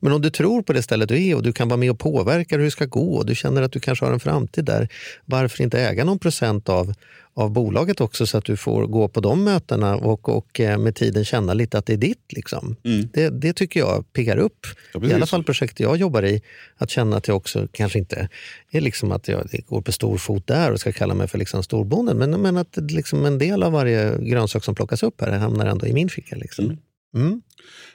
men 0.00 0.12
om 0.12 0.22
du 0.22 0.30
tror 0.30 0.62
på 0.62 0.72
det 0.72 0.82
stället 0.82 1.08
du 1.08 1.28
är 1.28 1.36
och 1.36 1.42
du 1.42 1.52
kan 1.52 1.68
vara 1.68 1.76
med 1.76 1.90
och 1.90 1.98
påverka 1.98 2.56
hur 2.56 2.64
det 2.64 2.70
ska 2.70 2.84
gå 2.84 3.14
och 3.14 3.26
du 3.26 3.34
känner 3.34 3.62
att 3.62 3.72
du 3.72 3.80
kanske 3.80 4.04
har 4.04 4.12
en 4.12 4.20
framtid 4.20 4.64
där, 4.64 4.88
varför 5.24 5.64
inte 5.64 5.80
äga 5.80 6.04
någon 6.04 6.18
procent 6.18 6.68
av, 6.68 6.94
av 7.36 7.50
bolaget 7.50 8.00
också 8.00 8.26
så 8.26 8.38
att 8.38 8.44
du 8.44 8.56
får 8.56 8.86
gå 8.86 9.08
på 9.08 9.20
de 9.20 9.44
mötena 9.44 9.96
och, 9.96 10.28
och 10.28 10.60
eh, 10.60 10.78
med 10.78 10.94
tiden 10.94 11.24
känna 11.24 11.54
lite 11.54 11.78
att 11.78 11.86
det 11.86 11.92
är 11.92 11.96
ditt. 11.96 12.32
Liksom. 12.32 12.76
Mm. 12.84 13.08
Det, 13.12 13.28
det 13.30 13.52
tycker 13.52 13.80
jag 13.80 14.12
piggar 14.12 14.36
upp. 14.36 14.66
Ja, 14.94 15.04
I 15.06 15.12
alla 15.12 15.26
fall 15.26 15.44
projekt 15.44 15.80
jag 15.80 15.96
jobbar 15.96 16.24
i. 16.24 16.42
Att 16.76 16.90
känna 16.90 17.16
att 17.16 17.28
jag 17.28 17.36
också 17.36 17.68
kanske 17.72 17.98
inte 17.98 18.28
är 18.70 18.80
liksom 18.80 19.12
att 19.12 19.28
jag 19.28 19.48
går 19.66 19.80
på 19.82 19.92
stor 19.92 20.18
fot 20.18 20.46
där 20.46 20.72
och 20.72 20.80
ska 20.80 20.92
kalla 20.92 21.14
mig 21.14 21.28
för 21.28 21.38
liksom 21.38 21.62
storbonden. 21.62 22.16
Men, 22.16 22.30
men 22.30 22.56
att 22.56 22.76
liksom 22.90 23.24
en 23.24 23.38
del 23.38 23.62
av 23.62 23.72
varje 23.72 24.18
grönsak 24.18 24.64
som 24.64 24.74
plockas 24.74 25.02
upp 25.02 25.20
här 25.20 25.32
hamnar 25.32 25.66
ändå 25.66 25.86
i 25.86 25.92
min 25.92 26.08
ficka. 26.08 26.36
Liksom. 26.36 26.76
Mm. 27.16 27.42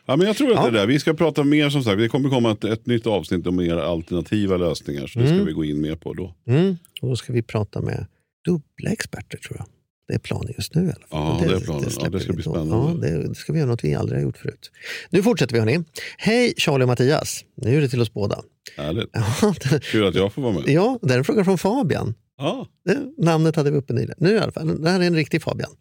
Ja, 0.06 0.16
men 0.16 0.28
jag 0.28 0.38
tror 0.38 0.50
att 0.52 0.56
Ja. 0.56 0.62
det 0.62 0.68
är 0.68 0.72
där. 0.72 0.88
Vi 0.88 1.00
ska 1.00 1.14
prata 1.14 1.44
mer 1.44 1.70
som 1.70 1.84
sagt. 1.84 1.98
Det 1.98 2.10
kommer 2.10 2.30
komma 2.30 2.52
ett, 2.52 2.64
ett 2.64 2.86
nytt 2.86 3.08
avsnitt 3.08 3.48
om 3.48 3.56
mer 3.56 3.78
alternativa 3.78 4.58
lösningar. 4.58 5.08
Så 5.08 5.20
det 5.20 5.26
ska 5.26 5.34
Mm. 5.34 5.46
vi 5.46 5.52
gå 5.54 5.66
in 5.66 5.82
mer 5.82 5.96
på 5.96 6.14
då. 6.14 6.36
Mm. 6.48 6.78
Och 7.02 7.10
då 7.10 7.16
ska 7.16 7.34
vi 7.34 7.42
prata 7.42 7.82
med 7.82 8.06
dubbla 8.52 8.90
experter 8.92 9.38
tror 9.38 9.58
jag. 9.58 9.68
Det 10.08 10.14
är 10.16 10.20
planen 10.20 10.54
just 10.58 10.76
nu 10.76 10.82
i 10.82 10.86
alla 10.86 10.94
fall. 11.08 11.40
Ja, 11.42 11.48
det 11.50 11.56
är 11.56 11.60
planen. 11.60 11.84
Ja, 12.00 12.10
det 12.10 12.20
ska 12.20 12.28
vi 12.28 12.34
bli 12.34 12.44
då. 12.44 12.52
spännande. 12.52 13.10
Ja, 13.10 13.10
det, 13.18 13.28
det 13.28 13.36
ska 13.36 13.54
vi 13.54 13.60
göra 13.60 13.70
något 13.70 13.84
vi 13.84 13.96
aldrig 13.96 14.18
har 14.20 14.24
gjort 14.24 14.38
förut. 14.38 14.72
Nu 15.10 15.24
fortsätter 15.24 15.54
vi 15.54 15.60
hörni. 15.60 15.84
Hej 16.18 16.54
Charlie 16.58 16.84
och 16.84 16.88
Mattias. 16.88 17.44
Nu 17.56 17.78
är 17.78 17.82
det 17.82 17.90
till 17.90 18.02
oss 18.02 18.14
båda. 18.14 18.42
Härligt. 18.78 19.10
Ja, 19.14 19.54
Kul 19.92 20.08
att 20.08 20.16
jag 20.16 20.34
får 20.34 20.42
vara 20.42 20.54
med. 20.54 20.64
ja 20.70 21.00
det 21.02 21.14
är 21.14 21.18
en 21.18 21.24
fråga 21.24 21.44
från 21.46 21.58
Fabian. 21.58 22.14
Ja. 22.38 22.68
Det, 22.86 22.98
namnet 23.18 23.56
hade 23.56 23.72
vi 23.72 23.78
uppe 23.78 23.94
nyligen. 23.94 24.16
Nu 24.18 24.34
i 24.34 24.40
alla 24.40 24.52
fall, 24.52 24.82
det 24.82 24.90
här 24.90 25.00
är 25.00 25.04
en 25.08 25.16
riktig 25.16 25.42
Fabian. 25.44 25.72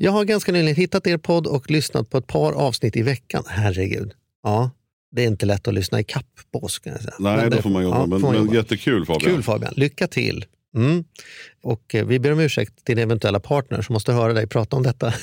Jag 0.00 0.12
har 0.12 0.24
ganska 0.24 0.52
nyligen 0.52 0.76
hittat 0.76 1.06
er 1.06 1.16
podd 1.18 1.46
och 1.46 1.70
lyssnat 1.70 2.10
på 2.10 2.18
ett 2.18 2.26
par 2.26 2.52
avsnitt 2.52 2.96
i 2.96 3.02
veckan. 3.02 3.42
Herregud. 3.46 4.12
Ja, 4.42 4.70
det 5.12 5.22
är 5.22 5.26
inte 5.26 5.46
lätt 5.46 5.68
att 5.68 5.74
lyssna 5.74 6.00
i 6.00 6.04
kapp 6.04 6.26
på 6.52 6.58
oss. 6.58 6.80
Nej, 6.84 6.96
Men 7.18 7.50
då 7.50 7.56
det- 7.56 7.62
får 7.62 7.70
man 7.70 7.82
jobba. 7.82 7.96
ja, 7.98 8.06
men, 8.06 8.20
man 8.20 8.32
men 8.34 8.42
jobba. 8.44 8.54
jättekul 8.54 9.06
Fabian. 9.06 9.34
Kul 9.34 9.42
Fabian, 9.42 9.72
lycka 9.76 10.06
till. 10.06 10.44
Mm. 10.76 11.04
Och 11.62 11.94
eh, 11.94 12.06
vi 12.06 12.18
ber 12.18 12.32
om 12.32 12.40
ursäkt 12.40 12.84
till 12.84 12.98
eventuella 12.98 13.40
partner 13.40 13.82
som 13.82 13.92
måste 13.92 14.12
höra 14.12 14.32
dig 14.32 14.46
prata 14.46 14.76
om 14.76 14.82
detta 14.82 15.14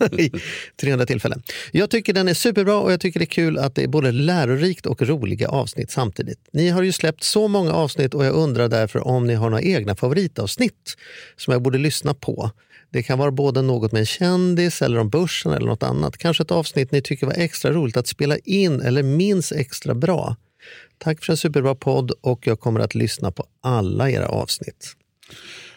i 0.18 0.32
300 0.80 1.06
tillfällen. 1.06 1.42
Jag 1.72 1.90
tycker 1.90 2.12
den 2.12 2.28
är 2.28 2.34
superbra 2.34 2.78
och 2.78 2.92
jag 2.92 3.00
tycker 3.00 3.20
det 3.20 3.24
är 3.24 3.26
kul 3.26 3.58
att 3.58 3.74
det 3.74 3.82
är 3.82 3.88
både 3.88 4.12
lärorikt 4.12 4.86
och 4.86 5.02
roliga 5.02 5.48
avsnitt 5.48 5.90
samtidigt. 5.90 6.48
Ni 6.52 6.68
har 6.68 6.82
ju 6.82 6.92
släppt 6.92 7.22
så 7.24 7.48
många 7.48 7.72
avsnitt 7.72 8.14
och 8.14 8.24
jag 8.24 8.34
undrar 8.34 8.68
därför 8.68 9.06
om 9.06 9.26
ni 9.26 9.34
har 9.34 9.50
några 9.50 9.62
egna 9.62 9.96
favoritavsnitt 9.96 10.96
som 11.36 11.52
jag 11.52 11.62
borde 11.62 11.78
lyssna 11.78 12.14
på. 12.14 12.50
Det 12.90 13.02
kan 13.02 13.18
vara 13.18 13.30
både 13.30 13.62
något 13.62 13.92
med 13.92 14.00
en 14.00 14.06
kändis 14.06 14.82
eller 14.82 14.98
om 14.98 15.10
börsen 15.10 15.52
eller 15.52 15.66
något 15.66 15.82
annat. 15.82 16.18
Kanske 16.18 16.42
ett 16.42 16.50
avsnitt 16.50 16.92
ni 16.92 17.02
tycker 17.02 17.26
var 17.26 17.34
extra 17.34 17.72
roligt 17.72 17.96
att 17.96 18.06
spela 18.06 18.38
in 18.38 18.80
eller 18.80 19.02
minns 19.02 19.52
extra 19.52 19.94
bra. 19.94 20.36
Tack 20.98 21.24
för 21.24 21.32
en 21.32 21.36
superbra 21.36 21.74
podd 21.74 22.10
och 22.20 22.46
jag 22.46 22.60
kommer 22.60 22.80
att 22.80 22.94
lyssna 22.94 23.30
på 23.30 23.44
alla 23.62 24.10
era 24.10 24.28
avsnitt. 24.28 24.94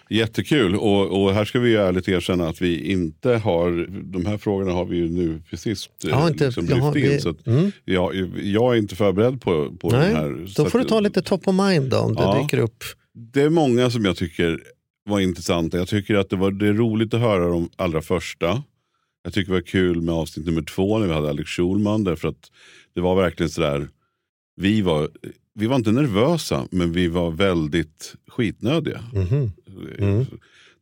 Jättekul. 0.10 0.76
Och, 0.76 1.24
och 1.24 1.34
här 1.34 1.46
ska 1.46 1.60
vi 1.60 1.70
ju 1.70 1.78
ärligt 1.78 2.08
erkänna 2.10 2.50
att 2.50 2.62
vi 2.62 2.92
inte 2.92 3.30
har, 3.30 3.88
de 4.12 4.26
här 4.26 4.38
frågorna 4.38 4.72
har 4.72 4.86
vi 4.86 4.98
ju 4.98 5.10
nu 5.10 5.42
precis 5.50 5.90
eh, 6.04 6.10
Ja, 6.10 6.28
inte- 6.28 6.46
liksom 6.46 6.66
jaha, 6.70 6.92
lyft 6.94 7.06
in. 7.06 7.12
vi- 7.12 7.20
Så 7.22 7.30
att 7.30 7.48
mm. 7.48 7.72
jag, 7.86 8.16
jag 8.44 8.74
är 8.74 8.78
inte 8.78 8.96
förberedd 8.96 9.42
på, 9.42 9.72
på 9.80 9.90
Nej, 9.90 10.08
den 10.08 10.16
här. 10.16 10.54
då 10.56 10.66
får 10.66 10.80
att- 10.80 10.86
du 10.86 10.90
ta 10.90 11.00
lite 11.00 11.22
top 11.22 11.48
of 11.48 11.56
mind 11.56 11.90
då, 11.90 11.98
om 11.98 12.16
det 12.16 12.22
Ja. 12.22 12.42
dyker 12.42 12.58
upp. 12.58 12.84
Det 13.34 13.42
är 13.42 13.50
många 13.50 13.90
som 13.90 14.06
jag 14.06 14.18
tycker 14.18 14.60
var 15.10 15.20
intressanta. 15.20 15.78
Jag 15.78 15.88
tycker 15.88 16.16
att 16.16 16.30
det, 16.30 16.36
var, 16.36 16.52
det 16.52 16.68
är 16.68 16.74
roligt 16.74 17.14
att 17.14 17.20
höra 17.22 17.48
de 17.50 17.70
allra 17.76 18.02
första. 18.02 18.64
Jag 19.24 19.34
tycker 19.34 19.52
det 19.52 19.58
var 19.58 19.62
kul 19.68 20.02
med 20.02 20.16
avsnitt 20.16 20.46
nummer 20.46 20.62
två 20.62 21.00
när 21.00 21.08
vi 21.08 21.14
hade 21.14 21.30
Alex 21.30 21.50
Schulman. 21.50 22.04
Därför 22.04 22.28
att 22.28 22.52
det 22.96 23.02
var 23.02 23.16
verkligen 23.16 23.50
sådär, 23.50 23.88
vi 24.62 24.82
var, 24.82 25.10
vi 25.54 25.68
var 25.68 25.76
inte 25.76 25.92
nervösa 25.92 26.68
men 26.72 26.92
vi 26.92 27.08
var 27.08 27.32
väldigt 27.32 28.16
skitnödiga. 28.28 29.04
Mhm. 29.14 29.52
Mm. 30.00 30.26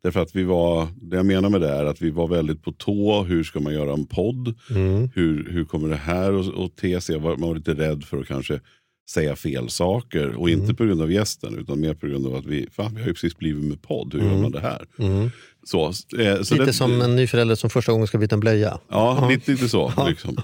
Därför 0.04 0.20
att 0.20 0.36
vi 0.36 0.44
var, 0.44 0.88
det 1.02 1.16
jag 1.18 1.26
menar 1.26 1.50
med 1.50 1.62
det 1.62 1.70
är 1.70 1.86
att 1.86 2.02
vi 2.02 2.10
var 2.10 2.28
väldigt 2.28 2.64
på 2.64 2.72
tå. 2.72 3.24
Hur 3.24 3.44
ska 3.44 3.60
man 3.60 3.74
göra 3.74 3.94
en 3.94 4.06
podd? 4.06 4.56
Mm. 4.70 5.10
Hur, 5.16 5.50
hur 5.52 5.66
kommer 5.66 5.90
det 5.90 5.96
här 5.96 6.64
att, 6.66 6.76
te 6.78 7.02
sig? 7.02 7.20
Man 7.20 7.42
var 7.42 7.56
lite 7.56 7.74
rädd 7.74 8.04
för 8.04 8.18
att 8.18 8.28
kanske 8.28 8.60
säga 9.10 9.36
fel 9.36 9.70
saker. 9.70 10.30
Och 10.30 10.50
Mm. 10.50 10.62
inte 10.62 10.74
på 10.74 10.86
grund 10.86 11.02
av 11.02 11.12
gästen 11.12 11.58
utan 11.60 11.80
mer 11.80 11.94
på 11.94 12.08
grund 12.08 12.28
av 12.28 12.36
att 12.36 12.46
vi, 12.46 12.68
fan, 12.72 12.96
vi 12.96 13.02
har 13.02 13.08
ju 13.08 13.14
precis 13.14 13.38
blivit 13.38 13.64
med 13.64 13.82
podd. 13.82 14.14
Hur 14.14 14.22
gör 14.22 14.42
man 14.42 14.52
det 14.52 14.60
här? 14.60 14.86
Så, 15.70 15.86
eh, 15.88 16.42
så. 16.42 16.54
Lite 16.54 16.66
det- 16.66 16.74
som 16.74 17.02
en 17.02 17.16
ny 17.16 17.28
förälder 17.28 17.56
som 17.56 17.70
första 17.70 17.92
gången 17.92 18.08
ska 18.08 18.18
byta 18.18 18.36
en 18.36 18.40
blöja. 18.40 18.80
Ja, 18.90 19.28
lite, 19.30 19.52
lite 19.52 19.70
så. 19.70 19.94
Liksom. 20.08 20.38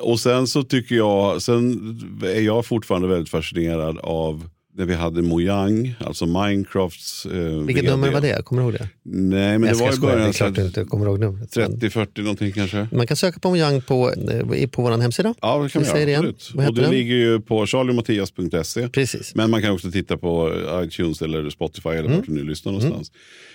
Och 0.00 0.20
sen 0.20 0.46
så 0.46 0.62
tycker 0.62 0.94
jag, 0.94 1.42
sen 1.42 2.20
är 2.24 2.40
jag 2.40 2.66
fortfarande 2.66 3.08
väldigt 3.08 3.28
fascinerad 3.30 3.98
av 3.98 4.48
när 4.76 4.84
vi 4.84 4.94
hade 4.94 5.22
Mojang, 5.22 5.94
alltså 6.00 6.26
Minecrafts 6.26 7.26
eh, 7.26 7.32
Vilket 7.32 7.84
VD. 7.84 7.90
nummer 7.90 8.10
var 8.12 8.20
det? 8.20 8.44
Kommer 8.44 8.62
du 8.62 8.68
ihåg 8.68 8.74
det? 8.74 8.88
Nej, 9.02 9.58
men 9.58 9.68
jag 9.68 9.78
det 9.78 9.82
var 9.84 9.92
i 9.92 9.94
det 9.94 10.00
början 10.00 10.28
är 10.28 10.32
klart 10.32 10.54
du 10.54 10.62
inte 10.66 10.84
kommer 10.84 11.06
ihåg 11.06 11.20
numret. 11.20 11.56
Men 11.56 11.72
30-40 11.72 12.20
någonting 12.22 12.52
kanske. 12.52 12.88
Man 12.92 13.06
kan 13.06 13.16
söka 13.16 13.40
på 13.40 13.48
Mojang 13.50 13.80
på, 13.82 14.12
eh, 14.12 14.68
på 14.68 14.82
vår 14.82 14.98
hemsida. 14.98 15.34
Ja, 15.40 15.62
det 15.62 15.68
kan 15.68 15.82
Vi 15.82 16.04
det 16.04 16.10
göra. 16.10 16.28
Absolut. 16.28 16.68
Och 16.68 16.74
det 16.74 16.82
den? 16.82 16.90
ligger 16.90 17.14
ju 17.14 17.40
på 17.40 17.66
charliemattias.se. 17.66 18.88
Precis. 18.88 19.34
Men 19.34 19.50
man 19.50 19.62
kan 19.62 19.70
också 19.72 19.90
titta 19.90 20.16
på 20.16 20.52
iTunes 20.84 21.22
eller 21.22 21.50
Spotify 21.50 21.88
eller 21.88 22.00
Mm. 22.04 22.16
vart 22.16 22.26
du 22.26 22.32
nu 22.32 22.44
lyssnar 22.44 22.72
någonstans. 22.72 23.12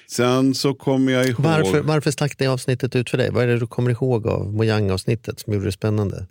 Sen 0.07 0.55
så 0.55 0.73
kommer 0.73 1.11
jag 1.11 1.25
ihåg... 1.27 1.39
Varför, 1.39 1.81
varför 1.81 2.11
stack 2.11 2.37
det 2.37 2.47
avsnittet 2.47 2.95
ut 2.95 3.09
för 3.09 3.17
dig? 3.17 3.29
Vad 3.31 3.43
är 3.43 3.47
det 3.47 3.59
du 3.59 3.67
kommer 3.67 3.91
ihåg 3.91 4.27
av 4.27 4.53
Mojang-avsnittet 4.53 5.39
som 5.39 5.53
gjorde 5.53 5.65
det 5.65 5.71
spännande? 5.71 6.27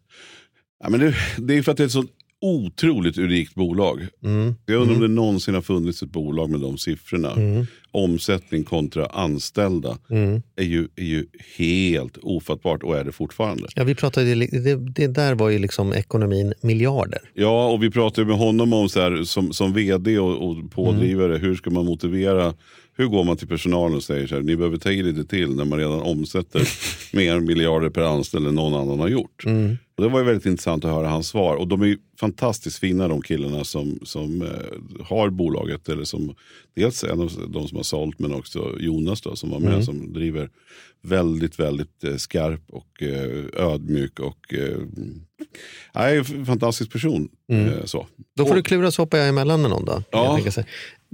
Ja, 0.83 0.89
men 0.91 1.01
det, 1.01 1.15
det 1.39 1.55
är 1.59 1.63
för 1.63 1.73
att 1.73 1.77
det 1.79 1.83
är 1.83 1.87
ett 1.87 1.93
så 1.93 2.05
otroligt 2.45 3.19
unikt 3.19 3.55
bolag. 3.55 4.07
Mm. 4.25 4.55
Jag 4.67 4.81
undrar 4.81 4.95
om 4.95 5.01
det 5.01 5.09
någonsin 5.09 5.55
har 5.55 5.63
funnits 5.63 6.03
ett 6.03 6.11
bolag 6.11 6.51
med 6.51 6.61
de 6.61 6.79
siffrorna. 6.79 7.33
Mm. 7.33 7.67
Omsättning 7.91 8.65
kontra 8.65 9.07
anställda 9.07 9.99
är, 10.57 10.65
ju, 10.65 10.89
är 10.97 11.05
ju 11.05 11.27
helt 11.57 12.19
ofattbart 12.23 12.83
och 12.83 12.97
är 12.97 13.05
det 13.05 13.13
fortfarande. 13.13 13.69
Ja, 13.75 13.85
vi 13.85 13.95
pratade, 13.95 14.35
det, 14.35 14.75
det 14.77 15.07
där 15.07 15.35
var 15.35 15.49
ju 15.49 15.59
liksom 15.59 15.93
ekonomin 15.93 16.55
miljarder. 16.61 17.21
Ja, 17.35 17.69
och 17.69 17.83
vi 17.83 17.91
pratade 17.91 18.27
med 18.27 18.37
honom 18.37 18.73
om 18.73 18.89
så 18.89 19.01
här, 19.01 19.25
som, 19.25 19.53
som 19.53 19.73
vd 19.73 20.19
och, 20.19 20.51
och 20.51 20.71
pådrivare, 20.71 21.37
hur 21.39 21.55
ska 21.55 21.71
man 21.71 21.85
motivera 21.85 22.55
hur 22.97 23.07
går 23.07 23.25
man 23.25 23.37
till 23.37 23.49
personalen 23.49 23.97
och 23.97 24.03
säger 24.03 24.27
så 24.27 24.35
här, 24.35 24.43
ni 24.43 24.57
behöver 24.57 24.77
ta 24.77 24.91
i 24.91 25.03
lite 25.03 25.25
till 25.25 25.57
när 25.57 25.65
man 25.65 25.79
redan 25.79 26.03
omsätter 26.03 26.69
mer 27.17 27.41
miljarder 27.41 27.91
per 27.91 28.03
anställd 28.03 28.47
än 28.47 28.55
någon 28.55 28.75
annan 28.75 29.01
har 29.01 29.09
gjort. 29.09 29.45
Och 29.97 30.03
det 30.03 30.09
var 30.09 30.19
ju 30.21 30.25
väldigt 30.27 30.47
intressant 30.47 30.85
att 30.85 30.91
höra 30.91 31.09
hans 31.09 31.29
svar. 31.29 31.57
Och 31.57 31.69
de 31.69 31.83
är 31.83 31.87
ju 31.87 31.99
fantastiskt 32.21 32.79
fina 32.79 33.09
de 33.09 33.23
killarna 33.23 33.65
som, 33.65 33.99
som 34.03 34.43
eh, 34.43 34.49
har 35.05 35.31
bolaget. 35.31 35.89
Eller 35.89 36.05
som, 36.05 36.35
dels 36.75 37.05
en 37.05 37.21
av 37.21 37.31
de 37.49 37.69
som 37.69 37.77
har 37.77 37.83
sålt 37.83 38.19
men 38.19 38.35
också 38.35 38.77
Jonas 38.81 39.21
då, 39.21 39.37
som 39.37 39.51
var 39.51 39.59
med 39.59 39.85
som 39.85 40.13
driver 40.13 40.51
väldigt, 41.03 41.59
väldigt 41.61 42.05
eh, 42.05 42.17
skarp 42.17 42.61
och 42.69 43.03
eh, 43.03 43.45
ödmjuk 43.67 44.21
och 44.21 44.55
eh, 44.55 44.79
f- 46.21 46.47
fantastisk 46.47 46.93
person. 46.93 47.29
Eh, 47.53 47.85
så. 47.85 48.07
Då 48.37 48.47
får 48.47 48.55
du 48.55 48.63
klura 48.63 48.91
så 48.91 49.03
hoppar 49.03 49.19
jag 49.19 49.29
emellan 49.29 49.61
med 49.63 49.71
någon 49.71 49.85
då. 49.85 50.03
Ja. 50.11 50.39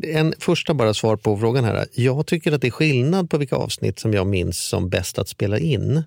En 0.02 0.34
första 0.38 0.74
bara 0.74 0.94
svar 0.94 1.16
på 1.16 1.38
frågan 1.38 1.64
här. 1.64 1.86
Jag 1.94 2.26
tycker 2.26 2.52
att 2.52 2.60
det 2.60 2.66
är 2.66 2.70
skillnad 2.70 3.30
på 3.30 3.38
vilka 3.38 3.56
avsnitt 3.56 3.98
som 3.98 4.12
jag 4.12 4.26
minns 4.26 4.68
som 4.68 4.88
bäst 4.88 5.18
att 5.18 5.28
spela 5.28 5.58
in 5.58 6.02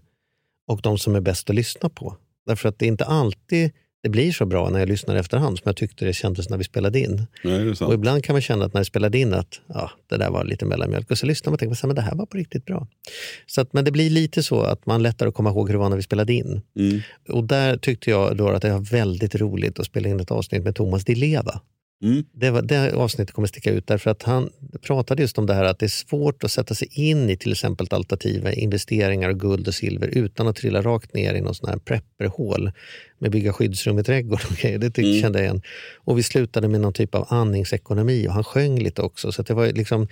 och 0.67 0.79
de 0.83 0.97
som 0.97 1.15
är 1.15 1.21
bäst 1.21 1.49
att 1.49 1.55
lyssna 1.55 1.89
på. 1.89 2.17
Därför 2.45 2.69
att 2.69 2.79
det 2.79 2.85
är 2.85 2.87
inte 2.87 3.05
alltid 3.05 3.71
det 4.03 4.09
blir 4.09 4.31
så 4.31 4.45
bra 4.45 4.69
när 4.69 4.79
jag 4.79 4.89
lyssnar 4.89 5.15
efterhand 5.15 5.57
som 5.57 5.63
jag 5.65 5.75
tyckte 5.75 6.05
det 6.05 6.13
kändes 6.13 6.49
när 6.49 6.57
vi 6.57 6.63
spelade 6.63 6.99
in. 6.99 7.27
Nej, 7.43 7.69
Och 7.81 7.93
ibland 7.93 8.23
kan 8.23 8.33
man 8.33 8.41
känna 8.41 8.65
att 8.65 8.73
när 8.73 8.81
vi 8.81 8.85
spelade 8.85 9.19
in 9.19 9.33
att 9.33 9.61
ja, 9.67 9.91
det 10.09 10.17
där 10.17 10.29
var 10.29 10.45
lite 10.45 10.65
mellanmjölk. 10.65 11.11
Och 11.11 11.17
så 11.17 11.25
lyssnar 11.25 11.49
man 11.49 11.53
och 11.53 11.59
tänker 11.59 11.89
att 11.89 11.95
det 11.95 12.01
här 12.01 12.15
var 12.15 12.25
på 12.25 12.37
riktigt 12.37 12.65
bra. 12.65 12.87
Så 13.45 13.61
att, 13.61 13.73
men 13.73 13.85
det 13.85 13.91
blir 13.91 14.09
lite 14.09 14.43
så 14.43 14.61
att 14.61 14.85
man 14.85 15.03
lättare 15.03 15.29
att 15.29 15.35
komma 15.35 15.49
ihåg 15.49 15.67
hur 15.67 15.73
det 15.73 15.79
var 15.79 15.89
när 15.89 15.95
vi 15.95 16.03
spelade 16.03 16.33
in. 16.33 16.61
Mm. 16.79 17.01
Och 17.29 17.43
där 17.43 17.77
tyckte 17.77 18.09
jag 18.09 18.37
då 18.37 18.49
att 18.49 18.61
det 18.61 18.71
var 18.71 18.79
väldigt 18.79 19.35
roligt 19.35 19.79
att 19.79 19.85
spela 19.85 20.09
in 20.09 20.19
ett 20.19 20.31
avsnitt 20.31 20.63
med 20.63 20.75
Thomas 20.75 21.05
Di 21.05 21.15
Leva. 21.15 21.61
Mm. 22.03 22.23
Det, 22.31 22.51
var, 22.51 22.61
det 22.61 22.93
avsnittet 22.95 23.35
kommer 23.35 23.47
sticka 23.47 23.71
ut 23.71 23.87
därför 23.87 24.11
att 24.11 24.23
han 24.23 24.49
pratade 24.81 25.21
just 25.21 25.37
om 25.37 25.45
det 25.45 25.53
här 25.53 25.63
att 25.63 25.79
det 25.79 25.85
är 25.85 25.87
svårt 25.87 26.43
att 26.43 26.51
sätta 26.51 26.75
sig 26.75 26.87
in 26.91 27.29
i 27.29 27.37
till 27.37 27.51
exempel 27.51 27.87
alternativa 27.89 28.53
investeringar 28.53 29.29
och 29.29 29.39
guld 29.39 29.67
och 29.67 29.73
silver 29.73 30.07
utan 30.07 30.47
att 30.47 30.55
trilla 30.55 30.81
rakt 30.81 31.13
ner 31.13 31.33
i 31.33 31.41
någon 31.41 31.55
sån 31.55 31.69
här 31.69 31.77
prepperhål 31.77 32.71
med 33.19 33.31
bygga 33.31 33.53
skyddsrum 33.53 33.99
i 33.99 34.03
trädgården 34.03 34.45
och 34.49 34.57
grejer. 34.57 34.77
Det 34.77 34.87
tyckte, 34.89 35.09
Mm. 35.09 35.21
kände 35.21 35.39
jag 35.39 35.45
igen. 35.45 35.61
Och 35.95 36.17
vi 36.17 36.23
slutade 36.23 36.67
med 36.67 36.81
någon 36.81 36.93
typ 36.93 37.15
av 37.15 37.25
andningsekonomi 37.29 38.27
och 38.27 38.33
han 38.33 38.43
sjöng 38.43 38.79
lite 38.79 39.01
också. 39.01 39.31
Så 39.31 39.41
det 39.41 39.53
var 39.53 39.67
liksom, 39.67 40.07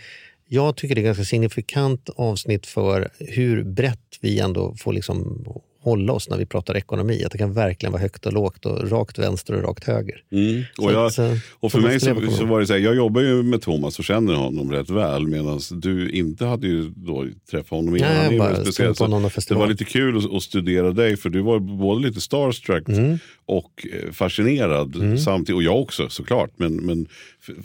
jag 0.48 0.76
tycker 0.78 0.96
det 0.96 1.02
är 1.02 1.06
ganska 1.06 1.24
signifikant 1.24 2.10
avsnitt 2.16 2.66
för 2.66 3.10
hur 3.20 3.64
brett 3.64 4.18
vi 4.22 4.40
ändå 4.40 4.76
får 4.76 4.94
liksom 4.94 5.46
hålla 5.82 6.14
oss 6.14 6.30
när 6.30 6.38
vi 6.38 6.46
pratar 6.46 6.78
ekonomi. 6.78 7.24
Att 7.26 7.32
det 7.32 7.38
kan 7.38 7.54
verkligen 7.54 7.92
vara 7.92 8.02
högt 8.02 8.26
och 8.26 8.34
lågt 8.34 8.66
och 8.66 8.90
rakt 8.90 9.20
vänster 9.20 9.54
och 9.54 9.64
rakt 9.64 9.84
höger. 9.84 10.24
Mm. 10.32 10.64
Så 10.76 10.86
Och, 10.86 10.92
jag, 10.94 11.06
att, 11.06 11.18
eh, 11.18 11.34
och 11.60 11.72
för 11.72 11.80
mig 11.80 12.00
så, 12.00 12.32
så 12.32 12.46
var 12.46 12.60
det 12.60 12.68
så 12.68 12.74
här, 12.74 12.80
jag 12.80 12.96
jobbar 12.96 13.22
ju 13.22 13.44
med 13.44 13.62
Thomas 13.62 14.00
och 14.00 14.06
känner 14.06 14.34
honom 14.34 14.72
rätt 14.72 14.90
väl 14.90 15.28
medan 15.28 15.60
du 15.72 16.12
inte 16.12 16.46
hade 16.46 16.68
ju 16.68 16.90
då 16.96 17.28
träffat 17.52 17.70
honom 17.70 17.96
innan. 17.96 18.10
Nej, 18.10 18.40
bara 18.40 18.56
speciell. 18.56 18.96
Så. 18.96 19.30
Det 19.48 19.56
var 19.56 19.68
lite 19.68 19.86
kul 19.86 20.18
att, 20.18 20.34
att 20.34 20.44
studera 20.44 20.92
dig 20.92 21.18
för 21.18 21.30
du 21.30 21.42
var 21.42 21.60
både 21.60 22.08
lite 22.08 22.22
starstruck 22.22 22.88
Mm. 22.88 23.20
och 23.46 23.88
eh, 23.94 24.12
fascinerad 24.12 25.20
samtidigt. 25.20 25.56
Och 25.56 25.64
jag 25.64 25.82
också 25.82 26.10
såklart. 26.10 26.52
Men, 26.56 26.76
men 26.76 27.08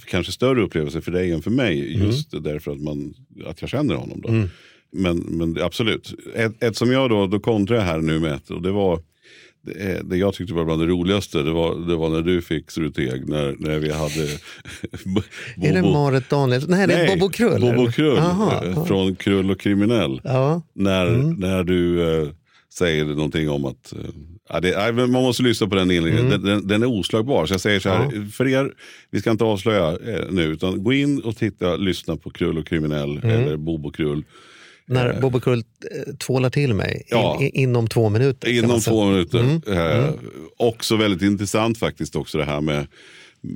kanske 0.07 0.33
större 0.33 0.63
upplevelse 0.63 1.01
för 1.01 1.13
dig 1.13 1.33
än 1.33 1.43
för 1.43 1.51
mig. 1.51 1.95
Mm. 1.95 2.07
Just 2.07 2.31
därför 2.31 2.71
att, 2.71 2.81
man, 2.81 3.15
att 3.47 3.61
jag 3.61 3.71
känner 3.71 3.95
honom. 3.95 4.21
Då. 4.21 4.49
Men, 4.93 5.17
men 5.17 5.63
absolut. 5.63 6.15
Ett, 6.35 6.63
ett 6.63 6.77
som 6.77 6.93
jag 6.93 7.11
då, 7.11 7.27
då 7.27 7.41
kontrar 7.41 7.77
jag 7.77 7.85
här 7.85 7.99
nu 7.99 8.21
med 8.21 8.33
ett. 8.33 8.51
Och 8.51 8.63
det 8.63 8.71
var 8.73 9.01
det, 9.67 10.01
det 10.11 10.17
jag 10.17 10.35
tyckte 10.35 10.55
var 10.55 10.65
bland 10.65 10.81
det 10.81 10.87
roligaste. 10.87 11.43
Det 11.43 11.53
var, 11.53 11.89
det 11.89 11.97
var 11.97 12.11
när 12.11 12.23
du 12.23 12.43
fick 12.43 12.71
struteg. 12.71 13.29
När, 13.29 13.57
när 13.59 13.79
vi 13.79 13.93
hade 13.93 14.23
Är 15.69 15.75
det 15.75 15.83
Bobo- 15.83 15.93
Marit 15.93 16.31
Danielsson? 16.31 16.71
Nej, 16.71 16.87
det 16.87 16.95
är 16.95 17.17
Bobo 17.17 17.29
Krull. 17.29 17.61
Bobo 17.61 17.91
Krull 17.93 18.19
eh, 18.19 18.25
ja. 18.75 18.85
från 18.85 19.17
Krull 19.17 19.51
och 19.51 19.61
kriminell. 19.61 20.21
Ja. 20.25 20.63
När, 20.75 21.07
när 21.39 21.65
du 21.65 22.03
eh, 22.03 22.29
säger 22.75 23.05
någonting 23.05 23.51
om 23.51 23.65
att 23.65 23.93
eh, 23.93 23.99
ja, 24.49 24.61
det, 24.61 24.93
man 24.93 25.11
måste 25.11 25.43
lyssna 25.43 25.67
på 25.67 25.75
den 25.75 25.91
inledningen. 25.91 26.31
Den, 26.31 26.43
den, 26.43 26.67
den 26.67 26.83
är 26.83 26.87
oslagbar. 26.87 27.47
Så 27.47 27.55
jag 27.55 27.61
säger 27.61 27.81
så 27.81 27.89
här, 27.89 28.31
för 28.33 28.49
er, 28.49 28.73
vi 29.11 29.21
ska 29.21 29.31
inte 29.31 29.45
avslöja 29.45 29.89
eh, 29.91 30.25
nu, 30.31 30.43
utan 30.43 30.85
gå 30.85 30.93
in 30.93 31.21
och 31.21 31.37
titta, 31.37 31.77
lyssna 31.77 32.17
på 32.17 32.31
Krull 32.31 32.59
och 32.59 32.67
kriminell 32.67 33.19
eller 33.19 33.57
Bobo 33.57 33.91
Krull. 33.91 34.25
När 34.89 35.21
Bobo 35.21 35.41
Krull 35.41 35.59
eh, 35.59 36.15
tvålar 36.15 36.51
till 36.51 36.75
mig 36.75 37.03
Ja. 37.11 37.39
in, 37.41 37.51
inom 37.55 37.89
två 37.89 38.09
minuter. 38.09 38.49
Inom 38.49 38.81
två 38.81 39.05
minuter. 39.05 39.39
Mm. 39.39 39.63
Eh, 40.03 40.11
Också 40.57 40.97
väldigt 40.97 41.23
intressant 41.23 41.79
faktiskt 41.79 42.17
också 42.17 42.39
det 42.39 42.45
här 42.45 42.61
med, 42.61 42.87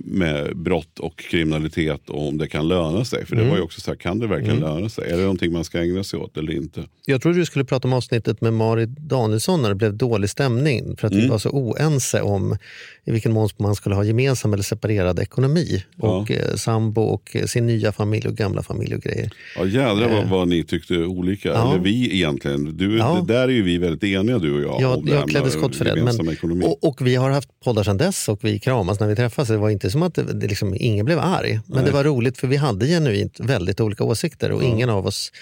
med 0.05 0.57
brott 0.57 0.99
och 0.99 1.18
kriminalitet 1.18 2.11
och 2.11 2.28
om 2.28 2.38
det 2.38 2.49
kan 2.49 2.68
löna 2.68 3.05
sig. 3.05 3.26
För 3.26 3.36
det 3.36 3.41
Mm. 3.43 3.51
var 3.51 3.57
ju 3.59 3.62
också 3.62 3.80
så 3.80 3.91
här, 3.91 3.97
kan 3.99 4.18
det 4.18 4.26
verkligen 4.26 4.61
löna 4.61 4.88
sig? 4.88 5.11
Är 5.11 5.16
det 5.16 5.22
någonting 5.22 5.53
man 5.53 5.64
ska 5.64 5.78
ägna 5.82 6.05
sig 6.05 6.18
åt 6.18 6.36
eller 6.36 6.53
inte? 6.53 6.84
Jag 7.07 7.22
trodde 7.22 7.38
du 7.38 7.45
skulle 7.45 7.64
prata 7.64 7.88
om 7.88 7.95
avsnittet 7.95 8.41
med 8.41 8.53
Marit 8.53 8.88
Danielsson 8.88 9.62
när 9.62 9.68
det 9.68 9.74
blev 9.74 9.95
dålig 9.95 10.30
stämning 10.30 10.97
för 10.97 11.07
att 11.07 11.12
Mm. 11.12 11.24
vi 11.24 11.28
var 11.30 11.38
så 11.38 11.51
oense 11.51 12.20
om 12.22 12.57
i 13.05 13.11
vilken 13.11 13.32
mån 13.32 13.49
man 13.59 13.74
skulle 13.74 13.95
ha 13.95 14.05
gemensam 14.05 14.53
eller 14.53 14.62
separerad 14.62 15.18
ekonomi. 15.18 15.84
Och 15.99 16.30
eh, 16.30 16.55
sambo 16.55 17.03
och 17.03 17.36
eh, 17.36 17.45
sin 17.47 17.66
nya 17.66 17.93
familj 17.93 18.28
och 18.28 18.34
gamla 18.36 18.62
familj 18.62 18.95
och 18.95 19.03
grejer. 19.03 19.30
Ja 19.57 19.64
jädrar 19.66 20.09
vad, 20.09 20.28
vad 20.28 20.49
ni 20.49 20.64
tyckte 20.64 20.97
olika. 20.97 21.49
Eh. 21.49 21.55
Ja. 21.55 21.72
Eller 21.72 21.84
vi 21.84 22.14
egentligen. 22.14 22.76
Du, 22.76 22.99
Ja. 22.99 23.24
Där 23.28 23.43
är 23.43 23.49
ju 23.49 23.62
vi 23.62 23.78
väldigt 23.78 24.05
eniga 24.05 24.38
du 24.38 24.55
och 24.55 24.80
jag. 24.82 24.99
Om 24.99 25.07
här 25.09 25.14
jag 25.14 25.28
klädde 25.28 25.51
skott 25.51 25.76
för 25.76 25.84
det. 25.84 26.05
Men, 26.05 26.62
och, 26.62 26.84
och 26.84 27.07
vi 27.07 27.14
har 27.16 27.30
haft 27.30 27.49
poddar 27.64 27.82
sedan 27.82 27.97
dess 27.97 28.28
och 28.28 28.45
vi 28.45 28.59
kramas 28.59 29.01
när 29.01 29.07
vi 29.09 29.16
träffas. 29.16 29.49
Det 29.49 29.57
var 29.57 29.70
inte 29.70 29.80
som 29.89 30.03
att 30.03 30.14
det, 30.14 30.22
det 30.22 30.47
liksom, 30.47 30.76
ingen 30.78 31.07
blev 31.07 31.18
arg. 31.18 31.61
Men 31.66 31.85
det 31.85 31.91
var 31.91 32.05
roligt 32.05 32.39
för 32.39 32.47
vi 32.47 32.57
hade 32.57 32.87
genuint 32.87 33.41
väldigt 33.41 33.81
olika 33.81 34.05
åsikter 34.05 34.53
och 34.53 34.62
ingen 34.62 34.91
av 34.91 35.07
oss 35.07 35.33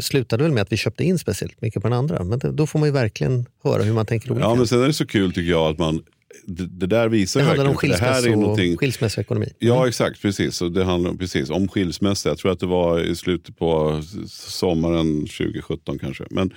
slutade 0.00 0.42
väl 0.42 0.52
med 0.52 0.62
att 0.62 0.72
vi 0.72 0.76
köpte 0.76 1.04
in 1.04 1.18
speciellt 1.18 1.60
mycket 1.60 1.82
på 1.82 1.88
den 1.88 1.98
andra. 1.98 2.24
Men 2.24 2.38
det, 2.38 2.52
då 2.52 2.66
får 2.66 2.78
man 2.78 2.88
ju 2.88 2.92
verkligen 2.92 3.46
höra 3.64 3.82
hur 3.82 3.92
man 3.92 4.06
tänker 4.06 4.32
olika. 4.32 4.46
ja 4.46 4.54
men 4.54 4.66
sen 4.66 4.82
är 4.82 4.86
det 4.86 4.92
så 4.92 5.06
kul 5.06 5.32
tycker 5.32 5.50
jag 5.50 5.70
att 5.70 5.78
man 5.78 6.02
det, 6.46 6.66
det 6.66 6.86
där 6.86 7.08
visar 7.08 7.40
det 7.40 7.46
handlar 7.46 7.68
om 7.68 7.76
skilsmässo, 7.76 8.30
någonting, 8.30 8.76
skilsmässoekonomi. 8.76 9.52
Ja 9.58 9.88
exakt, 9.88 10.22
precis. 10.22 10.62
Och 10.62 10.72
det 10.72 10.84
handlar 10.84 11.14
precis, 11.14 11.50
om 11.50 11.68
skilsmässa. 11.68 12.28
Jag 12.28 12.38
tror 12.38 12.52
att 12.52 12.60
det 12.60 12.66
var 12.66 13.00
i 13.00 13.16
slutet 13.16 13.58
på 13.58 14.02
sommaren 14.28 15.20
2017 15.20 15.98
kanske. 15.98 16.24
Men, 16.30 16.54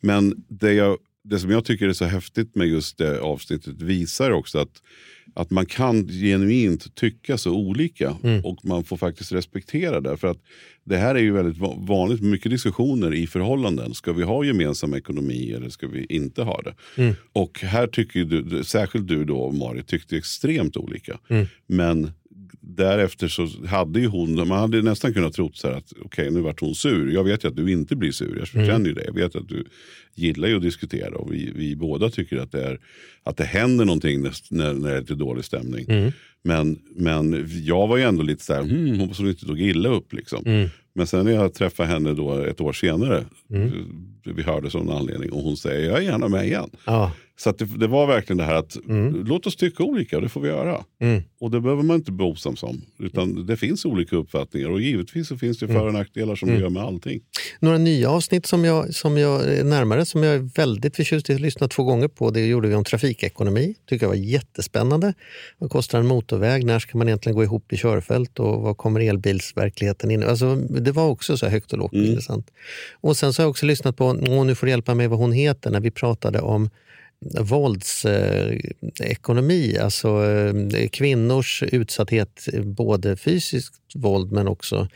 men 0.00 0.34
det, 0.48 0.72
jag, 0.72 0.98
det 1.24 1.38
som 1.38 1.50
jag 1.50 1.64
tycker 1.64 1.88
är 1.88 1.92
så 1.92 2.04
häftigt 2.04 2.54
med 2.54 2.68
just 2.68 2.98
det 2.98 3.20
avsnittet 3.20 3.82
visar 3.82 4.30
också 4.30 4.58
att, 4.58 4.82
att 5.34 5.50
man 5.50 5.66
kan 5.66 6.08
genuint 6.08 6.94
tycka 6.94 7.38
så 7.38 7.52
olika. 7.54 8.16
Och 8.44 8.58
man 8.64 8.84
får 8.84 8.96
faktiskt 8.96 9.32
respektera 9.32 10.00
det. 10.00 10.16
För 10.16 10.28
att 10.28 10.38
det 10.84 10.96
här 10.96 11.14
är 11.14 11.18
ju 11.20 11.32
väldigt 11.32 11.58
va- 11.58 11.76
vanligt, 11.78 12.20
mycket 12.22 12.50
diskussioner 12.50 13.14
i 13.14 13.26
förhållanden. 13.26 13.94
Ska 13.94 14.12
vi 14.12 14.22
ha 14.22 14.44
gemensam 14.44 14.94
ekonomi 14.94 15.52
eller 15.52 15.68
ska 15.68 15.86
vi 15.86 16.06
inte 16.08 16.42
ha 16.42 16.62
det? 16.62 16.74
Och 17.32 17.60
här 17.60 17.86
tycker 17.86 18.24
du, 18.24 18.64
särskilt 18.64 19.08
du 19.08 19.24
då 19.24 19.50
Marit, 19.52 19.86
tyckte 19.86 20.16
extremt 20.16 20.76
olika. 20.76 21.18
Men 21.66 22.12
därefter 22.66 23.28
så 23.28 23.48
hade 23.66 24.00
ju 24.00 24.06
hon, 24.06 24.48
man 24.48 24.58
hade 24.58 24.82
nästan 24.82 25.14
kunnat 25.14 25.32
tro 25.34 25.50
så 25.54 25.68
här 25.68 25.74
att 25.74 25.92
okej 26.04 26.30
nu 26.30 26.40
vart 26.40 26.60
hon 26.60 26.74
sur. 26.74 27.12
Jag 27.12 27.24
vet 27.24 27.44
ju 27.44 27.48
att 27.48 27.56
du 27.56 27.72
inte 27.72 27.96
blir 27.96 28.12
sur, 28.12 28.36
jag 28.38 28.66
känner 28.66 28.86
ju 28.86 28.94
det. 28.94 29.04
Jag 29.04 29.14
vet 29.14 29.36
att 29.36 29.48
du 29.48 29.64
gillar 30.14 30.48
ju 30.48 30.56
att 30.56 30.62
diskutera 30.62 31.16
och 31.16 31.32
vi, 31.32 31.52
vi 31.54 31.76
båda 31.76 32.10
tycker 32.10 32.36
att 32.36 32.52
det, 32.52 32.64
är, 32.64 32.80
att 33.22 33.36
det 33.36 33.44
händer 33.44 33.84
någonting 33.84 34.22
när, 34.22 34.32
när, 34.50 34.74
det 34.74 34.96
är 34.96 35.00
lite 35.00 35.14
dålig 35.14 35.44
stämning. 35.44 35.86
Men, 36.42 36.78
men 36.96 37.48
jag 37.64 37.86
var 37.86 37.96
ju 37.96 38.02
ändå 38.02 38.22
lite 38.22 38.44
så 38.44 38.54
här, 38.54 38.62
hmm, 38.62 38.98
hoppas 38.98 39.18
hon 39.18 39.28
inte 39.28 39.46
tog 39.46 39.60
illa 39.60 39.88
upp. 39.88 40.12
Liksom. 40.12 40.68
Men 40.94 41.06
sen 41.06 41.24
när 41.24 41.32
jag 41.32 41.54
träffade 41.54 41.88
henne 41.88 42.14
då 42.14 42.32
ett 42.32 42.60
år 42.60 42.72
senare, 42.72 43.24
vi 44.24 44.42
hördes 44.42 44.74
av 44.74 44.84
någon 44.84 44.96
anledning 44.96 45.32
och 45.32 45.42
hon 45.42 45.56
säger 45.56 45.88
jag 45.88 45.98
är 45.98 46.02
gärna 46.02 46.28
med 46.28 46.46
igen. 46.46 46.70
Ja. 46.86 47.12
Så 47.36 47.52
det, 47.52 47.64
det 47.64 47.86
var 47.86 48.06
verkligen 48.06 48.38
det 48.38 48.44
här 48.44 48.54
att 48.54 48.76
låt 49.26 49.46
oss 49.46 49.56
tycka 49.56 49.82
olika, 49.82 50.20
det 50.20 50.28
får 50.28 50.40
vi 50.40 50.48
göra. 50.48 50.84
Och 51.40 51.50
det 51.50 51.60
behöver 51.60 51.82
man 51.82 51.96
inte 51.96 52.12
bli 52.12 52.26
osams 52.26 52.62
om. 52.62 52.82
Utan 52.98 53.46
det 53.46 53.56
finns 53.56 53.84
olika 53.84 54.16
uppfattningar 54.16 54.68
och 54.68 54.80
givetvis 54.80 55.28
så 55.28 55.36
finns 55.36 55.58
det 55.58 55.66
för 55.66 55.86
och 55.86 55.92
nackdelar 55.92 56.36
som 56.36 56.48
det 56.48 56.58
gör 56.58 56.68
med 56.70 56.82
allting. 56.82 57.20
Några 57.60 57.78
nya 57.78 58.10
avsnitt 58.10 58.46
som 58.46 58.64
jag, 58.64 58.94
som 58.94 59.18
jag 59.18 59.44
är 59.44 59.64
närmare, 59.64 60.04
som 60.04 60.22
jag 60.22 60.34
är 60.34 60.38
väldigt 60.38 60.96
förtjust 60.96 61.30
i 61.30 61.34
att 61.34 61.40
lyssna 61.40 61.68
två 61.68 61.82
gånger 61.82 62.08
på, 62.08 62.30
det 62.30 62.46
gjorde 62.46 62.68
vi 62.68 62.74
om 62.74 62.84
trafikekonomi. 62.84 63.74
tycker 63.88 64.04
jag 64.04 64.08
var 64.10 64.16
jättespännande. 64.16 65.14
Vad 65.58 65.70
kostar 65.70 65.98
en 65.98 66.06
motorväg? 66.06 66.64
När 66.64 66.78
ska 66.78 66.98
man 66.98 67.08
egentligen 67.08 67.36
gå 67.36 67.44
ihop 67.44 67.72
i 67.72 67.76
körfält? 67.76 68.38
Och 68.40 68.62
vad 68.62 68.76
kommer 68.76 69.00
elbilsverkligheten 69.00 70.10
in? 70.10 70.22
Alltså, 70.22 70.58
det 70.84 70.92
var 70.92 71.06
också 71.08 71.36
så 71.36 71.46
högt 71.46 71.72
och 71.72 71.78
lågt 71.78 71.92
och 71.92 71.98
intressant. 71.98 72.50
Och 73.00 73.16
sen 73.16 73.32
så 73.32 73.42
har 73.42 73.44
jag 73.44 73.50
också 73.50 73.66
lyssnat 73.66 73.96
på, 73.96 74.12
nu 74.12 74.54
får 74.54 74.66
du 74.66 74.70
hjälpa 74.70 74.94
mig 74.94 75.06
vad 75.06 75.18
hon 75.18 75.32
heter, 75.32 75.70
när 75.70 75.80
vi 75.80 75.90
pratade 75.90 76.40
om 76.40 76.70
våldsekonomi, 78.74 79.78
alltså 79.78 80.24
eh, 80.74 80.88
kvinnors 80.88 81.62
utsatthet, 81.62 82.48
eh, 82.52 82.62
både 82.62 83.16
fysiskt 83.16 83.74
våld 83.94 84.32
men 84.32 84.48
också 84.48 84.88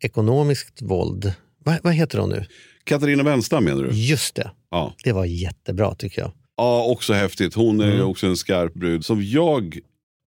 ekonomiskt 0.00 0.82
våld. 0.82 1.32
Va, 1.64 1.78
vad 1.82 1.94
heter 1.94 2.18
hon 2.18 2.30
nu? 2.30 2.44
Katarina 2.84 3.22
Wenstam 3.22 3.64
menar 3.64 3.82
du? 3.82 3.90
Just 3.92 4.34
det, 4.34 4.50
Ja. 4.70 4.94
det 5.04 5.12
var 5.12 5.24
jättebra 5.24 5.94
tycker 5.94 6.22
jag. 6.22 6.32
Ja, 6.56 6.84
också 6.84 7.12
häftigt. 7.12 7.54
Hon 7.54 7.80
är 7.80 8.02
också 8.02 8.26
en 8.26 8.36
skarp 8.36 8.74
brud. 8.74 9.04
Som 9.04 9.22
jag 9.22 9.78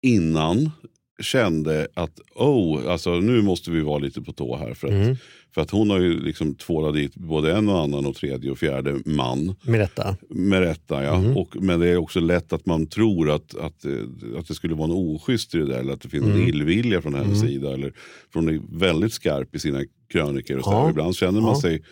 innan 0.01 0.71
kände 1.19 1.87
att 1.93 2.19
oh, 2.35 2.91
alltså, 2.91 3.19
nu 3.19 3.41
måste 3.41 3.71
vi 3.71 3.81
vara 3.81 3.97
lite 3.97 4.21
på 4.21 4.31
tå 4.33 4.57
här. 4.57 4.73
För 4.73 4.87
att, 4.87 5.17
för 5.53 5.61
att 5.61 5.71
hon 5.71 5.89
har 5.89 5.99
ju 5.99 6.19
liksom 6.19 6.55
tvålat 6.55 6.93
dit 6.93 7.15
både 7.15 7.53
en 7.57 7.69
och 7.69 7.79
annan 7.81 8.05
och 8.05 8.15
tredje 8.15 8.51
och 8.51 8.57
fjärde 8.57 9.01
man. 9.05 9.55
Med 9.61 9.79
detta. 9.79 10.17
Med 10.29 10.59
rätta 10.59 11.03
ja. 11.03 11.33
Och, 11.35 11.55
men 11.63 11.79
det 11.79 11.87
är 11.89 11.97
också 11.97 12.19
lätt 12.19 12.53
att 12.53 12.65
man 12.65 12.87
tror 12.87 13.31
att, 13.31 13.55
att, 13.55 13.85
eh, 13.85 13.91
att 14.39 14.47
det 14.47 14.53
skulle 14.55 14.75
vara 14.75 14.87
något 14.87 15.21
oschysst 15.21 15.55
i 15.55 15.57
det 15.57 15.65
där. 15.65 15.79
Eller 15.79 15.93
att 15.93 16.01
det 16.01 16.09
finns 16.09 16.25
en 16.25 16.47
illvilja 16.47 17.01
från 17.01 17.13
hennes 17.15 17.41
sida. 17.41 17.73
Eller, 17.73 17.93
för 18.33 18.39
hon 18.39 18.49
är 18.49 18.61
väldigt 18.79 19.13
skarp 19.13 19.55
i 19.55 19.59
sina 19.59 19.81
krönikor. 20.11 20.57
Och 20.57 20.63
så 20.63 20.71
Ja. 20.71 20.89
Ibland 20.89 21.15
känner 21.15 21.41
man 21.41 21.49
Ja. 21.55 21.61
sig 21.61 21.83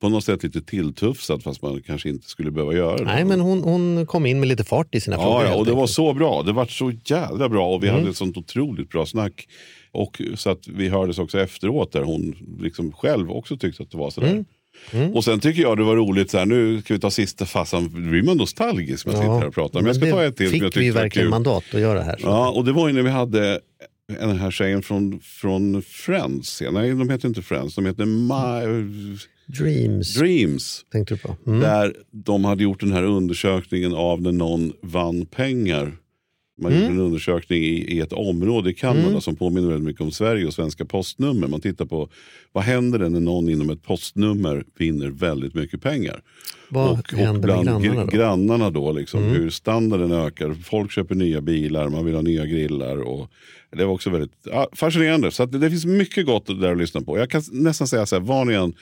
på 0.00 0.08
något 0.08 0.24
sätt 0.24 0.42
lite 0.42 0.60
tilltufsad 0.62 1.42
fast 1.42 1.62
man 1.62 1.82
kanske 1.86 2.08
inte 2.08 2.28
skulle 2.28 2.50
behöva 2.50 2.74
göra 2.74 2.96
det. 2.96 3.04
Nej, 3.04 3.24
men 3.24 3.40
hon, 3.40 3.62
hon 3.62 4.06
kom 4.06 4.26
in 4.26 4.40
med 4.40 4.48
lite 4.48 4.64
fart 4.64 4.94
i 4.94 5.00
sina 5.00 5.16
frågor. 5.16 5.30
Ja, 5.32 5.42
ja, 5.42 5.48
helt 5.48 5.60
och 5.60 5.66
det 5.66 5.72
var 5.72 5.86
så 5.86 6.14
bra. 6.14 6.42
Det 6.42 6.52
var 6.52 6.66
så 6.66 6.92
jävla 7.04 7.48
bra 7.48 7.74
och 7.74 7.82
vi 7.82 7.88
Mm. 7.88 8.00
hade 8.00 8.10
ett 8.10 8.16
sånt 8.16 8.36
otroligt 8.36 8.88
bra 8.88 9.06
snack. 9.06 9.46
Och 9.92 10.22
så 10.34 10.50
att 10.50 10.68
vi 10.68 10.88
hördes 10.88 11.18
också 11.18 11.40
efteråt 11.40 11.92
där 11.92 12.02
hon 12.02 12.36
liksom 12.60 12.92
själv 12.92 13.30
också 13.30 13.56
tyckte 13.56 13.82
att 13.82 13.90
det 13.90 13.96
var 13.98 14.10
sådär. 14.10 14.44
Mm. 14.92 15.12
Och 15.14 15.24
sen 15.24 15.40
tycker 15.40 15.62
jag 15.62 15.76
det 15.76 15.82
var 15.84 15.96
roligt, 15.96 16.30
så 16.30 16.38
här, 16.38 16.46
nu 16.46 16.80
ska 16.80 16.94
vi 16.94 17.00
ta 17.00 17.10
sista 17.10 17.46
fassan, 17.46 18.10
blir 18.10 18.22
man 18.22 18.36
nostalgisk 18.36 19.06
när 19.06 19.12
man 19.12 19.22
sitter 19.22 19.34
här 19.38 19.46
och 19.46 19.54
pratar. 19.54 19.80
Men 19.80 19.86
jag 19.86 19.96
ska 19.96 20.10
ta 20.10 20.24
ett 20.24 20.36
till 20.36 20.48
fick 20.50 20.62
jag 20.62 20.70
vi 20.74 20.90
verkligen 20.90 21.30
mandat 21.30 21.64
att 21.74 21.80
göra 21.80 22.02
här. 22.02 22.16
Så. 22.16 22.26
Ja, 22.26 22.50
och 22.50 22.64
det 22.64 22.72
var 22.72 22.88
ju 22.88 22.94
när 22.94 23.02
vi 23.02 23.10
hade 23.10 23.60
den 24.20 24.38
här 24.38 24.50
tjejen 24.50 24.82
från, 24.82 25.20
från 25.20 25.82
Friends. 25.82 26.62
Ja, 26.62 26.70
Nej, 26.70 26.90
de 26.90 27.10
heter 27.10 27.28
inte 27.28 27.42
Friends, 27.42 27.74
de 27.74 27.86
heter 27.86 28.04
My 28.06 29.18
Dreams, 29.58 30.14
Dreams. 30.14 30.84
tänkte 30.92 31.14
du 31.14 31.18
på. 31.20 31.36
Mm. 31.46 31.60
Där 31.60 31.94
de 32.10 32.44
hade 32.44 32.62
gjort 32.62 32.80
den 32.80 32.92
här 32.92 33.02
undersökningen 33.02 33.94
av 33.94 34.22
när 34.22 34.32
någon 34.32 34.72
vann 34.82 35.26
pengar. 35.26 35.96
Man 36.60 36.72
Mm. 36.72 36.82
gjorde 36.82 36.94
en 36.94 37.06
undersökning 37.06 37.58
i, 37.62 37.94
i 37.96 38.00
ett 38.00 38.12
område 38.12 38.70
i 38.70 38.74
Kanada 38.74 39.20
som 39.20 39.36
påminner 39.36 39.68
väldigt 39.68 39.84
mycket 39.86 40.02
om 40.02 40.10
Sverige 40.10 40.46
och 40.46 40.54
svenska 40.54 40.84
postnummer. 40.84 41.48
Man 41.48 41.60
tittar 41.60 41.84
på 41.84 42.08
vad 42.52 42.64
händer 42.64 42.98
när 43.08 43.20
någon 43.20 43.48
inom 43.48 43.70
ett 43.70 43.82
postnummer 43.82 44.64
vinner 44.78 45.08
väldigt 45.08 45.54
mycket 45.54 45.82
pengar. 45.82 46.22
Vad 46.68 47.10
händer 47.12 47.32
med 47.32 47.42
grannarna 47.42 47.78
gr- 47.80 47.86
då? 47.94 48.00
Mm. 48.00 48.06
grannarna 48.08 48.70
då, 48.70 48.92
liksom, 48.92 49.22
hur 49.22 49.50
standarden 49.50 50.12
ökar. 50.12 50.54
Folk 50.54 50.90
köper 50.92 51.14
nya 51.14 51.40
bilar, 51.40 51.88
man 51.88 52.04
vill 52.04 52.14
ha 52.14 52.22
nya 52.22 52.46
grillar. 52.46 52.96
Och 52.96 53.30
det 53.76 53.84
var 53.84 53.92
också 53.94 54.10
väldigt 54.10 54.32
ja, 54.44 54.68
fascinerande. 54.72 55.30
Så 55.30 55.46
det, 55.46 55.58
det 55.58 55.70
finns 55.70 55.84
mycket 55.84 56.26
gott 56.26 56.46
där 56.46 56.72
att 56.72 56.78
lyssna 56.78 57.00
på. 57.00 57.18
Jag 57.18 57.30
kan 57.30 57.42
nästan 57.52 57.86
säga 57.86 58.06
så 58.06 58.16
här, 58.16 58.22
var 58.22 58.44
ni 58.44 58.54
än 58.54 58.72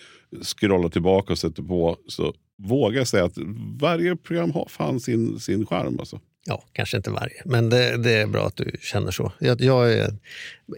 scrollar 0.43 0.89
tillbaka 0.89 1.33
och 1.33 1.39
sätter 1.39 1.63
på 1.63 1.97
så 2.09 2.35
vågar 2.63 2.99
jag 2.99 3.09
säga 3.09 3.25
att 3.25 3.39
varje 3.81 4.17
program 4.17 4.51
har 4.51 4.67
fan 4.71 5.01
sin, 5.01 5.39
sin 5.41 5.67
charm. 5.67 5.99
Alltså. 5.99 6.21
Ja, 6.51 6.65
kanske 6.73 6.97
inte 6.97 7.11
varje, 7.11 7.43
men 7.45 7.69
det, 7.71 7.97
det 7.97 8.13
är 8.13 8.27
bra 8.27 8.47
att 8.47 8.57
du 8.57 8.71
känner 8.83 9.11
så. 9.11 9.33
Jag, 9.39 9.61
jag 9.61 10.07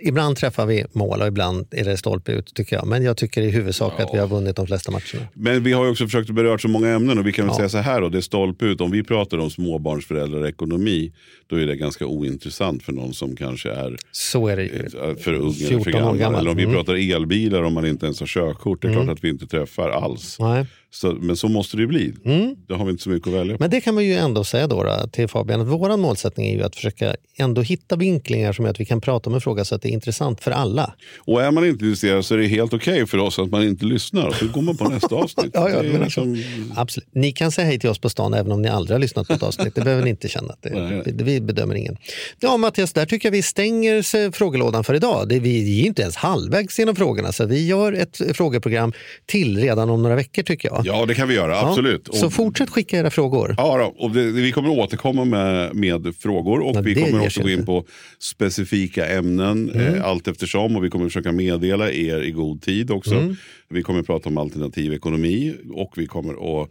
ibland 0.03 0.37
träffar 0.37 0.67
vi 0.67 0.85
mål 0.93 1.21
och 1.21 1.27
ibland 1.27 1.67
är 1.71 1.85
det 1.85 1.97
stolpe 1.97 2.33
ut 2.33 2.55
tycker 2.55 2.77
jag. 2.77 2.87
Men 2.87 3.03
jag 3.05 3.17
tycker 3.17 3.43
i 3.43 3.51
huvudsak 3.51 4.01
att 4.01 4.09
vi 4.15 4.19
har 4.19 4.27
vunnit 4.27 4.57
de 4.57 4.67
flesta 4.67 4.91
matcherna. 4.91 5.29
Men 5.35 5.63
vi 5.63 5.73
har 5.73 5.85
ju 5.85 5.91
också 5.91 6.05
försökt 6.05 6.31
beröra 6.31 6.59
så 6.59 6.69
många 6.69 6.89
ämnen 6.89 7.19
och 7.19 7.27
vi 7.27 7.33
kan 7.33 7.45
väl 7.47 7.53
Ja. 7.53 7.57
säga 7.57 7.69
så 7.69 7.79
här 7.79 8.01
då, 8.01 8.09
det 8.09 8.19
är 8.19 8.23
stolpe 8.23 8.65
ut. 8.65 8.81
Om 8.81 8.91
vi 8.91 9.03
pratar 9.05 9.39
om 9.39 9.51
småbarnsföräldrar 9.51 10.41
och 10.41 10.49
ekonomi, 10.49 11.13
då 11.51 11.57
är 11.57 11.67
det 11.67 11.77
ganska 11.77 12.07
ointressant 12.07 12.83
för 12.83 12.93
någon 12.93 13.15
som 13.15 13.37
kanske 13.37 13.71
är 13.71 13.97
Så 14.13 14.49
är 14.49 14.57
det 14.57 14.63
eh, 14.63 15.17
för 15.17 15.33
ung 15.35 15.43
eller 15.47 15.53
14 15.69 15.85
för 15.85 15.91
gammal. 15.91 16.17
gammal. 16.19 16.41
Eller 16.41 16.51
om 16.51 16.57
vi 16.57 16.63
Mm. 16.63 16.75
pratar 16.75 17.15
elbilar 17.17 17.63
om 17.63 17.73
man 17.75 17.87
inte 17.87 18.07
ens 18.07 18.21
har 18.21 18.27
körkort, 18.27 18.83
det 18.83 18.89
är 18.89 18.93
klart 18.93 19.09
att 19.09 19.25
vi 19.25 19.29
inte 19.29 19.47
träffar 19.47 19.91
alls. 19.91 20.37
Nej. 20.41 20.67
Så, 20.93 21.13
men 21.13 21.37
så 21.37 21.49
måste 21.49 21.77
det 21.77 21.81
ju 21.81 21.87
bli. 21.87 22.13
Mm. 22.25 22.55
Då 22.67 22.75
har 22.75 22.85
vi 22.85 22.91
inte 22.91 23.03
så 23.03 23.11
mycket 23.11 23.29
att 23.29 23.35
välja 23.35 23.57
på. 23.57 23.63
Men 23.63 23.71
det 23.71 23.81
kan 23.81 23.95
man 23.95 24.05
ju 24.05 24.15
ändå 24.15 24.45
säga 24.45 24.67
då, 24.67 24.83
då 24.83 25.07
till 25.13 25.29
Fabian, 25.29 25.61
att 25.61 25.67
vår 25.67 25.97
målsättning 25.97 26.49
är 26.49 26.55
ju 26.57 26.63
att 26.63 26.77
försöka 26.77 27.15
ändå 27.37 27.63
hitta 27.63 27.97
vinklingar 27.97 28.53
som 28.53 28.65
gör 28.65 28.71
att 28.71 28.81
vi 28.81 28.85
kan 28.85 29.01
prata 29.01 29.31
om 29.31 29.35
en 29.35 29.41
fråga 29.41 29.65
så 29.65 29.75
att 29.75 29.83
det 29.83 29.89
är 29.89 29.93
intressant 29.93 30.41
för 30.41 30.51
alla. 30.51 30.95
Och 31.19 31.43
är 31.43 31.51
man 31.51 31.67
inte 31.67 31.85
intresserad 31.85 32.25
så 32.25 32.35
är 32.35 32.39
det 32.39 32.47
helt 32.47 32.75
okej 32.75 33.07
för 33.07 33.19
oss 33.19 33.39
att 33.39 33.51
man 33.51 33.63
inte 33.63 33.85
lyssnar. 33.85 34.31
Så 34.31 34.49
går 34.49 34.63
man 34.63 34.77
på 34.77 34.89
nästa 34.89 35.15
avsnitt. 35.15 35.51
Ja, 35.55 35.71
ja, 35.71 35.83
Det 35.83 35.99
liksom- 35.99 36.43
Absolut. 36.77 37.09
Ni 37.13 37.33
kan 37.33 37.51
säga 37.53 37.67
hej 37.67 37.79
till 37.79 37.91
oss 37.91 37.99
på 37.99 38.09
stan 38.11 38.35
även 38.35 38.53
om 38.53 38.63
ni 38.63 38.69
aldrig 38.69 38.95
har 38.95 39.01
lyssnat 39.01 39.27
på 39.29 39.33
ett 39.33 39.43
avsnitt. 39.43 39.75
Det 39.75 39.81
behöver 39.81 40.05
ni 40.05 40.11
inte 40.11 40.29
känna. 40.29 40.55
Det, 40.61 40.71
Nej, 40.71 41.03
nej. 41.07 41.15
Vi, 41.25 41.40
vi 41.41 41.47
bedömer 41.47 41.75
ingen. 41.75 41.97
Ja, 42.41 42.57
Mattias, 42.57 42.93
där 42.93 43.07
tycker 43.07 43.29
jag 43.29 43.33
vi 43.33 43.43
stänger 43.43 44.33
frågelådan 44.33 44.85
för 44.85 44.95
idag. 44.95 45.29
Det, 45.29 45.39
vi 45.39 45.83
är 45.83 45.87
inte 45.87 46.03
ens 46.03 46.17
halvvägs 46.17 46.79
genom 46.79 46.97
frågorna, 46.97 47.33
så 47.33 47.47
vi 47.47 47.67
gör 47.67 47.93
ett 47.93 48.21
frågeprogram 48.37 48.93
till 49.27 49.59
redan 49.59 49.91
om 49.91 50.03
några 50.03 50.17
veckor 50.17 50.43
tycker 50.43 50.69
jag. 50.69 50.83
Ja, 50.85 51.07
det 51.07 51.15
kan 51.15 51.29
vi 51.29 51.35
göra. 51.35 51.61
Absolut. 51.61 52.09
Ja, 52.13 52.19
så 52.19 52.31
fortsätt 52.31 52.71
skicka 52.71 52.99
era 52.99 53.11
frågor. 53.11 53.55
Ja, 53.59 53.79
då, 53.79 54.05
och 54.05 54.11
det, 54.11 54.23
vi 54.23 54.53
kommer 54.53 54.69
återkomma 54.69 55.25
med, 55.25 55.75
med 55.75 56.15
frågor 56.19 56.61
och 56.61 56.77
Ja, 56.77 56.81
vi 56.81 56.95
kommer 56.95 57.23
också 57.25 57.43
gå 57.43 57.51
in 57.51 57.67
på 57.67 57.85
specifika 58.19 59.07
ämnen 59.07 59.71
Mm. 59.71 59.95
eh, 59.95 60.05
allt 60.05 60.29
eftersom 60.29 60.77
och 60.77 60.85
vi 60.85 60.91
kommer 60.91 61.05
försöka 61.05 61.33
meddela 61.33 61.91
er 61.91 62.21
i 62.21 62.31
god 62.31 62.63
tid 62.63 62.91
också. 62.91 63.15
Mm. 63.15 63.37
Vi 63.69 63.83
kommer 63.83 64.03
prata 64.03 64.29
om 64.29 64.37
alternativ 64.39 64.93
ekonomi 64.93 65.55
och 65.73 65.93
vi 65.97 66.07
kommer 66.07 66.63
att 66.63 66.71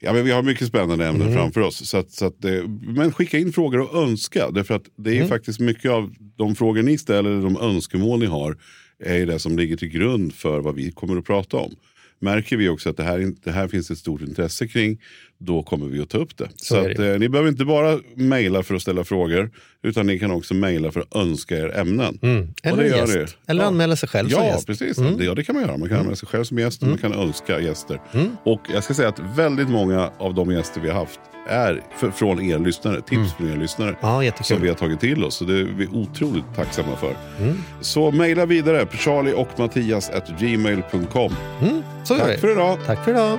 Ja, 0.00 0.12
men 0.12 0.24
vi 0.24 0.30
har 0.30 0.42
mycket 0.42 0.68
spännande 0.68 1.06
ämnen 1.06 1.22
Mm. 1.22 1.34
framför 1.34 1.60
oss. 1.60 1.88
Så 1.88 1.96
att, 1.96 2.10
så 2.10 2.26
att, 2.26 2.36
men 2.82 3.12
skicka 3.12 3.38
in 3.38 3.52
frågor 3.52 3.80
och 3.80 4.02
önska. 4.02 4.50
Därför 4.50 4.74
att 4.74 4.84
det 4.96 5.10
är 5.10 5.16
Mm. 5.16 5.28
faktiskt 5.28 5.60
mycket 5.60 5.90
av 5.90 6.14
de 6.36 6.54
frågor 6.54 6.82
ni 6.82 6.98
ställer, 6.98 7.42
de 7.42 7.56
önskemål 7.56 8.18
ni 8.18 8.26
har, 8.26 8.56
är 9.04 9.26
det 9.26 9.38
som 9.38 9.56
ligger 9.58 9.76
till 9.76 9.88
grund 9.88 10.34
för 10.34 10.60
vad 10.60 10.74
vi 10.74 10.90
kommer 10.92 11.16
att 11.16 11.24
prata 11.24 11.56
om. 11.56 11.74
Märker 12.20 12.56
vi 12.56 12.68
också 12.68 12.90
att 12.90 12.96
det 12.96 13.02
här, 13.02 13.32
det 13.44 13.50
här 13.50 13.68
finns 13.68 13.90
ett 13.90 13.98
stort 13.98 14.20
intresse 14.20 14.66
kring, 14.68 14.98
då 15.40 15.62
kommer 15.62 15.86
vi 15.86 16.00
att 16.00 16.08
ta 16.08 16.18
upp 16.18 16.36
det. 16.36 16.48
Så, 16.56 16.74
det 16.74 16.92
att, 16.92 16.98
eh, 16.98 17.18
ni 17.18 17.28
behöver 17.28 17.48
inte 17.50 17.64
bara 17.64 17.98
mejla 18.14 18.62
för 18.62 18.74
att 18.74 18.82
ställa 18.82 19.04
frågor, 19.04 19.50
utan 19.82 20.06
ni 20.06 20.18
kan 20.18 20.30
också 20.30 20.54
mejla 20.54 20.92
för 20.92 21.00
att 21.00 21.16
önska 21.16 21.56
er 21.56 21.78
ämnen. 21.78 22.18
Mm. 22.22 22.42
Och 22.48 22.66
Eller 22.66 22.82
det 22.82 22.88
gör 22.88 22.96
gäst. 22.98 23.12
det. 23.46 23.50
Eller 23.50 23.62
Ja. 23.62 23.68
anmäla 23.68 23.96
sig 23.96 24.08
själv 24.08 24.28
som 24.28 24.42
Ja, 24.42 24.46
gäst. 24.50 24.68
Mm. 24.68 24.76
precis. 24.78 24.96
Det, 25.18 25.24
ja, 25.24 25.34
det 25.34 25.44
kan 25.44 25.54
man 25.54 25.64
göra. 25.64 25.76
Man 25.76 25.88
kan 25.88 25.98
anmäla 25.98 26.16
sig 26.16 26.28
själv 26.28 26.44
som 26.44 26.58
gäst 26.58 26.82
och 26.82 26.88
man 26.88 26.98
kan 26.98 27.12
önska 27.12 27.60
gäster. 27.60 28.00
Mm. 28.12 28.36
Och 28.44 28.60
jag 28.74 28.84
ska 28.84 28.94
säga 28.94 29.08
att 29.08 29.20
väldigt 29.36 29.68
många 29.68 30.10
av 30.18 30.34
de 30.34 30.50
gäster 30.52 30.80
vi 30.80 30.88
har 30.88 30.94
haft 31.00 31.20
är 31.50 31.82
för, 31.98 32.10
från 32.10 32.40
er 32.42 32.58
lyssnare. 32.58 33.00
Tips 33.00 33.32
från 33.32 33.52
er 33.52 33.56
lyssnare. 33.56 33.88
Mm. 33.88 33.98
Ja, 34.02 34.24
jättekul. 34.24 34.44
Som 34.46 34.60
vi 34.62 34.68
har 34.68 34.74
tagit 34.74 35.00
till 35.00 35.24
oss. 35.24 35.34
Så 35.34 35.44
det 35.44 35.58
är 35.60 35.64
vi 35.64 35.86
otroligt 35.86 36.44
tacksamma 36.56 36.96
för. 36.96 37.14
Mm. 37.40 37.56
Så 37.80 38.10
mejla 38.10 38.46
vidare. 38.46 38.86
Charlie 38.92 39.32
och 39.32 39.48
Mattias 39.58 40.10
at 40.10 40.28
gmail.com. 40.40 41.32
Mm, 41.62 41.82
så. 42.04 42.14
Tack 42.14 42.38
för 42.40 42.52
idag. 42.52 42.78
Tack 42.86 43.04
för 43.04 43.10
idag. 43.10 43.38